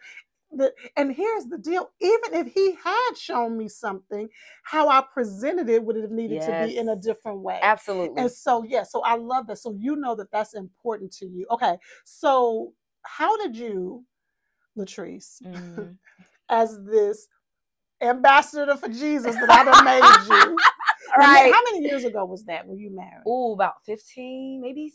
that. 0.57 0.73
And 0.97 1.15
here's 1.15 1.45
the 1.47 1.59
deal: 1.59 1.91
even 2.01 2.35
if 2.35 2.53
he 2.53 2.77
had 2.83 3.13
shown 3.17 3.57
me 3.57 3.69
something, 3.69 4.29
how 4.65 4.89
I 4.89 5.03
presented 5.13 5.69
it 5.69 5.83
would 5.83 5.97
have 5.97 6.11
needed 6.11 6.37
yes. 6.37 6.47
to 6.47 6.67
be 6.67 6.79
in 6.79 6.89
a 6.89 6.97
different 6.97 7.41
way. 7.41 7.59
Absolutely. 7.63 8.21
And 8.21 8.31
so, 8.31 8.65
yeah, 8.65 8.83
so 8.83 9.03
I 9.03 9.17
love 9.17 9.47
that. 9.49 9.59
So 9.59 9.75
you 9.79 9.97
know 9.97 10.15
that 10.17 10.31
that's 10.31 10.55
important 10.55 11.13
to 11.15 11.27
you. 11.27 11.47
Okay, 11.51 11.77
so 12.05 12.73
how 13.03 13.37
did 13.37 13.57
you, 13.57 14.05
Latrice, 14.77 15.43
mm. 15.43 15.97
as 16.49 16.79
this 16.85 17.27
ambassador 18.01 18.77
for 18.77 18.89
Jesus 18.89 19.35
that 19.35 19.51
I 19.51 19.65
done 19.65 19.85
made 19.85 20.47
you? 20.49 20.57
right. 21.19 21.53
How 21.53 21.63
many 21.73 21.89
years 21.89 22.05
ago 22.05 22.25
was 22.25 22.45
that? 22.45 22.67
Were 22.67 22.77
you 22.77 22.95
married? 22.95 23.25
Oh, 23.27 23.53
about 23.55 23.85
15, 23.85 24.61
maybe 24.61 24.93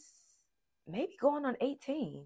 maybe 0.87 1.13
going 1.19 1.45
on 1.45 1.55
18. 1.61 2.25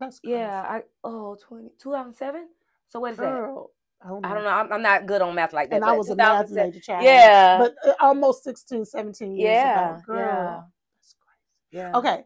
That's 0.00 0.20
crazy. 0.20 0.36
Yeah, 0.36 0.64
I 0.68 0.82
oh 1.04 1.36
20, 1.46 1.70
2007. 1.80 2.48
So 2.88 3.00
what 3.00 3.12
is 3.12 3.18
Girl, 3.18 3.70
that? 4.00 4.06
I 4.06 4.10
don't 4.10 4.22
know. 4.22 4.28
I 4.28 4.34
don't 4.34 4.44
know. 4.44 4.50
I'm, 4.50 4.72
I'm, 4.72 4.82
not 4.82 5.06
good 5.06 5.22
on 5.22 5.34
math 5.34 5.52
like 5.52 5.70
that. 5.70 5.76
And 5.76 5.84
I 5.84 5.92
was 5.92 6.10
a 6.10 6.16
math 6.16 6.50
major 6.50 6.80
child. 6.80 7.04
Yeah. 7.04 7.58
But 7.58 7.74
uh, 7.86 7.94
almost 8.00 8.44
16, 8.44 8.84
17 8.84 9.34
years 9.36 9.48
yeah, 9.48 9.90
ago. 9.90 10.02
Girl. 10.06 10.18
Yeah. 10.18 10.60
That's 10.96 11.16
crazy. 11.20 11.82
Yeah. 11.82 11.96
Okay. 11.96 12.24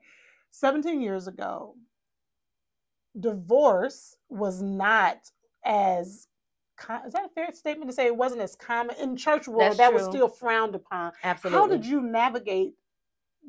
17 0.51 1.01
years 1.01 1.29
ago, 1.29 1.77
divorce 3.19 4.17
was 4.29 4.63
not 4.63 5.19
as 5.65 6.29
is 7.07 7.13
that 7.13 7.27
a 7.27 7.29
fair 7.35 7.53
statement 7.53 7.91
to 7.91 7.95
say 7.95 8.07
it 8.07 8.17
wasn't 8.17 8.41
as 8.41 8.57
common 8.57 8.97
in 9.03 9.15
church 9.15 9.47
world 9.47 9.61
That's 9.61 9.77
that 9.77 9.91
true. 9.91 9.99
was 9.99 10.07
still 10.07 10.29
frowned 10.29 10.75
upon 10.75 11.13
absolutely 11.23 11.59
how 11.59 11.67
did 11.67 11.85
you 11.85 12.01
navigate 12.01 12.73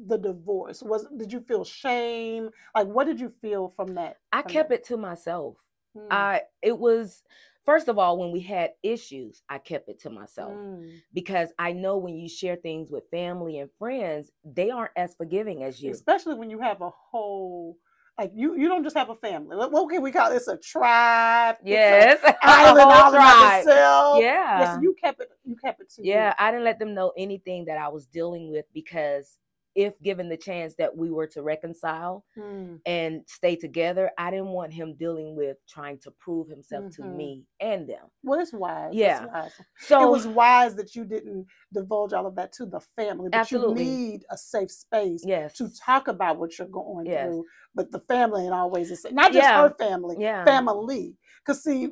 the 0.08 0.18
divorce 0.18 0.82
was 0.82 1.06
did 1.18 1.32
you 1.32 1.42
feel 1.42 1.64
shame 1.64 2.50
like 2.76 2.88
what 2.88 3.06
did 3.06 3.20
you 3.20 3.32
feel 3.42 3.74
from 3.76 3.96
that 3.96 4.18
i 4.32 4.42
from 4.42 4.52
kept 4.52 4.70
that? 4.70 4.76
it 4.80 4.84
to 4.84 4.98
myself 4.98 5.58
hmm. 5.96 6.08
i 6.10 6.42
it 6.62 6.78
was 6.78 7.24
first 7.66 7.88
of 7.88 7.98
all 7.98 8.18
when 8.18 8.32
we 8.32 8.40
had 8.40 8.72
issues 8.84 9.44
i 9.50 9.58
kept 9.58 9.90
it 9.90 10.00
to 10.00 10.10
myself 10.10 10.54
hmm. 10.54 10.88
because 11.14 11.50
i 11.60 11.72
know 11.72 11.98
when 11.98 12.16
you 12.16 12.28
share 12.28 12.56
things 12.56 12.90
with 12.90 13.04
family 13.12 13.60
and 13.60 13.70
friends 13.78 14.32
they 14.44 14.70
aren't 14.70 14.92
as 14.96 15.14
forgiving 15.16 15.64
as 15.64 15.82
you 15.82 15.92
especially 15.92 16.36
when 16.36 16.50
you 16.50 16.60
have 16.60 16.82
a 16.82 16.90
whole 16.90 17.78
like 18.18 18.32
you, 18.36 18.56
you 18.56 18.68
don't 18.68 18.84
just 18.84 18.96
have 18.96 19.10
a 19.10 19.16
family. 19.16 19.56
What 19.56 19.90
can 19.90 20.02
we 20.02 20.12
call 20.12 20.30
this? 20.30 20.48
A 20.48 20.58
tribe. 20.58 21.56
Yes, 21.64 22.20
island 22.44 22.92
all 22.92 23.12
tribe. 23.12 23.66
Yeah. 23.68 24.60
Yes, 24.60 24.80
you 24.82 24.96
kept 25.02 25.22
it. 25.22 25.30
You 25.44 25.56
kept 25.56 25.82
it 25.82 25.90
too. 25.90 26.02
Yeah, 26.04 26.28
you. 26.28 26.34
I 26.38 26.52
didn't 26.52 26.66
let 26.66 26.78
them 26.78 26.94
know 26.94 27.14
anything 27.18 27.66
that 27.66 27.80
I 27.80 27.88
was 27.88 28.06
dealing 28.06 28.52
with 28.52 28.66
because 28.74 29.38
if 29.76 30.00
given 30.02 30.28
the 30.28 30.38
chance 30.38 30.76
that 30.76 30.96
we 30.96 31.10
were 31.10 31.28
to 31.28 31.42
reconcile 31.42 32.26
hmm. 32.36 32.76
and 32.86 33.22
stay 33.28 33.56
together, 33.56 34.12
I 34.18 34.30
didn't 34.30 34.48
want 34.48 34.74
him 34.74 34.96
dealing 34.98 35.36
with 35.36 35.58
trying 35.70 36.00
to 36.00 36.12
prove 36.20 36.50
himself 36.50 36.86
mm-hmm. 36.86 37.04
to 37.04 37.10
me 37.10 37.46
and 37.60 37.88
them. 37.88 38.06
Well, 38.24 38.40
it's 38.40 38.54
wise. 38.54 38.92
Yeah. 38.94 39.26
Wise. 39.26 39.52
So 39.80 40.04
it 40.04 40.12
was 40.12 40.28
wise 40.28 40.76
that 40.76 40.96
you 40.96 41.06
didn't 41.06 41.48
divulge 41.74 42.14
all 42.14 42.28
of 42.28 42.36
that 42.36 42.52
to 42.54 42.66
the 42.66 42.82
family. 42.98 43.30
But 43.32 43.40
absolutely. 43.40 43.84
you 43.84 43.90
need 43.90 44.26
a 44.30 44.38
safe 44.38 44.72
space 44.72 45.24
yes. 45.26 45.56
to 45.58 45.70
talk 45.86 46.08
about 46.08 46.38
what 46.38 46.58
you're 46.58 46.68
going 46.68 47.06
yes. 47.06 47.28
through. 47.28 47.46
But 47.74 47.92
the 47.92 48.02
family 48.02 48.46
and 48.46 48.54
always 48.54 48.92
is 48.92 49.06
not 49.12 49.32
just 49.32 49.44
yeah. 49.44 49.62
her 49.62 49.76
family, 49.80 50.18
yeah. 50.20 50.44
family. 50.44 51.16
Because 51.46 51.64
see, 51.64 51.90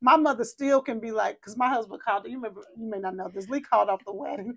my 0.00 0.16
mother 0.16 0.44
still 0.44 0.82
can 0.82 1.00
be 1.00 1.12
like, 1.12 1.36
because 1.36 1.56
my 1.56 1.68
husband 1.68 2.02
called. 2.02 2.26
You 2.26 2.36
remember? 2.36 2.62
You 2.76 2.90
may 2.90 2.98
not 2.98 3.16
know 3.16 3.30
this. 3.32 3.48
Lee 3.48 3.60
called 3.60 3.88
off 3.88 4.04
the 4.04 4.12
wedding. 4.12 4.54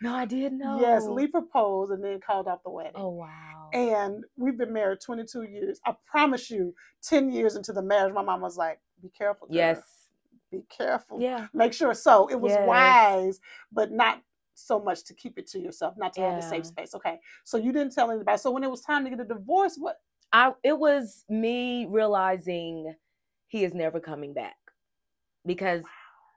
No, 0.00 0.14
I 0.14 0.24
didn't 0.24 0.58
know. 0.58 0.80
Yes, 0.80 1.04
Lee 1.06 1.26
proposed 1.26 1.90
and 1.90 2.02
then 2.02 2.20
called 2.20 2.46
off 2.46 2.62
the 2.62 2.70
wedding. 2.70 2.92
Oh 2.94 3.08
wow. 3.08 3.68
And 3.72 4.24
we've 4.36 4.56
been 4.56 4.72
married 4.72 5.00
22 5.04 5.42
years. 5.42 5.80
I 5.84 5.94
promise 6.06 6.50
you, 6.50 6.74
10 7.02 7.30
years 7.30 7.56
into 7.56 7.72
the 7.72 7.82
marriage, 7.82 8.14
my 8.14 8.22
mom 8.22 8.40
was 8.40 8.56
like, 8.56 8.80
be 9.02 9.08
careful. 9.08 9.48
Girl. 9.48 9.56
Yes. 9.56 9.80
Be 10.50 10.62
careful. 10.70 11.20
Yeah. 11.20 11.48
Make 11.52 11.72
sure. 11.72 11.92
So 11.94 12.28
it 12.28 12.40
was 12.40 12.52
yes. 12.52 12.66
wise, 12.66 13.40
but 13.72 13.90
not 13.90 14.22
so 14.54 14.80
much 14.80 15.04
to 15.04 15.14
keep 15.14 15.38
it 15.38 15.46
to 15.48 15.58
yourself, 15.58 15.94
not 15.96 16.12
to 16.14 16.20
yeah. 16.20 16.34
have 16.34 16.44
a 16.44 16.48
safe 16.48 16.66
space. 16.66 16.94
Okay. 16.94 17.18
So 17.44 17.58
you 17.58 17.72
didn't 17.72 17.92
tell 17.92 18.10
anybody. 18.10 18.38
So 18.38 18.50
when 18.50 18.64
it 18.64 18.70
was 18.70 18.80
time 18.80 19.04
to 19.04 19.10
get 19.10 19.20
a 19.20 19.24
divorce, 19.24 19.76
what 19.78 19.96
I 20.32 20.52
it 20.62 20.78
was 20.78 21.24
me 21.28 21.86
realizing 21.88 22.94
he 23.46 23.64
is 23.64 23.74
never 23.74 24.00
coming 24.00 24.32
back. 24.32 24.56
Because 25.44 25.84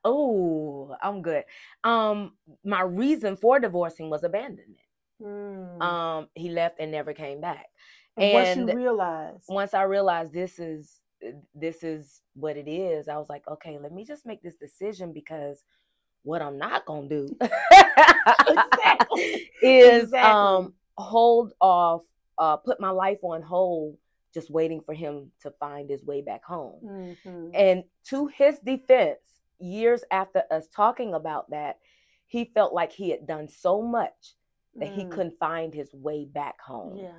oh, 0.04 0.96
I'm 1.02 1.22
good. 1.22 1.44
Um, 1.84 2.34
my 2.64 2.82
reason 2.82 3.36
for 3.36 3.60
divorcing 3.60 4.10
was 4.10 4.24
abandonment. 4.24 4.80
Mm. 5.22 5.82
Um, 5.82 6.28
he 6.36 6.50
left 6.50 6.80
and 6.80 6.92
never 6.92 7.14
came 7.14 7.42
back. 7.42 7.68
And, 8.18 8.26
and 8.26 8.62
once 8.62 8.72
you 8.72 8.78
realize, 8.78 9.44
once 9.48 9.74
I 9.74 9.84
realized 9.84 10.34
this 10.34 10.60
is 10.60 11.00
this 11.54 11.84
is 11.84 12.22
what 12.34 12.58
it 12.58 12.68
is, 12.68 13.08
I 13.08 13.18
was 13.18 13.30
like, 13.30 13.48
okay, 13.48 13.78
let 13.82 13.92
me 13.92 14.04
just 14.06 14.26
make 14.26 14.42
this 14.42 14.56
decision 14.56 15.14
because 15.14 15.64
what 16.24 16.42
I'm 16.42 16.58
not 16.58 16.86
gonna 16.86 17.08
do 17.08 17.38
is 19.62 20.04
exactly. 20.04 20.20
um 20.20 20.74
hold 20.98 21.54
off, 21.62 22.04
uh, 22.38 22.58
put 22.58 22.80
my 22.80 22.90
life 22.90 23.20
on 23.24 23.42
hold, 23.42 23.98
just 24.34 24.50
waiting 24.50 24.82
for 24.82 24.94
him 24.94 25.32
to 25.42 25.52
find 25.60 25.90
his 25.90 26.04
way 26.04 26.22
back 26.22 26.44
home. 26.44 26.80
Mm-hmm. 26.84 27.50
And 27.54 27.84
to 28.10 28.28
his 28.28 28.60
defense, 28.60 29.20
years 29.62 30.04
after 30.12 30.44
us 30.52 30.68
talking 30.68 31.14
about 31.14 31.50
that, 31.52 31.80
he 32.28 32.46
felt 32.46 32.74
like 32.74 32.92
he 32.92 33.10
had 33.10 33.28
done 33.28 33.48
so 33.48 33.82
much 33.82 34.36
that 34.76 34.90
mm. 34.90 34.96
he 34.96 35.06
couldn't 35.06 35.38
find 35.40 35.74
his 35.74 35.94
way 35.94 36.26
back 36.26 36.60
home. 36.62 36.98
Yeah. 36.98 37.12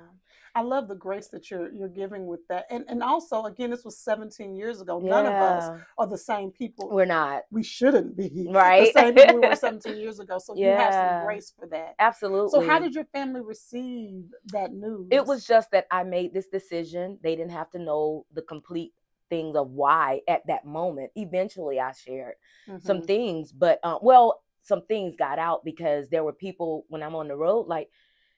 I 0.55 0.61
love 0.61 0.87
the 0.87 0.95
grace 0.95 1.29
that 1.29 1.49
you're 1.49 1.73
you're 1.73 1.89
giving 1.89 2.27
with 2.27 2.41
that. 2.47 2.65
And 2.69 2.85
and 2.87 3.01
also 3.01 3.45
again 3.45 3.71
this 3.71 3.83
was 3.83 3.97
17 3.97 4.55
years 4.55 4.81
ago. 4.81 5.01
Yeah. 5.03 5.09
None 5.09 5.25
of 5.25 5.33
us 5.33 5.81
are 5.97 6.07
the 6.07 6.17
same 6.17 6.51
people. 6.51 6.89
We're 6.91 7.05
not. 7.05 7.43
We 7.49 7.63
shouldn't 7.63 8.15
be. 8.15 8.47
Right. 8.53 8.93
The 8.93 8.99
same 8.99 9.15
people 9.15 9.41
we 9.41 9.47
were 9.47 9.55
17 9.67 9.97
years 9.97 10.19
ago. 10.19 10.37
So 10.37 10.53
yeah. 10.55 10.71
you 10.71 10.77
have 10.77 10.93
some 10.93 11.25
grace 11.25 11.53
for 11.57 11.67
that. 11.69 11.95
Absolutely. 11.97 12.51
So 12.51 12.67
how 12.67 12.77
did 12.77 12.93
your 12.93 13.05
family 13.05 13.41
receive 13.41 14.25
that 14.47 14.73
news? 14.73 15.07
It 15.11 15.25
was 15.25 15.45
just 15.45 15.71
that 15.71 15.87
I 15.89 16.03
made 16.03 16.33
this 16.33 16.47
decision. 16.47 17.17
They 17.23 17.35
didn't 17.35 17.51
have 17.51 17.71
to 17.71 17.79
know 17.79 18.25
the 18.33 18.43
complete 18.43 18.93
things 19.33 19.55
of 19.55 19.71
why 19.71 20.21
at 20.27 20.45
that 20.45 20.63
moment. 20.63 21.11
Eventually, 21.15 21.79
I 21.79 21.91
shared 21.93 22.35
mm-hmm. 22.69 22.85
some 22.85 23.01
things, 23.01 23.51
but 23.51 23.79
uh, 23.81 23.97
well, 23.99 24.43
some 24.61 24.83
things 24.85 25.15
got 25.15 25.39
out 25.39 25.65
because 25.65 26.07
there 26.09 26.23
were 26.23 26.33
people 26.33 26.85
when 26.89 27.01
I'm 27.01 27.15
on 27.15 27.27
the 27.27 27.35
road 27.35 27.67
like, 27.67 27.89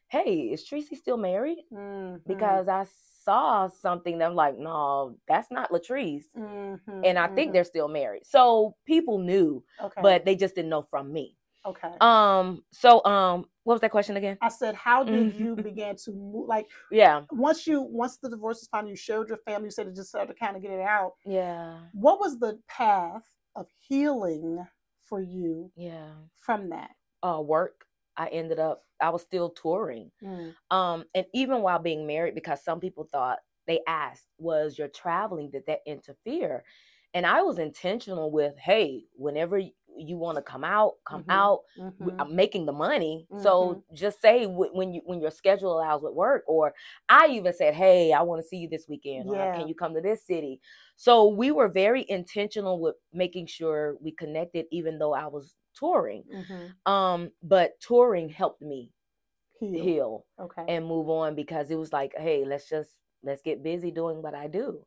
"Hey, 0.08 0.52
is 0.54 0.64
Tracy 0.64 0.96
still 0.96 1.18
married?" 1.18 1.58
Mm-hmm. 1.74 2.20
Because 2.26 2.70
I 2.70 2.86
saw 3.24 3.68
something 3.68 4.20
that 4.20 4.30
I'm 4.30 4.36
like, 4.36 4.58
"No, 4.58 5.18
that's 5.28 5.52
not 5.52 5.70
Latrice," 5.70 6.28
mm-hmm. 6.38 7.02
and 7.04 7.20
I 7.20 7.28
think 7.28 7.48
mm-hmm. 7.48 7.54
they're 7.56 7.64
still 7.66 7.90
married. 7.90 8.26
So 8.26 8.78
people 8.86 9.18
knew, 9.18 9.62
okay. 9.82 10.02
but 10.02 10.24
they 10.24 10.38
just 10.38 10.56
didn't 10.56 10.70
know 10.70 10.84
from 10.84 11.12
me. 11.12 11.36
Okay. 11.66 11.92
Um. 12.00 12.64
So, 12.72 13.04
um, 13.06 13.46
what 13.66 13.74
was 13.74 13.82
that 13.82 13.92
question 13.92 14.16
again? 14.16 14.38
I 14.42 14.50
said, 14.50 14.76
how 14.76 15.04
did 15.04 15.34
mm-hmm. 15.34 15.44
you 15.44 15.56
begin 15.56 15.96
to 16.06 16.12
move? 16.12 16.48
Like, 16.48 16.68
yeah. 16.92 17.24
Once 17.32 17.66
you, 17.66 17.82
once 17.82 18.18
the 18.18 18.30
divorce 18.30 18.60
was 18.60 18.68
final, 18.68 18.92
you 18.92 18.96
showed 18.96 19.28
your 19.28 19.40
family. 19.40 19.68
You 19.68 19.72
said 19.72 19.88
it 19.88 19.96
just 19.96 20.10
started 20.10 20.34
to 20.34 20.40
kind 20.40 20.56
of 20.56 20.62
get 20.62 20.72
it 20.72 20.82
out. 20.82 21.14
Yeah. 21.26 21.80
What 21.94 22.20
was 22.20 22.38
the 22.38 22.60
path 22.70 23.28
of 23.56 23.66
healing 23.80 24.64
for 25.04 25.20
you? 25.20 25.72
Yeah. 25.76 26.12
From 26.40 26.70
that. 26.70 26.92
Uh, 27.24 27.42
work. 27.42 27.86
I 28.18 28.28
ended 28.28 28.60
up. 28.60 28.84
I 29.02 29.10
was 29.10 29.24
still 29.24 29.50
touring. 29.50 30.12
Mm. 30.24 30.54
Um, 30.70 31.04
and 31.16 31.26
even 31.34 31.62
while 31.62 31.80
being 31.80 32.06
married, 32.06 32.36
because 32.36 32.64
some 32.64 32.80
people 32.80 33.10
thought 33.12 33.40
they 33.66 33.80
asked, 33.88 34.28
was 34.38 34.78
your 34.78 34.90
traveling 34.90 35.50
did 35.50 35.64
that 35.66 35.80
interfere? 35.88 36.64
And 37.16 37.26
I 37.26 37.42
was 37.42 37.58
intentional 37.60 38.30
with, 38.30 38.58
hey, 38.58 39.06
whenever 39.16 39.62
you 39.98 40.18
want 40.18 40.38
to 40.38 40.42
come 40.42 40.64
out, 40.64 40.94
come 41.08 41.22
mm-hmm. 41.22 41.32
out. 41.32 41.60
Mm-hmm. 41.80 42.20
I'm 42.20 42.36
making 42.36 42.66
the 42.66 42.72
money, 42.72 43.28
mm-hmm. 43.32 43.44
so 43.44 43.84
just 43.94 44.22
say 44.22 44.46
when 44.46 44.94
you 44.94 45.02
when 45.06 45.22
your 45.22 45.32
schedule 45.32 45.78
allows 45.78 46.02
with 46.04 46.14
work. 46.14 46.44
Or 46.48 46.74
I 47.10 47.28
even 47.28 47.54
said, 47.54 47.74
hey, 47.74 48.14
I 48.14 48.22
want 48.22 48.42
to 48.42 48.48
see 48.48 48.58
you 48.58 48.70
this 48.70 48.86
weekend. 48.88 49.30
Yeah. 49.32 49.52
Or, 49.52 49.54
Can 49.56 49.68
you 49.68 49.76
come 49.76 49.94
to 49.94 50.02
this 50.02 50.26
city? 50.26 50.60
So 50.96 51.28
we 51.28 51.52
were 51.52 51.68
very 51.68 52.06
intentional 52.08 52.80
with 52.80 52.96
making 53.14 53.48
sure 53.48 53.96
we 54.02 54.12
connected, 54.12 54.66
even 54.72 54.98
though 55.00 55.14
I 55.14 55.28
was 55.28 55.56
touring. 55.78 56.24
Mm-hmm. 56.34 56.92
Um, 56.92 57.32
but 57.44 57.80
touring 57.82 58.30
helped 58.30 58.62
me 58.62 58.92
heal. 59.60 59.84
heal 59.84 60.26
okay 60.40 60.64
and 60.68 60.86
move 60.86 61.10
on 61.10 61.36
because 61.36 61.72
it 61.72 61.76
was 61.76 61.94
like 61.94 62.14
hey 62.18 62.44
let's 62.46 62.70
just 62.70 62.92
let's 63.24 63.42
get 63.42 63.64
busy 63.64 63.92
doing 63.92 64.22
what 64.22 64.34
i 64.34 64.48
do 64.48 64.86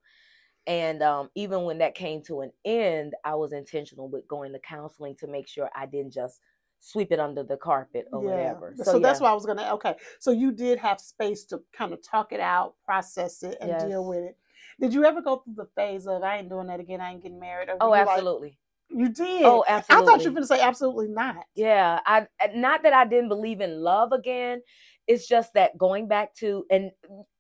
and 0.69 1.03
um, 1.03 1.31
even 1.35 1.65
when 1.65 1.79
that 1.79 1.95
came 1.95 2.23
to 2.23 2.43
an 2.43 2.53
end 2.65 3.15
i 3.25 3.35
was 3.35 3.53
intentional 3.53 4.09
with 4.09 4.27
going 4.29 4.53
to 4.53 4.59
counseling 4.61 5.17
to 5.17 5.27
make 5.27 5.49
sure 5.49 5.69
i 5.75 5.87
didn't 5.87 6.13
just 6.13 6.41
sweep 6.81 7.11
it 7.11 7.19
under 7.19 7.43
the 7.43 7.57
carpet 7.57 8.07
or 8.13 8.23
yeah. 8.23 8.31
whatever 8.31 8.75
so, 8.77 8.85
so 8.85 8.93
yeah. 8.95 8.99
that's 9.01 9.21
why 9.21 9.31
i 9.31 9.35
was 9.35 9.45
gonna 9.45 9.69
okay 9.73 9.95
so 10.21 10.31
you 10.31 10.53
did 10.53 10.79
have 10.79 11.01
space 11.01 11.45
to 11.45 11.61
kind 11.73 11.93
of 11.93 11.99
talk 12.09 12.33
it 12.33 12.41
out 12.41 12.75
process 12.85 13.43
it 13.43 13.57
and 13.61 13.71
yes. 13.71 13.83
deal 13.83 14.05
with 14.05 14.21
it 14.21 14.37
did 14.81 14.95
you 14.95 15.05
ever 15.05 15.21
go 15.21 15.39
through 15.39 15.55
the 15.57 15.69
phase 15.75 16.07
of 16.07 16.23
i 16.23 16.37
ain't 16.37 16.49
doing 16.49 16.69
that 16.69 16.79
again 16.79 17.01
i 17.01 17.11
ain't 17.11 17.23
getting 17.23 17.41
married 17.41 17.69
oh 17.81 17.95
absolutely 17.95 18.49
like, 18.49 18.59
you 18.91 19.09
did. 19.11 19.43
Oh, 19.45 19.65
absolutely. 19.69 20.03
I 20.03 20.11
thought 20.11 20.25
you 20.25 20.31
were 20.31 20.35
going 20.35 20.45
to 20.45 20.49
say 20.49 20.61
absolutely 20.61 21.09
not. 21.09 21.45
Yeah, 21.55 22.01
I 22.07 22.27
not 22.55 22.83
that 22.85 22.95
I 22.95 23.05
didn't 23.05 23.29
believe 23.29 23.61
in 23.61 23.81
love 23.81 24.13
again. 24.13 24.63
It's 25.07 25.29
just 25.29 25.53
that 25.55 25.77
going 25.77 26.09
back 26.09 26.35
to 26.37 26.65
and 26.71 26.91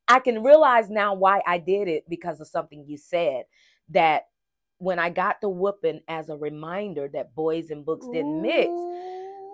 I 0.08 0.20
can 0.20 0.42
realize 0.42 0.88
now 0.90 1.14
why 1.14 1.42
I 1.46 1.58
did 1.58 1.86
it 1.86 2.04
because 2.08 2.40
of 2.40 2.48
something 2.48 2.84
you 2.86 2.96
said 2.96 3.44
that 3.90 4.24
when 4.78 4.98
I 4.98 5.10
got 5.10 5.40
the 5.40 5.48
whooping 5.48 6.00
as 6.08 6.28
a 6.28 6.36
reminder 6.36 7.08
that 7.12 7.34
boys 7.34 7.70
and 7.70 7.84
books 7.84 8.06
didn't 8.12 8.40
mix 8.40 8.70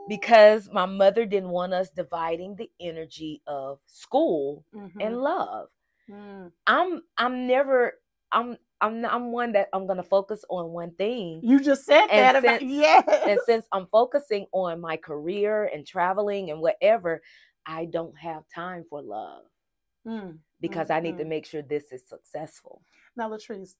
because 0.09 0.69
my 0.73 0.87
mother 0.87 1.25
didn't 1.25 1.49
want 1.49 1.73
us 1.73 1.91
dividing 1.91 2.57
the 2.57 2.71
energy 2.79 3.43
of 3.47 3.79
school 3.87 4.65
mm-hmm. 4.75 5.01
and 5.01 5.19
love. 5.19 5.69
Mm. 6.11 6.53
I'm 6.67 7.03
I'm 7.17 7.47
never 7.47 7.95
I'm 8.31 8.59
I'm 8.83 9.05
I'm 9.07 9.33
one 9.33 9.53
that 9.53 9.71
I'm 9.73 9.87
gonna 9.87 10.03
focus 10.03 10.45
on 10.51 10.71
one 10.71 10.91
thing. 10.93 11.41
You 11.43 11.59
just 11.59 11.87
said 11.87 12.09
and 12.11 12.11
that 12.11 12.35
since, 12.35 12.45
about 12.45 12.63
yeah. 12.63 13.03
And 13.27 13.41
since 13.47 13.67
I'm 13.73 13.87
focusing 13.87 14.47
on 14.53 14.81
my 14.81 14.99
career 14.99 15.71
and 15.73 15.87
traveling 15.87 16.51
and 16.51 16.61
whatever, 16.61 17.23
I 17.65 17.87
don't 17.87 18.17
have 18.19 18.45
time 18.55 18.85
for 18.91 19.01
love 19.01 19.45
mm. 20.07 20.39
because 20.61 20.89
mm 20.89 20.97
I 20.97 21.01
need 21.01 21.19
to 21.19 21.25
make 21.25 21.47
sure 21.47 21.63
this 21.63 21.93
is 21.93 22.03
successful. 22.07 22.83
Now, 23.17 23.31
Latrice, 23.31 23.75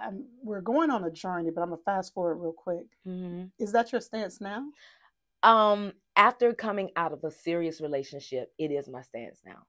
I'm, 0.00 0.24
we're 0.42 0.60
going 0.60 0.90
on 0.90 1.04
a 1.04 1.10
journey, 1.10 1.50
but 1.50 1.62
I'm 1.62 1.70
gonna 1.70 1.82
fast 1.84 2.14
forward 2.14 2.36
real 2.36 2.52
quick. 2.52 2.86
Mm-hmm. 3.06 3.44
Is 3.58 3.72
that 3.72 3.92
your 3.92 4.00
stance 4.00 4.40
now? 4.40 4.64
Um, 5.42 5.92
after 6.16 6.52
coming 6.52 6.90
out 6.96 7.12
of 7.12 7.24
a 7.24 7.30
serious 7.30 7.80
relationship, 7.80 8.52
it 8.58 8.70
is 8.70 8.88
my 8.88 9.02
stance 9.02 9.40
now 9.44 9.66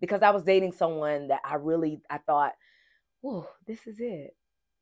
because 0.00 0.22
I 0.22 0.30
was 0.30 0.42
dating 0.42 0.72
someone 0.72 1.28
that 1.28 1.40
I 1.44 1.54
really 1.54 2.00
I 2.10 2.18
thought 2.18 2.52
oh, 3.24 3.48
this 3.66 3.86
is 3.86 4.00
it. 4.00 4.34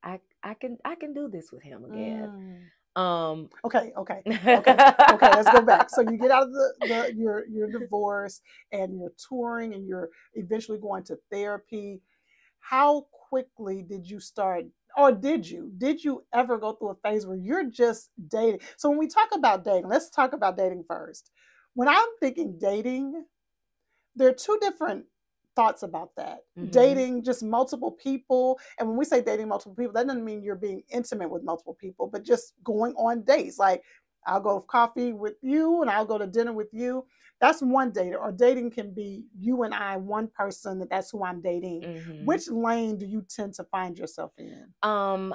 I 0.02 0.20
I 0.42 0.54
can 0.54 0.78
I 0.84 0.94
can 0.94 1.12
do 1.12 1.28
this 1.28 1.52
with 1.52 1.62
him 1.62 1.84
again. 1.84 2.70
Um 2.96 3.48
okay, 3.64 3.92
okay. 3.96 4.22
Okay. 4.26 4.76
okay, 5.12 5.30
let's 5.36 5.50
go 5.50 5.62
back. 5.62 5.90
So 5.90 6.00
you 6.00 6.16
get 6.18 6.30
out 6.30 6.44
of 6.44 6.52
the, 6.52 6.72
the 6.80 7.14
your 7.16 7.46
your 7.46 7.70
divorce 7.70 8.40
and 8.72 8.98
you're 8.98 9.12
touring 9.28 9.74
and 9.74 9.86
you're 9.86 10.10
eventually 10.34 10.78
going 10.78 11.04
to 11.04 11.18
therapy. 11.30 12.00
How 12.58 13.06
quickly 13.30 13.82
did 13.82 14.08
you 14.08 14.18
start 14.20 14.64
or 14.96 15.12
did 15.12 15.48
you 15.48 15.70
did 15.78 16.02
you 16.02 16.24
ever 16.34 16.58
go 16.58 16.72
through 16.72 16.90
a 16.90 16.94
phase 16.96 17.26
where 17.26 17.36
you're 17.36 17.70
just 17.70 18.10
dating 18.28 18.60
so 18.76 18.88
when 18.88 18.98
we 18.98 19.06
talk 19.06 19.28
about 19.32 19.64
dating 19.64 19.88
let's 19.88 20.10
talk 20.10 20.32
about 20.32 20.56
dating 20.56 20.84
first 20.86 21.30
when 21.74 21.88
i'm 21.88 22.08
thinking 22.18 22.58
dating 22.60 23.24
there 24.16 24.28
are 24.28 24.32
two 24.32 24.58
different 24.60 25.04
thoughts 25.60 25.82
about 25.82 26.10
that. 26.16 26.38
Mm-hmm. 26.58 26.70
Dating 26.70 27.22
just 27.22 27.42
multiple 27.42 27.90
people. 27.92 28.58
And 28.78 28.88
when 28.88 28.96
we 28.96 29.04
say 29.04 29.20
dating 29.20 29.48
multiple 29.48 29.74
people, 29.74 29.92
that 29.92 30.06
doesn't 30.06 30.24
mean 30.24 30.42
you're 30.42 30.54
being 30.54 30.82
intimate 30.88 31.30
with 31.30 31.42
multiple 31.42 31.76
people, 31.78 32.06
but 32.06 32.24
just 32.24 32.54
going 32.64 32.94
on 32.94 33.22
dates. 33.22 33.58
Like 33.58 33.82
I'll 34.26 34.40
go 34.40 34.60
coffee 34.60 35.12
with 35.12 35.34
you 35.42 35.82
and 35.82 35.90
I'll 35.90 36.06
go 36.06 36.16
to 36.16 36.26
dinner 36.26 36.54
with 36.54 36.68
you. 36.72 37.04
That's 37.40 37.60
one 37.60 37.90
date. 37.90 38.14
Or 38.14 38.32
dating 38.32 38.70
can 38.70 38.94
be 38.94 39.26
you 39.38 39.62
and 39.64 39.74
I, 39.74 39.98
one 39.98 40.28
person 40.28 40.78
that 40.78 40.88
that's 40.88 41.10
who 41.10 41.24
I'm 41.24 41.42
dating. 41.42 41.82
Mm-hmm. 41.82 42.24
Which 42.24 42.48
lane 42.48 42.96
do 42.96 43.06
you 43.06 43.22
tend 43.28 43.54
to 43.54 43.64
find 43.64 43.98
yourself 43.98 44.32
in? 44.38 44.66
Um 44.82 45.34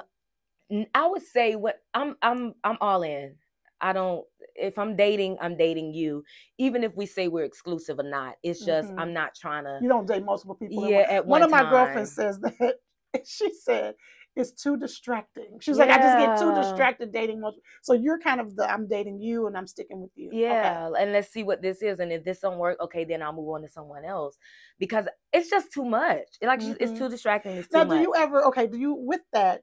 I 0.92 1.06
would 1.06 1.22
say 1.22 1.54
what 1.54 1.76
I'm 1.94 2.16
I'm 2.20 2.54
I'm 2.64 2.78
all 2.80 3.04
in. 3.04 3.36
I 3.80 3.92
don't 3.92 4.24
if 4.58 4.78
I'm 4.78 4.96
dating, 4.96 5.36
I'm 5.40 5.56
dating 5.56 5.94
you. 5.94 6.24
Even 6.58 6.84
if 6.84 6.96
we 6.96 7.06
say 7.06 7.28
we're 7.28 7.44
exclusive 7.44 7.98
or 7.98 8.08
not, 8.08 8.36
it's 8.42 8.64
just 8.64 8.88
mm-hmm. 8.88 8.98
I'm 8.98 9.12
not 9.12 9.34
trying 9.34 9.64
to. 9.64 9.78
You 9.82 9.88
don't 9.88 10.06
date 10.06 10.24
multiple 10.24 10.54
people. 10.54 10.88
Yeah, 10.88 11.06
at 11.08 11.26
one, 11.26 11.40
one 11.40 11.42
of 11.42 11.50
my 11.50 11.62
time. 11.62 11.70
girlfriends 11.70 12.14
says 12.14 12.40
that. 12.40 12.76
She 13.24 13.50
said 13.54 13.94
it's 14.36 14.52
too 14.52 14.76
distracting. 14.76 15.58
She's 15.60 15.78
yeah. 15.78 15.86
like, 15.86 15.98
I 15.98 16.02
just 16.02 16.18
get 16.18 16.38
too 16.38 16.54
distracted 16.54 17.12
dating 17.12 17.40
multiple. 17.40 17.62
So 17.82 17.94
you're 17.94 18.20
kind 18.20 18.40
of 18.40 18.54
the 18.54 18.70
I'm 18.70 18.86
dating 18.86 19.18
you 19.18 19.46
and 19.46 19.56
I'm 19.56 19.66
sticking 19.66 20.00
with 20.00 20.10
you. 20.14 20.28
Yeah, 20.32 20.88
okay. 20.88 21.02
and 21.02 21.12
let's 21.12 21.32
see 21.32 21.42
what 21.42 21.62
this 21.62 21.82
is. 21.82 21.98
And 21.98 22.12
if 22.12 22.22
this 22.22 22.40
don't 22.40 22.58
work, 22.58 22.78
okay, 22.80 23.04
then 23.04 23.22
I'll 23.22 23.32
move 23.32 23.48
on 23.48 23.62
to 23.62 23.68
someone 23.68 24.04
else 24.04 24.36
because 24.78 25.06
it's 25.32 25.48
just 25.48 25.72
too 25.72 25.86
much. 25.86 26.26
Like 26.42 26.60
mm-hmm. 26.60 26.74
it's 26.78 26.98
too 26.98 27.08
distracting. 27.08 27.52
It's 27.52 27.68
too 27.68 27.78
now, 27.78 27.84
much. 27.84 27.96
do 27.96 28.02
you 28.02 28.14
ever? 28.14 28.44
Okay, 28.46 28.66
do 28.66 28.78
you 28.78 28.92
with 28.92 29.22
that? 29.32 29.62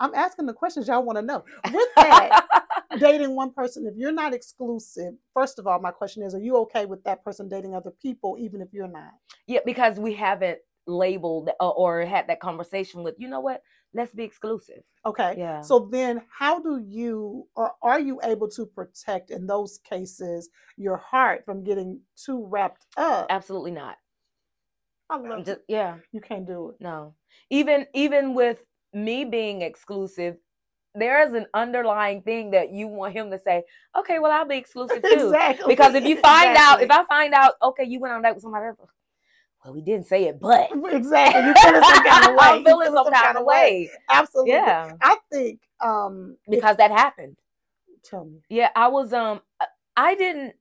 I'm 0.00 0.14
asking 0.14 0.46
the 0.46 0.54
questions 0.54 0.88
y'all 0.88 1.04
want 1.04 1.18
to 1.18 1.22
know. 1.22 1.44
With 1.72 1.88
that, 1.96 2.46
dating 2.98 3.36
one 3.36 3.52
person, 3.52 3.86
if 3.86 3.94
you're 3.96 4.12
not 4.12 4.32
exclusive, 4.32 5.14
first 5.34 5.58
of 5.58 5.66
all, 5.66 5.78
my 5.78 5.90
question 5.90 6.22
is, 6.22 6.34
are 6.34 6.40
you 6.40 6.56
okay 6.58 6.86
with 6.86 7.04
that 7.04 7.22
person 7.22 7.48
dating 7.48 7.74
other 7.74 7.92
people, 8.02 8.36
even 8.40 8.62
if 8.62 8.68
you're 8.72 8.88
not? 8.88 9.12
Yeah, 9.46 9.60
because 9.64 9.98
we 9.98 10.14
haven't 10.14 10.58
labeled 10.86 11.50
uh, 11.60 11.68
or 11.68 12.04
had 12.04 12.26
that 12.28 12.40
conversation 12.40 13.02
with, 13.02 13.14
you 13.18 13.28
know 13.28 13.40
what, 13.40 13.62
let's 13.92 14.12
be 14.14 14.24
exclusive. 14.24 14.82
Okay. 15.04 15.34
Yeah. 15.36 15.60
So 15.60 15.88
then, 15.92 16.22
how 16.36 16.60
do 16.60 16.82
you, 16.82 17.46
or 17.54 17.72
are 17.82 18.00
you 18.00 18.20
able 18.24 18.48
to 18.50 18.64
protect 18.64 19.30
in 19.30 19.46
those 19.46 19.78
cases 19.78 20.48
your 20.76 20.96
heart 20.96 21.44
from 21.44 21.62
getting 21.62 22.00
too 22.16 22.46
wrapped 22.46 22.86
up? 22.96 23.26
Absolutely 23.28 23.72
not. 23.72 23.96
I 25.10 25.16
love 25.16 25.44
just, 25.44 25.60
yeah. 25.68 25.96
You 26.12 26.20
can't 26.20 26.46
do 26.46 26.70
it. 26.70 26.76
No. 26.80 27.14
Even 27.50 27.86
even 27.94 28.32
with 28.32 28.62
me 28.92 29.24
being 29.24 29.62
exclusive, 29.62 30.36
there 30.94 31.26
is 31.26 31.34
an 31.34 31.46
underlying 31.54 32.22
thing 32.22 32.50
that 32.50 32.72
you 32.72 32.88
want 32.88 33.12
him 33.12 33.30
to 33.30 33.38
say, 33.38 33.62
okay, 33.96 34.18
well, 34.18 34.32
I'll 34.32 34.46
be 34.46 34.56
exclusive 34.56 35.02
too. 35.02 35.26
Exactly. 35.26 35.66
Because 35.68 35.94
if 35.94 36.04
you 36.04 36.16
find 36.20 36.50
exactly. 36.50 36.58
out, 36.58 36.82
if 36.82 36.90
I 36.90 37.04
find 37.04 37.34
out, 37.34 37.54
okay, 37.62 37.84
you 37.84 38.00
went 38.00 38.14
on 38.14 38.22
that 38.22 38.34
with 38.34 38.42
somebody 38.42 38.66
else, 38.66 38.90
well, 39.64 39.74
we 39.74 39.82
didn't 39.82 40.06
say 40.06 40.24
it, 40.24 40.40
but 40.40 40.70
exactly, 40.90 41.42
you 41.46 41.54
feeling 41.54 41.82
some 41.82 42.04
kind 42.04 42.28
of 42.28 42.34
way. 42.34 42.38
I'm 42.40 42.64
feeling 42.64 42.86
some, 42.86 43.04
some, 43.04 43.12
kind, 43.12 43.36
of 43.36 43.44
way. 43.44 43.54
way. 43.54 43.90
Absolutely. 44.08 44.52
Yeah. 44.52 44.92
I 45.00 45.16
think 45.30 45.60
um 45.84 46.36
because 46.48 46.76
that 46.78 46.90
happened. 46.90 47.36
Tell 48.02 48.24
me. 48.24 48.40
Yeah, 48.48 48.70
I 48.74 48.88
was 48.88 49.12
um 49.12 49.42
I 49.96 50.14
didn't 50.14 50.54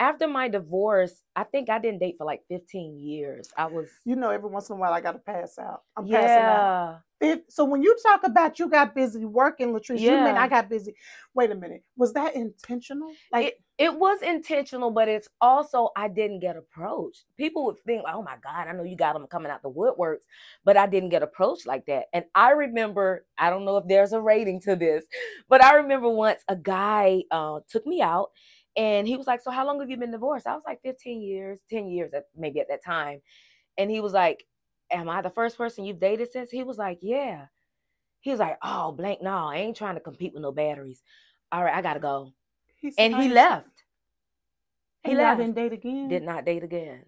after 0.00 0.28
my 0.28 0.48
divorce, 0.48 1.22
I 1.34 1.44
think 1.44 1.68
I 1.68 1.78
didn't 1.78 2.00
date 2.00 2.16
for 2.18 2.24
like 2.24 2.42
15 2.48 2.98
years. 2.98 3.50
I 3.56 3.66
was 3.66 3.88
You 4.04 4.16
know, 4.16 4.30
every 4.30 4.48
once 4.48 4.68
in 4.68 4.76
a 4.76 4.78
while 4.78 4.92
I 4.92 5.00
gotta 5.00 5.18
pass 5.18 5.58
out. 5.58 5.82
I'm 5.96 6.06
yeah. 6.06 6.20
passing 6.20 6.44
out. 6.44 7.00
If, 7.20 7.40
so 7.48 7.64
when 7.64 7.82
you 7.82 7.96
talk 8.06 8.22
about 8.22 8.60
you 8.60 8.68
got 8.68 8.94
busy 8.94 9.24
working, 9.24 9.72
Latrice, 9.72 9.98
yeah. 9.98 10.20
you 10.20 10.24
mean 10.24 10.36
I 10.36 10.46
got 10.46 10.68
busy. 10.68 10.94
Wait 11.34 11.50
a 11.50 11.54
minute. 11.54 11.82
Was 11.96 12.12
that 12.12 12.36
intentional? 12.36 13.10
Like 13.32 13.46
it, 13.46 13.60
it 13.76 13.94
was 13.94 14.22
intentional, 14.22 14.92
but 14.92 15.08
it's 15.08 15.28
also 15.40 15.90
I 15.96 16.06
didn't 16.06 16.40
get 16.40 16.56
approached. 16.56 17.24
People 17.36 17.64
would 17.66 17.80
think, 17.80 18.04
oh 18.12 18.22
my 18.22 18.36
God, 18.42 18.68
I 18.68 18.72
know 18.72 18.84
you 18.84 18.96
got 18.96 19.14
them 19.14 19.26
coming 19.26 19.50
out 19.50 19.62
the 19.62 19.70
woodworks, 19.70 20.26
but 20.64 20.76
I 20.76 20.86
didn't 20.86 21.08
get 21.08 21.24
approached 21.24 21.66
like 21.66 21.86
that. 21.86 22.04
And 22.12 22.24
I 22.36 22.50
remember, 22.50 23.24
I 23.36 23.50
don't 23.50 23.64
know 23.64 23.78
if 23.78 23.88
there's 23.88 24.12
a 24.12 24.20
rating 24.20 24.60
to 24.62 24.76
this, 24.76 25.04
but 25.48 25.62
I 25.62 25.74
remember 25.74 26.08
once 26.08 26.42
a 26.48 26.56
guy 26.56 27.24
uh, 27.32 27.60
took 27.68 27.84
me 27.84 28.00
out 28.00 28.30
and 28.76 29.06
he 29.06 29.16
was 29.16 29.26
like, 29.26 29.42
So 29.42 29.50
how 29.50 29.66
long 29.66 29.80
have 29.80 29.90
you 29.90 29.96
been 29.96 30.10
divorced? 30.10 30.46
I 30.46 30.54
was 30.54 30.64
like 30.66 30.80
15 30.82 31.22
years, 31.22 31.60
10 31.70 31.88
years 31.88 32.12
at, 32.14 32.24
maybe 32.36 32.60
at 32.60 32.68
that 32.68 32.84
time. 32.84 33.20
And 33.76 33.90
he 33.90 34.00
was 34.00 34.12
like, 34.12 34.44
Am 34.90 35.08
I 35.08 35.22
the 35.22 35.30
first 35.30 35.56
person 35.56 35.84
you've 35.84 36.00
dated 36.00 36.32
since? 36.32 36.50
He 36.50 36.62
was 36.62 36.78
like, 36.78 36.98
Yeah. 37.02 37.46
He 38.20 38.30
was 38.30 38.40
like, 38.40 38.58
Oh, 38.62 38.92
blank, 38.92 39.22
no, 39.22 39.30
I 39.30 39.56
ain't 39.56 39.76
trying 39.76 39.94
to 39.94 40.00
compete 40.00 40.32
with 40.34 40.42
no 40.42 40.52
batteries. 40.52 41.02
All 41.50 41.64
right, 41.64 41.74
I 41.74 41.82
gotta 41.82 42.00
go. 42.00 42.32
He's 42.76 42.94
and 42.98 43.14
he 43.16 43.28
left. 43.28 43.84
He 45.04 45.12
and 45.12 45.18
left. 45.18 45.40
didn't 45.40 45.54
date 45.54 45.72
again. 45.72 46.08
Did 46.08 46.22
not 46.22 46.44
date 46.44 46.62
again. 46.62 47.04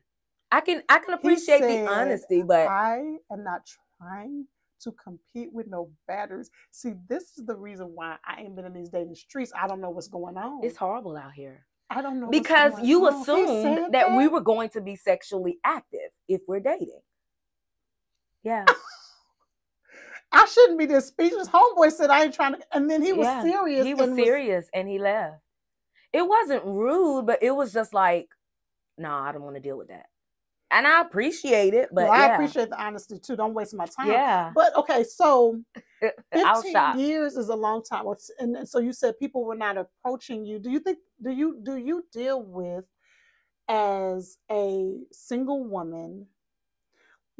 I 0.53 0.61
can 0.61 0.83
I 0.89 0.99
can 0.99 1.15
appreciate 1.15 1.61
said, 1.61 1.87
the 1.87 1.91
honesty, 1.91 2.43
but 2.43 2.67
I 2.67 3.17
am 3.31 3.45
not 3.45 3.63
trying 3.99 4.47
to 4.83 4.93
compete 4.93 5.53
with 5.53 5.67
no 5.67 5.91
batteries. 6.07 6.51
See, 6.71 6.95
this 7.09 7.39
is 7.39 7.47
the 7.47 7.57
reason 7.57 7.93
why 7.95 8.17
I 8.27 8.41
ain't 8.41 8.57
been 8.57 8.65
in 8.65 8.73
these 8.73 8.91
dating 8.91 9.15
streets. 9.15 9.53
I 9.57 9.67
don't 9.67 9.81
know 9.81 9.91
what's 9.91 10.09
going 10.09 10.37
on. 10.37 10.65
It's 10.65 10.77
horrible 10.77 11.17
out 11.17 11.33
here. 11.33 11.67
I 11.91 12.03
don't 12.03 12.21
know 12.21 12.29
because 12.29 12.73
you 12.83 13.07
on. 13.07 13.15
assumed 13.15 13.79
that, 13.79 13.93
that 13.93 14.17
we 14.17 14.29
were 14.29 14.41
going 14.41 14.69
to 14.71 14.81
be 14.81 14.95
sexually 14.95 15.59
active 15.65 16.11
if 16.29 16.41
we're 16.47 16.61
dating. 16.61 17.01
Yeah. 18.43 18.65
I 20.33 20.47
shouldn't 20.47 20.79
be 20.79 20.87
this 20.87 21.09
speechless. 21.09 21.49
Homeboy 21.49 21.91
said 21.91 22.11
I 22.11 22.25
ain't 22.25 22.35
trying 22.35 22.55
to, 22.55 22.61
and 22.73 22.89
then 22.89 23.03
he 23.03 23.13
was 23.13 23.27
yeah, 23.27 23.43
serious. 23.43 23.85
He 23.85 23.95
was 23.95 24.15
serious, 24.15 24.65
was... 24.67 24.71
and 24.73 24.89
he 24.89 24.99
left. 24.99 25.41
It 26.13 26.27
wasn't 26.27 26.65
rude, 26.65 27.27
but 27.27 27.43
it 27.43 27.51
was 27.51 27.73
just 27.73 27.93
like, 27.93 28.29
no, 28.97 29.09
nah, 29.09 29.29
I 29.29 29.33
don't 29.33 29.43
want 29.43 29.57
to 29.57 29.63
deal 29.63 29.77
with 29.77 29.89
that. 29.89 30.07
And 30.71 30.87
I 30.87 31.01
appreciate 31.01 31.75
it, 31.75 31.89
but 31.93 32.05
well, 32.05 32.15
yeah. 32.15 32.27
I 32.27 32.35
appreciate 32.35 32.71
the 32.71 32.81
honesty 32.81 33.19
too. 33.19 33.37
Don't 33.37 33.55
waste 33.55 33.75
my 33.75 33.87
time. 33.87 34.09
Yeah. 34.09 34.53
But 34.55 34.77
okay, 34.77 35.03
so 35.05 35.61
15 36.33 36.99
years 36.99 37.37
is 37.37 37.49
a 37.49 37.57
long 37.57 37.83
time. 37.83 38.05
And 38.39 38.69
so 38.69 38.79
you 38.79 38.93
said 38.93 39.19
people 39.19 39.45
were 39.45 39.57
not 39.57 39.77
approaching 39.77 40.45
you. 40.45 40.59
Do 40.59 40.71
you 40.71 40.79
think 40.79 40.99
do 41.23 41.31
you 41.31 41.59
do 41.63 41.77
you 41.77 42.05
deal 42.13 42.43
with 42.43 42.85
as 43.69 44.39
a 44.51 44.95
single 45.13 45.65
woman 45.65 46.27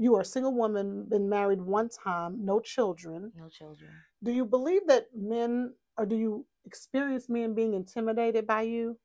you 0.01 0.17
are 0.17 0.23
a 0.23 0.25
single 0.25 0.55
woman, 0.55 1.05
been 1.11 1.29
married 1.29 1.61
one 1.61 1.91
time, 1.91 2.43
no 2.43 2.59
children. 2.59 3.33
No 3.37 3.51
children. 3.51 3.91
Do 4.25 4.33
you 4.33 4.47
believe 4.47 4.87
that 4.87 5.09
men, 5.15 5.75
or 5.99 6.07
do 6.07 6.17
you 6.17 6.47
experience 6.65 7.29
men 7.29 7.55
being 7.55 7.75
intimidated 7.75 8.47
by 8.47 8.63
you? 8.63 8.99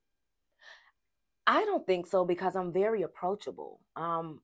I 1.48 1.64
don't 1.66 1.86
think 1.86 2.08
so 2.08 2.26
because 2.26 2.56
I'm 2.56 2.74
very 2.74 3.04
approachable. 3.04 3.80
Um, 3.96 4.42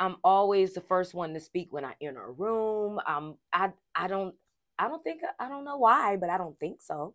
I'm 0.00 0.16
always 0.24 0.74
the 0.74 0.80
first 0.80 1.14
one 1.14 1.34
to 1.34 1.40
speak 1.40 1.68
when 1.72 1.84
I 1.84 1.94
enter 2.00 2.24
a 2.24 2.32
room. 2.32 2.98
Um, 3.06 3.36
I 3.52 3.70
I 3.94 4.08
don't 4.08 4.34
I 4.78 4.88
don't 4.88 5.02
think 5.04 5.20
I 5.38 5.48
don't 5.48 5.64
know 5.64 5.76
why, 5.76 6.16
but 6.16 6.30
I 6.30 6.38
don't 6.38 6.58
think 6.58 6.82
so. 6.82 7.14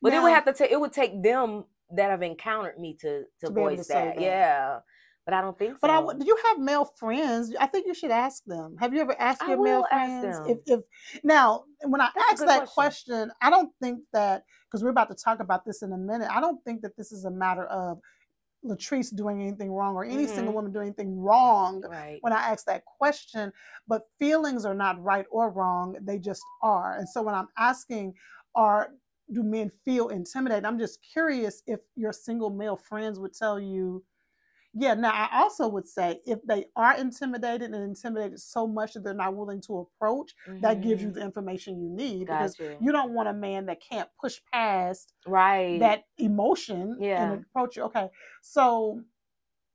But 0.00 0.10
now, 0.10 0.20
it 0.20 0.22
would 0.22 0.32
have 0.32 0.44
to 0.46 0.52
take 0.54 0.70
it 0.70 0.80
would 0.80 0.92
take 0.92 1.22
them 1.22 1.64
that 1.94 2.10
have 2.10 2.22
encountered 2.22 2.78
me 2.78 2.96
to 3.00 3.24
to, 3.40 3.46
to 3.46 3.52
voice 3.52 3.86
that. 3.88 4.16
that. 4.16 4.20
Yeah 4.20 4.78
but 5.24 5.34
I 5.34 5.40
don't 5.40 5.56
think 5.56 5.74
so. 5.74 5.78
But 5.82 5.90
I, 5.90 6.18
do 6.18 6.26
you 6.26 6.36
have 6.46 6.58
male 6.58 6.84
friends? 6.84 7.54
I 7.58 7.66
think 7.66 7.86
you 7.86 7.94
should 7.94 8.10
ask 8.10 8.44
them. 8.44 8.76
Have 8.80 8.92
you 8.92 9.00
ever 9.00 9.14
asked 9.18 9.42
your 9.46 9.62
male 9.62 9.84
friends? 9.88 10.38
If, 10.48 10.58
if 10.66 10.80
now, 11.22 11.64
when 11.84 12.00
I 12.00 12.08
That's 12.14 12.42
ask 12.42 12.46
that 12.46 12.68
question. 12.68 12.74
question, 12.74 13.32
I 13.40 13.50
don't 13.50 13.70
think 13.80 14.00
that 14.12 14.44
because 14.66 14.82
we're 14.82 14.90
about 14.90 15.08
to 15.10 15.14
talk 15.14 15.40
about 15.40 15.64
this 15.64 15.82
in 15.82 15.92
a 15.92 15.98
minute. 15.98 16.28
I 16.30 16.40
don't 16.40 16.62
think 16.64 16.82
that 16.82 16.96
this 16.96 17.12
is 17.12 17.24
a 17.24 17.30
matter 17.30 17.64
of 17.66 17.98
Latrice 18.64 19.14
doing 19.14 19.42
anything 19.42 19.72
wrong 19.72 19.94
or 19.94 20.04
any 20.04 20.24
mm-hmm. 20.24 20.34
single 20.34 20.54
woman 20.54 20.72
doing 20.72 20.86
anything 20.86 21.18
wrong 21.18 21.82
right. 21.88 22.18
when 22.20 22.32
I 22.32 22.40
ask 22.50 22.64
that 22.66 22.84
question. 22.84 23.52
But 23.88 24.02
feelings 24.18 24.64
are 24.64 24.74
not 24.74 25.02
right 25.02 25.26
or 25.30 25.50
wrong; 25.50 25.96
they 26.00 26.18
just 26.18 26.42
are. 26.62 26.96
And 26.98 27.08
so 27.08 27.22
when 27.22 27.34
I'm 27.34 27.48
asking, 27.58 28.14
are 28.54 28.90
do 29.32 29.42
men 29.42 29.70
feel 29.84 30.08
intimidated? 30.08 30.64
I'm 30.64 30.78
just 30.78 30.98
curious 31.12 31.62
if 31.66 31.80
your 31.96 32.12
single 32.12 32.50
male 32.50 32.76
friends 32.76 33.18
would 33.18 33.34
tell 33.34 33.58
you 33.58 34.04
yeah, 34.74 34.94
now 34.94 35.10
I 35.10 35.40
also 35.42 35.68
would 35.68 35.86
say 35.86 36.20
if 36.24 36.38
they 36.46 36.64
are 36.76 36.96
intimidated 36.96 37.72
and 37.72 37.84
intimidated 37.84 38.40
so 38.40 38.66
much 38.66 38.94
that 38.94 39.04
they're 39.04 39.12
not 39.12 39.36
willing 39.36 39.60
to 39.62 39.78
approach, 39.80 40.32
mm-hmm. 40.48 40.60
that 40.60 40.80
gives 40.80 41.02
you 41.02 41.08
mm-hmm. 41.08 41.18
the 41.18 41.24
information 41.24 41.78
you 41.78 41.90
need 41.90 42.28
Got 42.28 42.38
because 42.38 42.58
you. 42.58 42.76
you. 42.80 42.92
don't 42.92 43.12
want 43.12 43.28
a 43.28 43.34
man 43.34 43.66
that 43.66 43.78
can't 43.86 44.08
push 44.20 44.38
past 44.52 45.12
right 45.26 45.78
that 45.80 46.04
emotion 46.16 46.96
yeah. 47.00 47.32
and 47.32 47.44
approach 47.44 47.76
you. 47.76 47.82
Okay, 47.84 48.08
so 48.40 49.02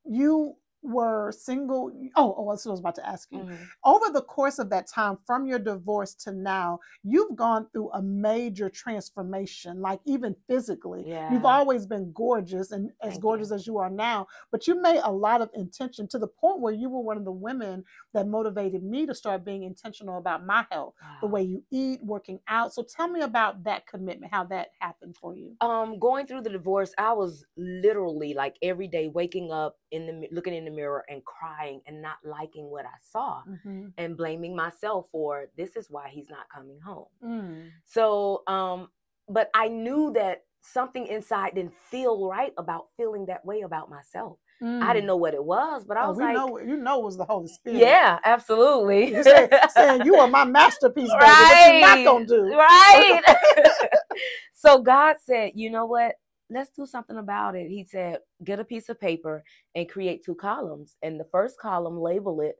you 0.04 0.56
were 0.82 1.32
single 1.32 1.92
oh, 2.16 2.34
oh 2.36 2.50
that's 2.50 2.64
what 2.64 2.70
I 2.70 2.74
was 2.74 2.80
about 2.80 2.94
to 2.96 3.06
ask 3.06 3.28
you. 3.30 3.38
Mm-hmm. 3.38 3.54
Over 3.84 4.10
the 4.12 4.22
course 4.22 4.58
of 4.58 4.70
that 4.70 4.86
time, 4.88 5.18
from 5.26 5.46
your 5.46 5.58
divorce 5.58 6.14
to 6.14 6.32
now, 6.32 6.78
you've 7.02 7.36
gone 7.36 7.66
through 7.72 7.90
a 7.92 8.02
major 8.02 8.68
transformation, 8.68 9.80
like 9.80 10.00
even 10.06 10.34
physically. 10.48 11.04
Yeah. 11.06 11.32
You've 11.32 11.44
always 11.44 11.86
been 11.86 12.12
gorgeous 12.12 12.72
and 12.72 12.90
as 13.02 13.12
Thank 13.12 13.22
gorgeous 13.22 13.50
you. 13.50 13.56
as 13.56 13.66
you 13.66 13.78
are 13.78 13.90
now, 13.90 14.26
but 14.50 14.66
you 14.66 14.80
made 14.80 15.00
a 15.02 15.12
lot 15.12 15.42
of 15.42 15.50
intention 15.54 16.08
to 16.08 16.18
the 16.18 16.28
point 16.28 16.60
where 16.60 16.72
you 16.72 16.88
were 16.88 17.00
one 17.00 17.16
of 17.16 17.24
the 17.24 17.32
women 17.32 17.84
that 18.14 18.26
motivated 18.26 18.82
me 18.82 19.06
to 19.06 19.14
start 19.14 19.44
being 19.44 19.64
intentional 19.64 20.18
about 20.18 20.46
my 20.46 20.64
health, 20.70 20.94
wow. 21.02 21.16
the 21.20 21.26
way 21.26 21.42
you 21.42 21.62
eat, 21.70 22.00
working 22.02 22.38
out. 22.48 22.72
So 22.72 22.82
tell 22.82 23.08
me 23.08 23.20
about 23.20 23.64
that 23.64 23.86
commitment, 23.86 24.32
how 24.32 24.44
that 24.44 24.68
happened 24.80 25.16
for 25.16 25.34
you. 25.34 25.54
Um, 25.60 25.98
going 25.98 26.26
through 26.26 26.42
the 26.42 26.50
divorce, 26.50 26.92
I 26.98 27.12
was 27.12 27.44
literally 27.56 28.34
like 28.34 28.56
every 28.62 28.88
day 28.88 29.08
waking 29.08 29.50
up 29.50 29.76
in 29.90 30.06
the 30.06 30.28
looking 30.32 30.54
in 30.54 30.64
the 30.64 30.70
mirror 30.70 31.04
and 31.08 31.24
crying 31.24 31.80
and 31.86 32.02
not 32.02 32.16
liking 32.24 32.70
what 32.70 32.84
I 32.84 32.96
saw 33.12 33.42
mm-hmm. 33.48 33.86
and 33.96 34.16
blaming 34.16 34.54
myself 34.54 35.06
for 35.10 35.46
this 35.56 35.76
is 35.76 35.86
why 35.90 36.08
he's 36.08 36.28
not 36.28 36.48
coming 36.54 36.78
home. 36.84 37.06
Mm. 37.24 37.70
So, 37.86 38.42
um, 38.46 38.88
but 39.28 39.50
I 39.54 39.68
knew 39.68 40.12
that 40.14 40.44
something 40.60 41.06
inside 41.06 41.54
didn't 41.54 41.74
feel 41.90 42.28
right 42.28 42.52
about 42.58 42.86
feeling 42.96 43.26
that 43.26 43.44
way 43.44 43.62
about 43.62 43.90
myself. 43.90 44.38
Mm. 44.62 44.82
I 44.82 44.92
didn't 44.92 45.04
mm. 45.04 45.08
know 45.08 45.16
what 45.16 45.34
it 45.34 45.44
was, 45.44 45.84
but 45.86 45.96
I 45.96 46.04
oh, 46.04 46.08
was 46.08 46.18
like, 46.18 46.34
know, 46.34 46.58
you 46.58 46.76
know, 46.76 47.00
it 47.00 47.04
was 47.04 47.16
the 47.16 47.24
Holy 47.24 47.48
Spirit. 47.48 47.78
Yeah, 47.78 48.18
absolutely. 48.24 49.14
You 49.14 49.22
say, 49.22 49.48
saying 49.70 50.02
you 50.04 50.16
are 50.16 50.28
my 50.28 50.44
masterpiece, 50.46 51.10
baby. 51.10 51.20
Right. 51.20 51.80
What 51.80 51.98
you 51.98 52.04
not 52.04 52.12
gonna 52.12 52.26
do? 52.26 52.56
Right. 52.56 53.20
so 54.54 54.82
God 54.82 55.16
said, 55.24 55.52
you 55.54 55.70
know 55.70 55.86
what? 55.86 56.16
Let's 56.50 56.70
do 56.70 56.86
something 56.86 57.18
about 57.18 57.56
it. 57.56 57.68
He 57.68 57.84
said, 57.84 58.18
get 58.44 58.60
a 58.60 58.64
piece 58.64 58.88
of 58.88 59.00
paper 59.00 59.44
and 59.74 59.88
create 59.88 60.24
two 60.24 60.34
columns. 60.34 60.96
And 61.02 61.20
the 61.20 61.26
first 61.30 61.58
column, 61.58 62.00
label 62.00 62.40
it 62.40 62.56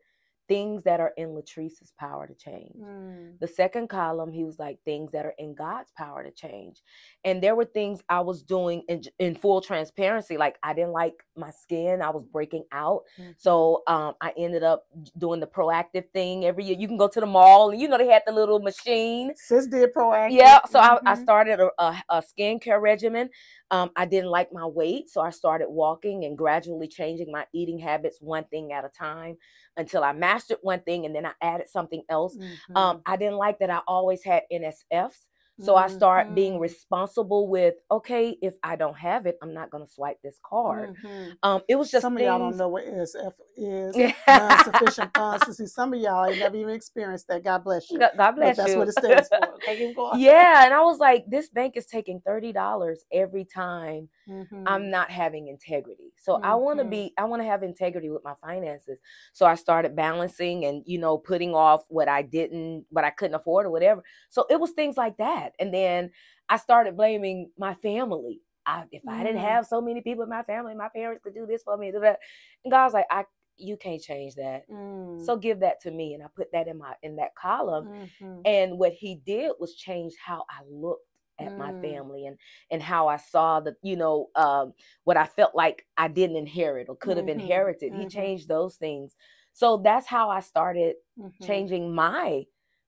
things 0.49 0.83
that 0.85 0.99
are 0.99 1.13
in 1.17 1.29
Latrice's 1.29 1.93
power 1.99 2.27
to 2.27 2.35
change. 2.35 2.75
Mm. 2.81 3.39
The 3.39 3.47
second 3.47 3.89
column, 3.89 4.33
he 4.33 4.45
was 4.45 4.59
like 4.59 4.79
things 4.85 5.13
that 5.13 5.27
are 5.27 5.35
in 5.39 5.55
God's 5.55 5.93
power 5.97 6.25
to 6.25 6.31
change. 6.31 6.81
And 7.23 7.43
there 7.43 7.55
were 7.55 7.67
things 7.67 8.01
I 8.09 8.21
was 8.21 8.43
doing 8.43 8.83
in, 8.89 9.03
in 9.19 9.35
full 9.35 9.61
transparency. 9.61 10.39
Like 10.39 10.57
I 10.63 10.73
didn't 10.73 10.93
like 10.93 11.23
my 11.37 11.51
skin, 11.51 12.01
I 12.01 12.11
was 12.11 12.25
breaking 12.25 12.65
out. 12.73 13.03
Mm. 13.21 13.35
So 13.37 13.83
um, 13.87 14.15
I 14.21 14.33
ended 14.39 14.63
up 14.63 14.87
doing 15.19 15.41
the 15.41 15.47
Proactiv 15.47 16.11
thing 16.13 16.47
every 16.47 16.65
year. 16.65 16.77
You 16.79 16.89
can 16.89 16.97
go 16.97 17.09
to 17.09 17.21
the 17.21 17.27
mall 17.27 17.71
and 17.71 17.81
you 17.81 17.87
know 17.87 17.99
they 17.99 18.09
had 18.09 18.23
the 18.27 18.33
little 18.33 18.59
machine. 18.59 19.33
Sis 19.37 19.67
did 19.67 19.93
Proactiv. 19.95 20.33
Yeah. 20.33 20.61
So 20.71 20.81
mm-hmm. 20.81 21.07
I, 21.07 21.11
I, 21.11 21.15
mm-hmm. 21.15 21.23
started 21.23 21.61
a, 21.61 21.71
a, 21.79 22.03
a 22.09 22.23
skincare 22.23 22.81
regimen. 22.81 23.29
Um, 23.71 23.91
I 23.97 24.07
didn't 24.07 24.31
like 24.31 24.53
my 24.53 24.65
weight, 24.65 25.11
so 25.11 25.21
I 25.21 25.31
started 25.31 25.69
walking 25.69 26.25
and 26.25 26.39
gradually 26.39 26.89
changing 26.89 27.31
my 27.31 27.47
eating 27.53 27.79
habits 27.79 28.19
one 28.21 28.45
thing 28.45 28.73
at 28.73 28.85
a 28.85 28.89
time 28.89 29.37
until 29.77 30.03
I 30.03 30.13
mastered 30.13 30.59
one 30.63 30.81
thing 30.81 31.05
and 31.05 31.15
then 31.15 31.27
I 31.27 31.33
added 31.43 31.69
something 31.69 32.03
else. 32.09 32.37
Um, 32.37 32.43
mm-hmm. 32.43 32.77
Um, 32.77 33.03
I 33.05 33.17
didn't 33.17 33.37
like 33.37 33.59
that 33.59 33.71
I 33.71 33.81
always 33.87 34.25
had 34.25 34.43
NSFs. 34.53 35.27
So 35.61 35.75
mm-hmm. 35.75 35.93
I 35.93 35.97
start 35.97 36.35
being 36.35 36.55
mm-hmm. 36.55 36.63
responsible 36.63 37.49
with, 37.49 37.75
okay, 37.91 38.37
if 38.41 38.55
I 38.63 38.77
don't 38.77 38.97
have 38.97 39.27
it, 39.27 39.39
I'm 39.43 39.53
not 39.53 39.71
going 39.71 39.85
to 39.85 39.91
swipe 39.91 40.19
this 40.23 40.39
card. 40.45 40.95
Mm-hmm. 40.97 41.31
Um, 41.43 41.63
it 41.69 41.75
was 41.77 41.91
just 41.91 42.03
some 42.03 42.15
things... 42.15 42.29
of 42.29 42.33
y'all 42.33 42.39
don't 42.39 42.57
know 42.57 42.69
what 42.69 42.85
NSF 42.85 43.33
is. 43.57 43.97
Non-sufficient 44.29 45.11
funds. 45.17 45.47
To 45.47 45.55
see, 45.55 45.67
some 45.67 45.93
of 45.93 46.01
y'all 46.01 46.27
ain't 46.27 46.39
never 46.39 46.57
even 46.57 46.75
experienced 46.75 47.27
that. 47.29 47.43
God 47.43 47.65
bless 47.65 47.91
you. 47.91 47.99
God 47.99 48.33
bless 48.33 48.57
but 48.57 48.57
that's 48.57 48.59
you. 48.59 48.65
That's 48.65 48.77
what 48.77 48.89
it 48.89 48.93
stands 49.27 49.29
for. 49.29 49.55
Okay, 49.55 49.95
yeah, 50.21 50.65
and 50.65 50.73
I 50.73 50.81
was 50.83 50.99
like, 50.99 51.25
this 51.29 51.49
bank 51.49 51.77
is 51.77 51.87
taking 51.87 52.21
thirty 52.25 52.53
dollars 52.53 53.05
every 53.13 53.45
time 53.45 54.09
mm-hmm. 54.29 54.65
I'm 54.67 54.91
not 54.91 55.11
having 55.11 55.49
integrity. 55.49 56.13
So 56.17 56.41
I 56.43 56.55
want 56.55 56.79
to 56.79 56.85
mm-hmm. 56.85 56.91
be, 56.91 57.15
I 57.19 57.25
want 57.25 57.43
to 57.43 57.49
have 57.49 57.63
integrity 57.63 58.11
with 58.11 58.25
my 58.25 58.35
finances. 58.43 58.99
So 59.33 59.47
I 59.47 59.55
started 59.55 59.97
balancing 59.97 60.65
and 60.65 60.83
you 60.87 60.99
know 60.99 61.19
putting 61.19 61.55
off 61.55 61.85
what 61.89 62.09
I 62.09 62.23
didn't, 62.23 62.87
what 62.91 63.05
I 63.05 63.11
couldn't 63.11 63.35
afford 63.35 63.67
or 63.67 63.71
whatever. 63.71 64.03
So 64.31 64.47
it 64.51 64.61
was 64.61 64.73
things 64.73 64.97
like 64.97 65.17
that. 65.19 65.53
And 65.59 65.73
then 65.73 66.11
I 66.49 66.57
started 66.57 66.97
blaming 66.97 67.51
my 67.59 67.75
family. 67.75 68.41
I, 68.67 68.85
if 68.93 69.03
I 69.09 69.25
didn't 69.25 69.41
mm. 69.41 69.49
have 69.49 69.67
so 69.67 69.81
many 69.81 70.03
people 70.03 70.25
in 70.25 70.29
my 70.29 70.43
family, 70.43 70.75
my 70.75 70.91
parents 70.95 71.23
could 71.25 71.35
do 71.35 71.47
this 71.47 71.63
for 71.63 71.79
me. 71.79 71.91
Do 71.91 72.01
that. 72.01 72.19
And 72.65 72.71
God's 72.71 72.93
like, 72.93 73.07
I 73.11 73.25
you 73.59 73.77
can't 73.77 74.01
change 74.01 74.37
that. 74.37 74.69
Mm. 74.71 75.25
So 75.25 75.37
give 75.37 75.61
that 75.61 75.81
to 75.83 75.91
me. 75.91 76.15
And 76.15 76.23
I 76.23 76.27
put 76.35 76.53
that 76.53 76.69
in 76.69 76.79
my 76.79 76.95
in 77.03 77.17
that 77.17 77.35
column. 77.35 77.89
Mm-hmm. 77.89 78.41
And 78.45 78.79
what 78.79 78.93
he 78.93 79.17
did 79.27 79.53
was 79.59 79.75
change 79.75 80.15
how 80.25 80.45
I 80.49 80.63
looked 80.71 81.07
at 81.39 81.53
mm. 81.53 81.59
my 81.59 81.73
family 81.81 82.27
and 82.27 82.37
and 82.71 82.83
how 82.83 83.09
I 83.09 83.17
saw 83.17 83.61
the 83.61 83.75
you 83.83 83.97
know 83.97 84.29
um, 84.37 84.73
what 85.05 85.17
I 85.17 85.27
felt 85.27 85.55
like 85.55 85.85
I 85.97 86.09
didn't 86.09 86.37
inherit 86.37 86.89
or 86.89 86.97
could 86.97 87.17
have 87.17 87.27
mm-hmm. 87.27 87.41
inherited. 87.41 87.93
Mm-hmm. 87.93 88.03
He 88.03 88.09
changed 88.09 88.49
those 88.49 88.77
things. 88.77 89.15
So 89.53 89.79
that's 89.79 90.07
how 90.07 90.31
I 90.31 90.41
started 90.41 90.97
mm-hmm. 91.19 91.45
changing 91.45 91.95
my 91.95 92.45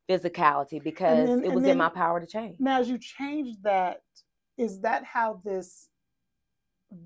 physicality 0.08 0.82
because 0.82 1.28
then, 1.28 1.44
it 1.44 1.52
was 1.52 1.62
then, 1.62 1.72
in 1.72 1.78
my 1.78 1.88
power 1.88 2.20
to 2.20 2.26
change. 2.26 2.56
Now, 2.58 2.80
as 2.80 2.88
you 2.88 2.98
change 2.98 3.56
that, 3.62 4.02
is 4.56 4.80
that 4.80 5.04
how 5.04 5.40
this 5.44 5.88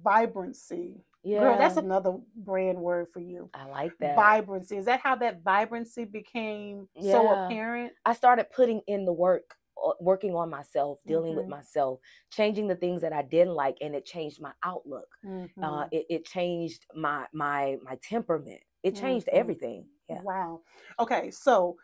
vibrancy? 0.02 1.04
Yeah, 1.22 1.40
Girl, 1.40 1.58
that's 1.58 1.78
another 1.78 2.18
brand 2.36 2.78
word 2.78 3.06
for 3.12 3.20
you. 3.20 3.48
I 3.54 3.64
like 3.64 3.92
that. 4.00 4.16
Vibrancy. 4.16 4.76
Is 4.76 4.84
that 4.84 5.00
how 5.00 5.16
that 5.16 5.42
vibrancy 5.42 6.04
became 6.04 6.88
yeah. 6.94 7.12
so 7.12 7.32
apparent? 7.32 7.92
I 8.04 8.12
started 8.12 8.46
putting 8.54 8.82
in 8.86 9.06
the 9.06 9.12
work 9.12 9.54
working 10.00 10.34
on 10.34 10.50
myself, 10.50 11.00
dealing 11.06 11.32
mm-hmm. 11.32 11.40
with 11.40 11.48
myself, 11.48 12.00
changing 12.30 12.68
the 12.68 12.76
things 12.76 13.02
that 13.02 13.12
I 13.12 13.22
didn't 13.22 13.54
like, 13.54 13.76
and 13.80 13.94
it 13.94 14.04
changed 14.04 14.40
my 14.40 14.52
outlook. 14.64 15.08
Mm-hmm. 15.24 15.62
Uh, 15.62 15.84
it, 15.90 16.06
it, 16.08 16.24
changed 16.24 16.86
my 16.94 17.26
my 17.32 17.76
my 17.82 17.96
temperament. 18.02 18.60
It 18.82 18.94
changed 18.96 19.26
mm-hmm. 19.26 19.38
everything. 19.38 19.86
Yeah. 20.08 20.22
Wow. 20.22 20.60
Okay, 21.00 21.30
so 21.30 21.76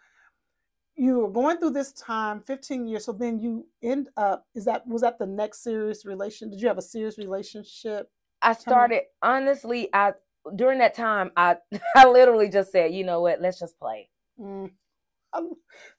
you 0.97 1.21
were 1.21 1.31
going 1.31 1.57
through 1.59 1.71
this 1.71 1.93
time 1.93 2.43
15 2.43 2.87
years 2.87 3.07
so 3.07 3.13
then 3.13 3.39
you 3.39 3.67
end 3.83 4.11
up 4.19 4.45
is 4.55 4.67
that 4.67 4.87
was 4.87 5.01
that 5.01 5.19
the 5.19 5.27
next 5.27 5.63
serious 5.63 6.05
relation 6.05 6.51
did 6.51 6.61
you 6.61 6.69
have 6.69 6.77
a 6.77 6.83
serious 6.83 7.17
relationship 7.17 8.11
i 8.43 8.53
started 8.53 9.03
honestly 9.23 9.89
i 9.95 10.13
during 10.57 10.79
that 10.79 10.93
time 10.93 11.31
i 11.37 11.57
i 11.97 12.07
literally 12.07 12.51
just 12.51 12.71
said 12.71 12.93
you 12.93 13.03
know 13.03 13.23
what 13.23 13.41
let's 13.41 13.59
just 13.59 13.79
play 13.79 14.11
mm. 14.39 14.71
Um, 15.33 15.53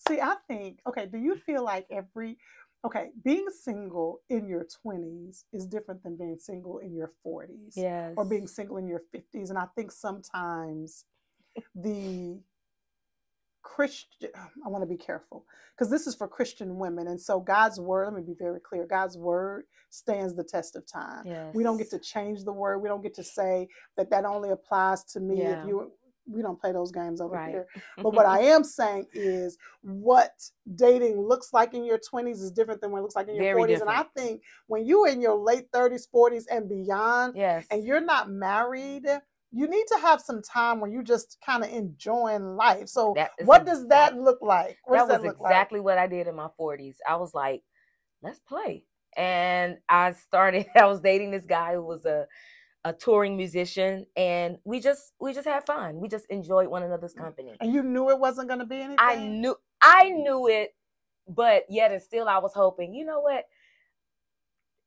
see, 0.07 0.19
I 0.19 0.36
think, 0.47 0.79
okay, 0.88 1.05
do 1.05 1.17
you 1.17 1.36
feel 1.36 1.63
like 1.63 1.86
every, 1.89 2.38
okay, 2.86 3.09
being 3.23 3.47
single 3.49 4.21
in 4.29 4.47
your 4.47 4.65
20s 4.86 5.43
is 5.53 5.65
different 5.65 6.03
than 6.03 6.17
being 6.17 6.38
single 6.39 6.79
in 6.79 6.95
your 6.95 7.11
40s? 7.25 7.73
Yes. 7.75 8.13
Or 8.17 8.25
being 8.25 8.47
single 8.47 8.77
in 8.77 8.88
your 8.88 9.03
50s. 9.15 9.49
And 9.49 9.57
I 9.57 9.67
think 9.75 9.91
sometimes 9.91 11.05
the 11.75 12.39
Christian, 13.63 14.29
I 14.65 14.69
want 14.69 14.82
to 14.82 14.88
be 14.88 14.97
careful 14.97 15.45
because 15.77 15.89
this 15.91 16.07
is 16.07 16.15
for 16.15 16.27
Christian 16.27 16.77
women. 16.77 17.07
And 17.07 17.21
so 17.21 17.39
God's 17.39 17.79
word, 17.79 18.05
let 18.05 18.13
me 18.15 18.21
be 18.23 18.34
very 18.38 18.59
clear 18.59 18.86
God's 18.88 19.17
word 19.17 19.65
stands 19.91 20.36
the 20.36 20.43
test 20.43 20.75
of 20.75 20.86
time. 20.91 21.23
Yes. 21.25 21.53
We 21.53 21.63
don't 21.63 21.77
get 21.77 21.89
to 21.91 21.99
change 21.99 22.43
the 22.43 22.51
word. 22.53 22.79
We 22.79 22.89
don't 22.89 23.03
get 23.03 23.13
to 23.15 23.23
say 23.23 23.67
that 23.97 24.09
that 24.09 24.25
only 24.25 24.49
applies 24.49 25.03
to 25.13 25.19
me 25.19 25.39
Yeah. 25.39 25.61
if 25.61 25.67
you 25.67 25.91
we 26.28 26.41
don't 26.41 26.59
play 26.59 26.72
those 26.72 26.91
games 26.91 27.22
over 27.22 27.36
Right. 27.36 27.49
here. 27.49 27.67
But 27.97 28.13
what 28.13 28.26
I 28.26 28.41
am 28.41 28.63
saying 28.63 29.07
is 29.13 29.57
what 29.82 30.32
dating 30.76 31.19
looks 31.19 31.53
like 31.53 31.74
in 31.74 31.84
your 31.84 31.99
20s 31.99 32.41
is 32.41 32.51
different 32.51 32.82
than 32.82 32.91
what 32.91 32.99
it 32.99 33.01
looks 33.01 33.15
like 33.15 33.28
in 33.28 33.36
your 33.36 33.55
Very 33.55 33.61
40s. 33.61 33.82
And 33.82 33.89
I 33.89 34.03
think 34.15 34.41
when 34.67 34.86
you're 34.86 35.07
in 35.07 35.22
your 35.22 35.36
late 35.36 35.72
30s, 35.72 36.07
40s, 36.13 36.45
and 36.51 36.69
beyond, 36.69 37.36
yes. 37.36 37.65
and 37.72 37.84
you're 37.84 38.01
not 38.01 38.30
married, 38.30 39.05
you 39.51 39.67
need 39.67 39.86
to 39.88 39.97
have 39.99 40.22
some 40.22 40.41
time 40.41 40.80
where 40.80 40.89
you 40.89 41.03
just 41.03 41.38
kind 41.45 41.63
of 41.63 41.69
enjoying 41.72 42.55
life. 42.55 42.88
So, 42.88 43.15
what 43.43 43.65
does 43.65 43.88
that 43.89 44.17
look 44.17 44.39
like? 44.41 44.78
What 44.86 45.07
that 45.07 45.22
was 45.22 45.32
exactly 45.32 45.80
what 45.80 45.97
I 45.97 46.07
did 46.07 46.28
in 46.28 46.36
my 46.36 46.47
40s. 46.59 46.95
I 47.07 47.17
was 47.17 47.34
like, 47.34 47.61
let's 48.22 48.39
play. 48.39 48.86
And 49.17 49.78
I 49.89 50.13
started, 50.13 50.67
I 50.76 50.86
was 50.86 51.01
dating 51.01 51.32
this 51.32 51.45
guy 51.45 51.74
who 51.74 51.84
was 51.84 52.05
a 52.05 52.28
a 52.84 52.93
touring 52.93 53.38
musician 53.38 54.05
and 54.15 54.57
we 54.63 54.79
just 54.79 55.13
we 55.19 55.34
just 55.34 55.47
had 55.47 55.65
fun. 55.65 55.99
We 55.99 56.07
just 56.07 56.25
enjoyed 56.29 56.67
one 56.67 56.84
another's 56.84 57.13
mm. 57.13 57.23
company. 57.23 57.55
And 57.59 57.73
you 57.73 57.84
knew 57.84 58.09
it 58.09 58.19
wasn't 58.19 58.47
going 58.47 58.59
to 58.59 58.65
be 58.65 58.77
anything? 58.77 58.95
I 58.99 59.15
knew 59.15 59.55
I 59.82 60.09
knew 60.09 60.47
it, 60.47 60.75
but 61.27 61.63
yet 61.69 61.91
and 61.91 62.01
still 62.01 62.27
I 62.27 62.39
was 62.39 62.53
hoping, 62.53 62.93
you 62.93 63.05
know 63.05 63.21
what? 63.21 63.45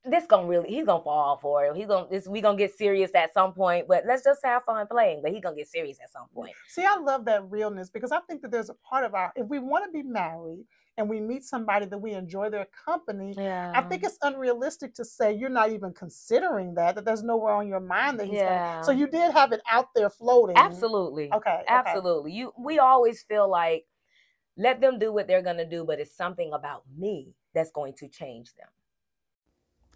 This 0.05 0.26
gonna 0.26 0.46
really 0.46 0.68
he's 0.68 0.84
gonna 0.84 1.02
fall 1.02 1.38
for 1.40 1.64
it. 1.64 1.76
He's 1.76 1.86
gonna 1.86 2.07
this 2.11 2.28
we 2.28 2.40
gonna 2.40 2.59
get 2.59 2.76
serious 2.76 3.11
at 3.14 3.32
some 3.32 3.52
point, 3.52 3.88
but 3.88 4.05
let's 4.07 4.22
just 4.22 4.40
have 4.44 4.64
fun 4.64 4.86
playing. 4.86 5.22
But 5.22 5.32
he 5.32 5.40
gonna 5.40 5.57
get 5.57 5.68
serious 5.68 5.98
at 6.02 6.12
some 6.12 6.26
point. 6.34 6.52
See, 6.68 6.84
I 6.84 6.96
love 6.96 7.24
that 7.24 7.50
realness 7.50 7.88
because 7.88 8.12
I 8.12 8.20
think 8.20 8.42
that 8.42 8.50
there's 8.50 8.68
a 8.68 8.74
part 8.74 9.05
of 9.05 9.14
our, 9.14 9.32
if 9.34 9.46
we 9.46 9.59
want 9.59 9.84
to 9.86 9.90
be 9.90 10.02
married 10.02 10.66
and 10.96 11.09
we 11.09 11.20
meet 11.20 11.42
somebody 11.42 11.86
that 11.86 11.98
we 11.98 12.12
enjoy 12.12 12.50
their 12.50 12.66
company, 12.84 13.34
Yeah. 13.36 13.72
I 13.74 13.82
think 13.82 14.05
it's 14.05 14.18
unrealistic 14.22 14.94
to 14.94 15.05
say 15.05 15.32
you're 15.32 15.48
not 15.48 15.70
even 15.70 15.92
considering 15.92 16.74
that, 16.74 16.94
that 16.94 17.05
there's 17.05 17.22
nowhere 17.22 17.55
on 17.55 17.66
your 17.66 17.80
mind 17.80 18.20
that 18.20 18.26
he's 18.26 18.36
yeah. 18.36 18.74
gonna, 18.74 18.84
so 18.84 18.92
you 18.92 19.07
did 19.07 19.32
have 19.32 19.52
it 19.52 19.61
out 19.70 19.88
there 19.94 20.11
floating. 20.11 20.57
absolutely. 20.57 21.32
Okay. 21.32 21.50
okay. 21.50 21.64
Absolutely. 21.66 22.32
You 22.32 22.52
we 22.59 22.78
always 22.78 23.22
feel 23.22 23.48
like 23.50 23.86
let 24.57 24.80
them 24.80 24.98
do 24.98 25.12
what 25.12 25.26
they're 25.26 25.42
gonna 25.42 25.68
do, 25.68 25.84
but 25.84 25.98
it's 25.98 26.16
something 26.16 26.52
about 26.52 26.82
me 26.96 27.34
that's 27.55 27.70
going 27.72 27.94
to 27.94 28.09
change 28.09 28.55
them. 28.55 28.68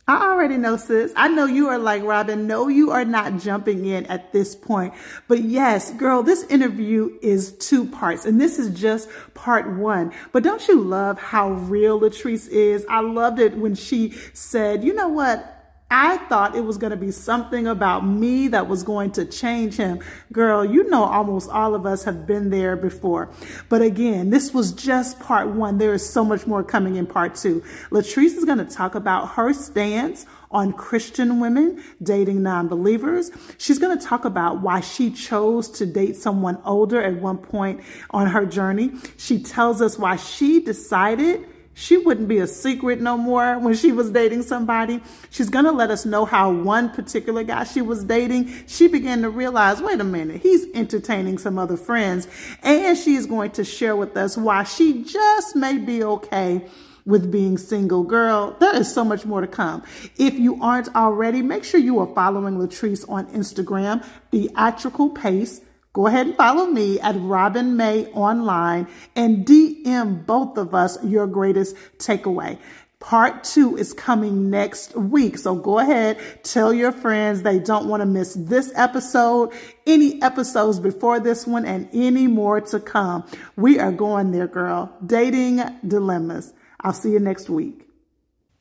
I 0.09 0.23
already 0.23 0.57
know, 0.57 0.79
sis. 0.79 1.13
I 1.17 1.29
know 1.29 1.45
you 1.45 1.69
are 1.69 1.79
like 1.79 2.03
Robin. 2.03 2.47
No, 2.47 2.69
you 2.69 2.91
are 2.93 3.05
not 3.05 3.39
jumping 3.41 3.85
in 3.85 4.07
at 4.07 4.33
this 4.33 4.57
point. 4.57 4.95
But 5.29 5.43
yes, 5.43 5.93
girl, 5.93 6.23
this 6.23 6.45
interview 6.45 7.19
is 7.21 7.53
two 7.53 7.85
parts, 7.85 8.25
and 8.25 8.41
this 8.41 8.59
is 8.59 8.71
just 8.71 9.11
part 9.35 9.71
one. 9.71 10.15
But 10.33 10.45
don't 10.45 10.67
you 10.67 10.81
love 10.81 11.19
how 11.19 11.51
real 11.51 12.01
Latrice 12.01 12.49
is? 12.49 12.87
I 12.89 13.01
loved 13.01 13.39
it 13.39 13.59
when 13.59 13.75
she 13.75 14.15
said, 14.33 14.83
you 14.83 14.95
know 14.95 15.09
what? 15.09 15.58
I 15.91 16.19
thought 16.29 16.55
it 16.55 16.65
was 16.65 16.77
going 16.77 16.91
to 16.91 16.99
be 16.99 17.11
something 17.11 17.67
about 17.67 18.07
me 18.07 18.49
that 18.49 18.69
was 18.69 18.83
going 18.83 19.11
to 19.13 19.25
change 19.25 19.77
him. 19.77 20.01
Girl, 20.33 20.63
you 20.63 20.89
know, 20.91 21.05
almost 21.05 21.49
all 21.49 21.75
of 21.75 21.87
us 21.87 22.05
have 22.05 22.27
been 22.27 22.51
there 22.51 22.77
before. 22.77 23.31
But 23.71 23.81
again, 23.81 24.29
this 24.29 24.53
was 24.53 24.73
just 24.73 25.19
part 25.19 25.49
one. 25.49 25.79
There 25.79 25.95
is 25.95 26.07
so 26.09 26.25
much 26.25 26.47
more 26.47 26.63
coming 26.63 26.97
in 26.97 27.07
part 27.07 27.37
two. 27.37 27.63
Latrice 27.91 28.37
is 28.37 28.45
going 28.45 28.59
to 28.59 28.67
talk 28.67 28.95
about 28.95 29.31
her 29.31 29.55
stance 29.55 30.27
on 30.51 30.75
Christian 30.75 31.41
women 31.41 31.83
dating 32.03 32.43
non-believers. 32.43 33.31
She's 33.57 33.79
going 33.79 33.99
to 33.99 34.05
talk 34.05 34.27
about 34.27 34.61
why 34.61 34.81
she 34.81 35.11
chose 35.11 35.71
to 35.71 35.87
date 35.87 36.17
someone 36.17 36.59
older 36.67 37.03
at 37.03 37.15
one 37.15 37.39
point 37.39 37.81
on 38.11 38.27
her 38.27 38.45
journey. 38.45 38.93
She 39.17 39.43
tells 39.43 39.81
us 39.81 39.99
why 39.99 40.17
she 40.17 40.61
decided 40.61 41.47
she 41.79 41.97
wouldn't 41.97 42.27
be 42.27 42.39
a 42.39 42.47
secret 42.49 43.01
no 43.01 43.17
more 43.17 43.57
when 43.61 43.73
she 43.73 43.93
was 43.93 44.11
dating 44.11 44.43
somebody. 44.43 45.01
She's 45.31 45.49
going 45.49 45.65
to 45.65 45.71
let 45.71 45.93
us 45.93 46.05
know 46.05 46.25
how 46.25 46.51
one 46.51 46.91
particular 46.91 47.45
guy 47.45 47.63
she 47.63 47.83
was 47.83 48.03
dating, 48.03 48.53
she 48.67 48.89
began 48.89 49.23
to 49.23 49.31
realize, 49.31 49.81
wait 49.81 50.01
a 50.01 50.05
minute, 50.05 50.43
he's 50.43 50.67
entertaining 50.75 51.39
some 51.39 51.57
other 51.57 51.77
friends. 51.77 52.27
And 52.65 52.99
she's 52.99 53.27
going 53.27 53.53
to 53.53 53.65
share 53.65 53.95
with 53.95 54.17
us 54.17 54.37
why 54.37 54.65
she 54.65 55.05
just 55.05 55.55
may 55.55 55.79
be 55.79 56.03
okay 56.03 56.67
with 57.07 57.31
being 57.31 57.57
single. 57.57 58.03
Girl, 58.03 58.57
there 58.59 58.75
is 58.75 58.93
so 58.93 59.05
much 59.05 59.25
more 59.25 59.41
to 59.41 59.47
come. 59.47 59.85
If 60.17 60.35
you 60.35 60.61
aren't 60.61 60.93
already, 60.97 61.43
make 61.43 61.63
sure 61.63 61.79
you 61.79 62.01
are 62.01 62.13
following 62.13 62.59
Latrice 62.59 63.09
on 63.09 63.27
Instagram, 63.29 64.05
Theatrical 64.33 65.11
Pace. 65.11 65.61
Go 65.99 66.07
ahead 66.07 66.29
and 66.29 66.37
follow 66.37 66.67
me 66.67 67.01
at 67.01 67.17
Robin 67.19 67.77
May 67.77 68.07
Online 68.13 68.87
and 69.17 69.45
DM 69.45 70.25
both 70.25 70.57
of 70.57 70.73
us 70.73 70.97
your 71.03 71.27
greatest 71.27 71.75
takeaway. 71.97 72.57
Part 73.01 73.43
two 73.43 73.77
is 73.77 73.95
coming 73.95 74.49
next 74.49 74.95
week. 74.95 75.37
So 75.39 75.57
go 75.57 75.81
ahead, 75.81 76.21
tell 76.45 76.73
your 76.73 76.93
friends 76.93 77.43
they 77.43 77.59
don't 77.59 77.89
want 77.89 78.03
to 78.03 78.07
miss 78.07 78.35
this 78.35 78.71
episode, 78.77 79.53
any 79.89 80.23
episodes 80.23 80.79
before 80.79 81.19
this 81.19 81.49
one, 81.49 81.65
and 81.65 81.89
any 81.93 82.29
more 82.29 82.61
to 82.61 82.79
come. 82.79 83.25
We 83.57 83.81
are 83.81 83.91
going 83.91 84.31
there, 84.31 84.47
girl. 84.47 84.97
Dating 85.05 85.63
dilemmas. 85.85 86.55
I'll 86.81 86.93
see 86.93 87.11
you 87.11 87.19
next 87.19 87.51
week. 87.51 87.88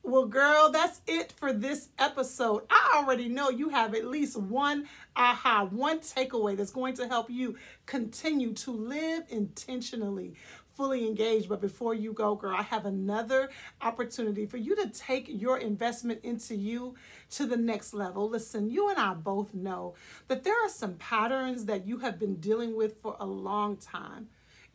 Well, 0.02 0.26
girl, 0.26 0.70
that's 0.70 1.02
it 1.06 1.32
for 1.32 1.52
this 1.52 1.90
episode. 1.98 2.62
I 2.70 2.94
already 2.96 3.28
know 3.28 3.50
you 3.50 3.68
have 3.68 3.94
at 3.94 4.06
least 4.06 4.36
one 4.38 4.88
aha, 5.14 5.68
one 5.70 6.00
takeaway 6.00 6.56
that's 6.56 6.70
going 6.70 6.94
to 6.94 7.06
help 7.08 7.28
you 7.28 7.56
continue 7.84 8.54
to 8.54 8.70
live 8.70 9.24
intentionally, 9.28 10.34
fully 10.74 11.06
engaged. 11.06 11.48
But 11.48 11.60
before 11.60 11.94
you 11.94 12.14
go, 12.14 12.36
girl, 12.36 12.56
I 12.56 12.62
have 12.62 12.86
another 12.86 13.50
opportunity 13.82 14.46
for 14.46 14.56
you 14.56 14.74
to 14.76 14.88
take 14.88 15.26
your 15.28 15.58
investment 15.58 16.20
into 16.22 16.54
you 16.56 16.94
to 17.32 17.44
the 17.44 17.56
next 17.58 17.92
level. 17.92 18.30
Listen, 18.30 18.70
you 18.70 18.88
and 18.88 18.98
I 18.98 19.12
both 19.12 19.52
know 19.52 19.94
that 20.28 20.42
there 20.42 20.64
are 20.64 20.70
some 20.70 20.94
patterns 20.94 21.66
that 21.66 21.86
you 21.86 21.98
have 21.98 22.18
been 22.18 22.36
dealing 22.36 22.74
with 22.76 22.96
for 23.02 23.16
a 23.20 23.26
long 23.26 23.76
time 23.76 24.28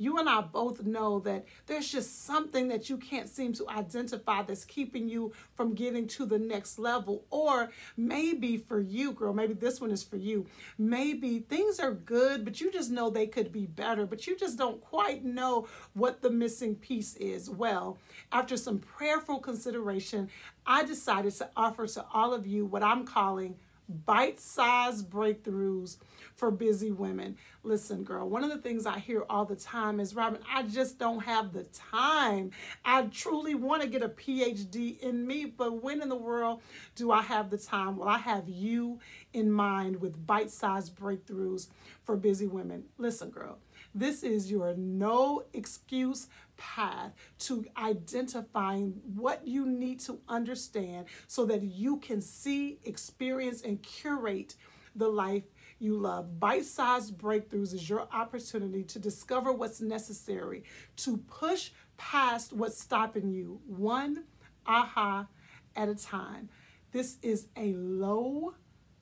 you 0.04 0.18
and 0.18 0.28
I 0.28 0.42
both 0.42 0.84
know 0.84 1.20
that 1.22 1.46
there's 1.66 1.90
just 1.90 2.26
something 2.26 2.68
that 2.68 2.90
you 2.90 2.98
can't 2.98 3.30
seem 3.30 3.54
to 3.54 3.70
identify 3.70 4.42
that's 4.42 4.66
keeping 4.66 5.08
you 5.08 5.32
from 5.56 5.74
getting 5.74 6.08
to 6.08 6.26
the 6.26 6.38
next 6.38 6.78
level. 6.78 7.24
Or 7.30 7.72
maybe 7.96 8.58
for 8.58 8.82
you, 8.82 9.14
girl, 9.14 9.34
maybe 9.34 9.54
this 9.54 9.80
one 9.80 9.92
is 9.92 10.04
for 10.04 10.18
you. 10.18 10.46
Maybe 10.78 11.40
things 11.40 11.80
are 11.80 11.94
good, 11.94 12.44
but 12.44 12.60
you 12.60 12.70
just 12.72 12.92
know 12.92 13.10
they 13.10 13.28
could 13.28 13.52
be 13.54 13.66
better, 13.66 14.06
but 14.06 14.28
you 14.28 14.38
just 14.38 14.58
don't 14.58 14.82
quite 14.82 15.24
know 15.24 15.68
what 15.94 16.22
the 16.22 16.30
missing 16.30 16.76
piece 16.76 17.16
is. 17.16 17.50
Well, 17.50 17.98
after 18.32 18.58
some 18.58 18.80
prayerful 18.80 19.40
consideration, 19.40 20.30
I 20.68 20.84
decided 20.84 21.34
to 21.36 21.50
offer 21.56 21.88
to 21.88 22.06
all 22.14 22.34
of 22.34 22.46
you 22.46 22.66
what 22.66 22.84
I'm 22.84 23.06
calling 23.06 23.56
bite 23.94 24.40
sized 24.40 25.10
breakthroughs 25.10 25.98
for 26.36 26.52
busy 26.52 26.92
women. 26.92 27.38
Listen, 27.64 28.04
girl, 28.04 28.28
one 28.28 28.44
of 28.44 28.50
the 28.50 28.58
things 28.58 28.86
I 28.86 29.00
hear 29.00 29.24
all 29.30 29.46
the 29.46 29.56
time 29.56 30.00
is 30.00 30.16
Robin, 30.16 30.42
I 30.52 30.64
just 30.64 31.00
don't 31.00 31.24
have 31.24 31.54
the 31.54 31.64
time. 31.92 32.52
I 32.84 33.04
truly 33.04 33.56
want 33.56 33.82
to 33.82 33.88
get 33.88 34.04
a 34.04 34.10
PhD 34.10 35.00
in 35.00 35.26
me, 35.26 35.46
but 35.46 35.82
when 35.84 36.02
in 36.02 36.10
the 36.10 36.16
world 36.16 36.62
do 36.96 37.12
I 37.12 37.22
have 37.22 37.50
the 37.50 37.58
time? 37.58 37.98
Well, 37.98 38.10
I 38.10 38.18
have 38.18 38.50
you 38.50 39.00
in 39.32 39.52
mind 39.52 40.02
with 40.02 40.26
bite 40.26 40.52
sized 40.52 40.96
breakthroughs 40.96 41.68
for 42.04 42.16
busy 42.16 42.48
women. 42.48 42.84
Listen, 42.98 43.30
girl. 43.30 43.60
This 43.96 44.24
is 44.24 44.50
your 44.50 44.76
no 44.76 45.44
excuse 45.54 46.28
path 46.58 47.14
to 47.40 47.66
identifying 47.78 49.00
what 49.16 49.48
you 49.48 49.66
need 49.66 50.00
to 50.02 50.20
understand 50.28 51.08
so 51.28 51.46
that 51.46 51.64
you 51.64 51.98
can 51.98 52.22
see, 52.22 52.80
experience, 52.84 53.62
and 53.62 53.82
curate 53.84 54.56
the 54.96 55.08
life 55.08 55.44
you 55.80 55.98
love. 55.98 56.40
Bite 56.40 56.66
sized 56.66 57.18
breakthroughs 57.18 57.74
is 57.74 57.90
your 57.90 58.08
opportunity 58.12 58.84
to 58.84 59.00
discover 59.00 59.52
what's 59.52 59.82
necessary 59.82 60.64
to 60.98 61.18
push 61.18 61.72
past 61.98 62.54
what's 62.54 62.82
stopping 62.82 63.30
you, 63.30 63.60
one 63.66 64.24
aha 64.66 65.28
at 65.76 65.90
a 65.90 65.96
time. 65.96 66.50
This 66.92 67.18
is 67.22 67.48
a 67.58 67.74
low 67.74 68.54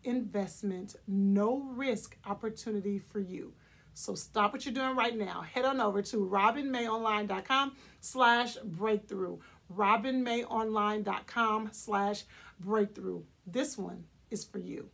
investment, 0.04 0.96
no 1.08 1.62
risk 1.76 2.18
opportunity 2.26 3.00
for 3.00 3.20
you. 3.20 3.54
So 3.94 4.16
stop 4.16 4.54
what 4.54 4.66
you're 4.66 4.74
doing 4.74 4.96
right 4.96 5.18
now. 5.18 5.42
Head 5.42 5.66
on 5.66 5.80
over 5.82 6.02
to 6.02 6.18
robinmayonline.com 6.18 7.76
slash 8.00 8.56
breakthrough. 8.64 9.38
robinmayonline.com 9.74 11.70
slash 11.72 12.24
breakthrough. 12.60 13.24
This 13.46 13.78
one 13.78 14.06
is 14.30 14.44
for 14.44 14.60
you. 14.60 14.90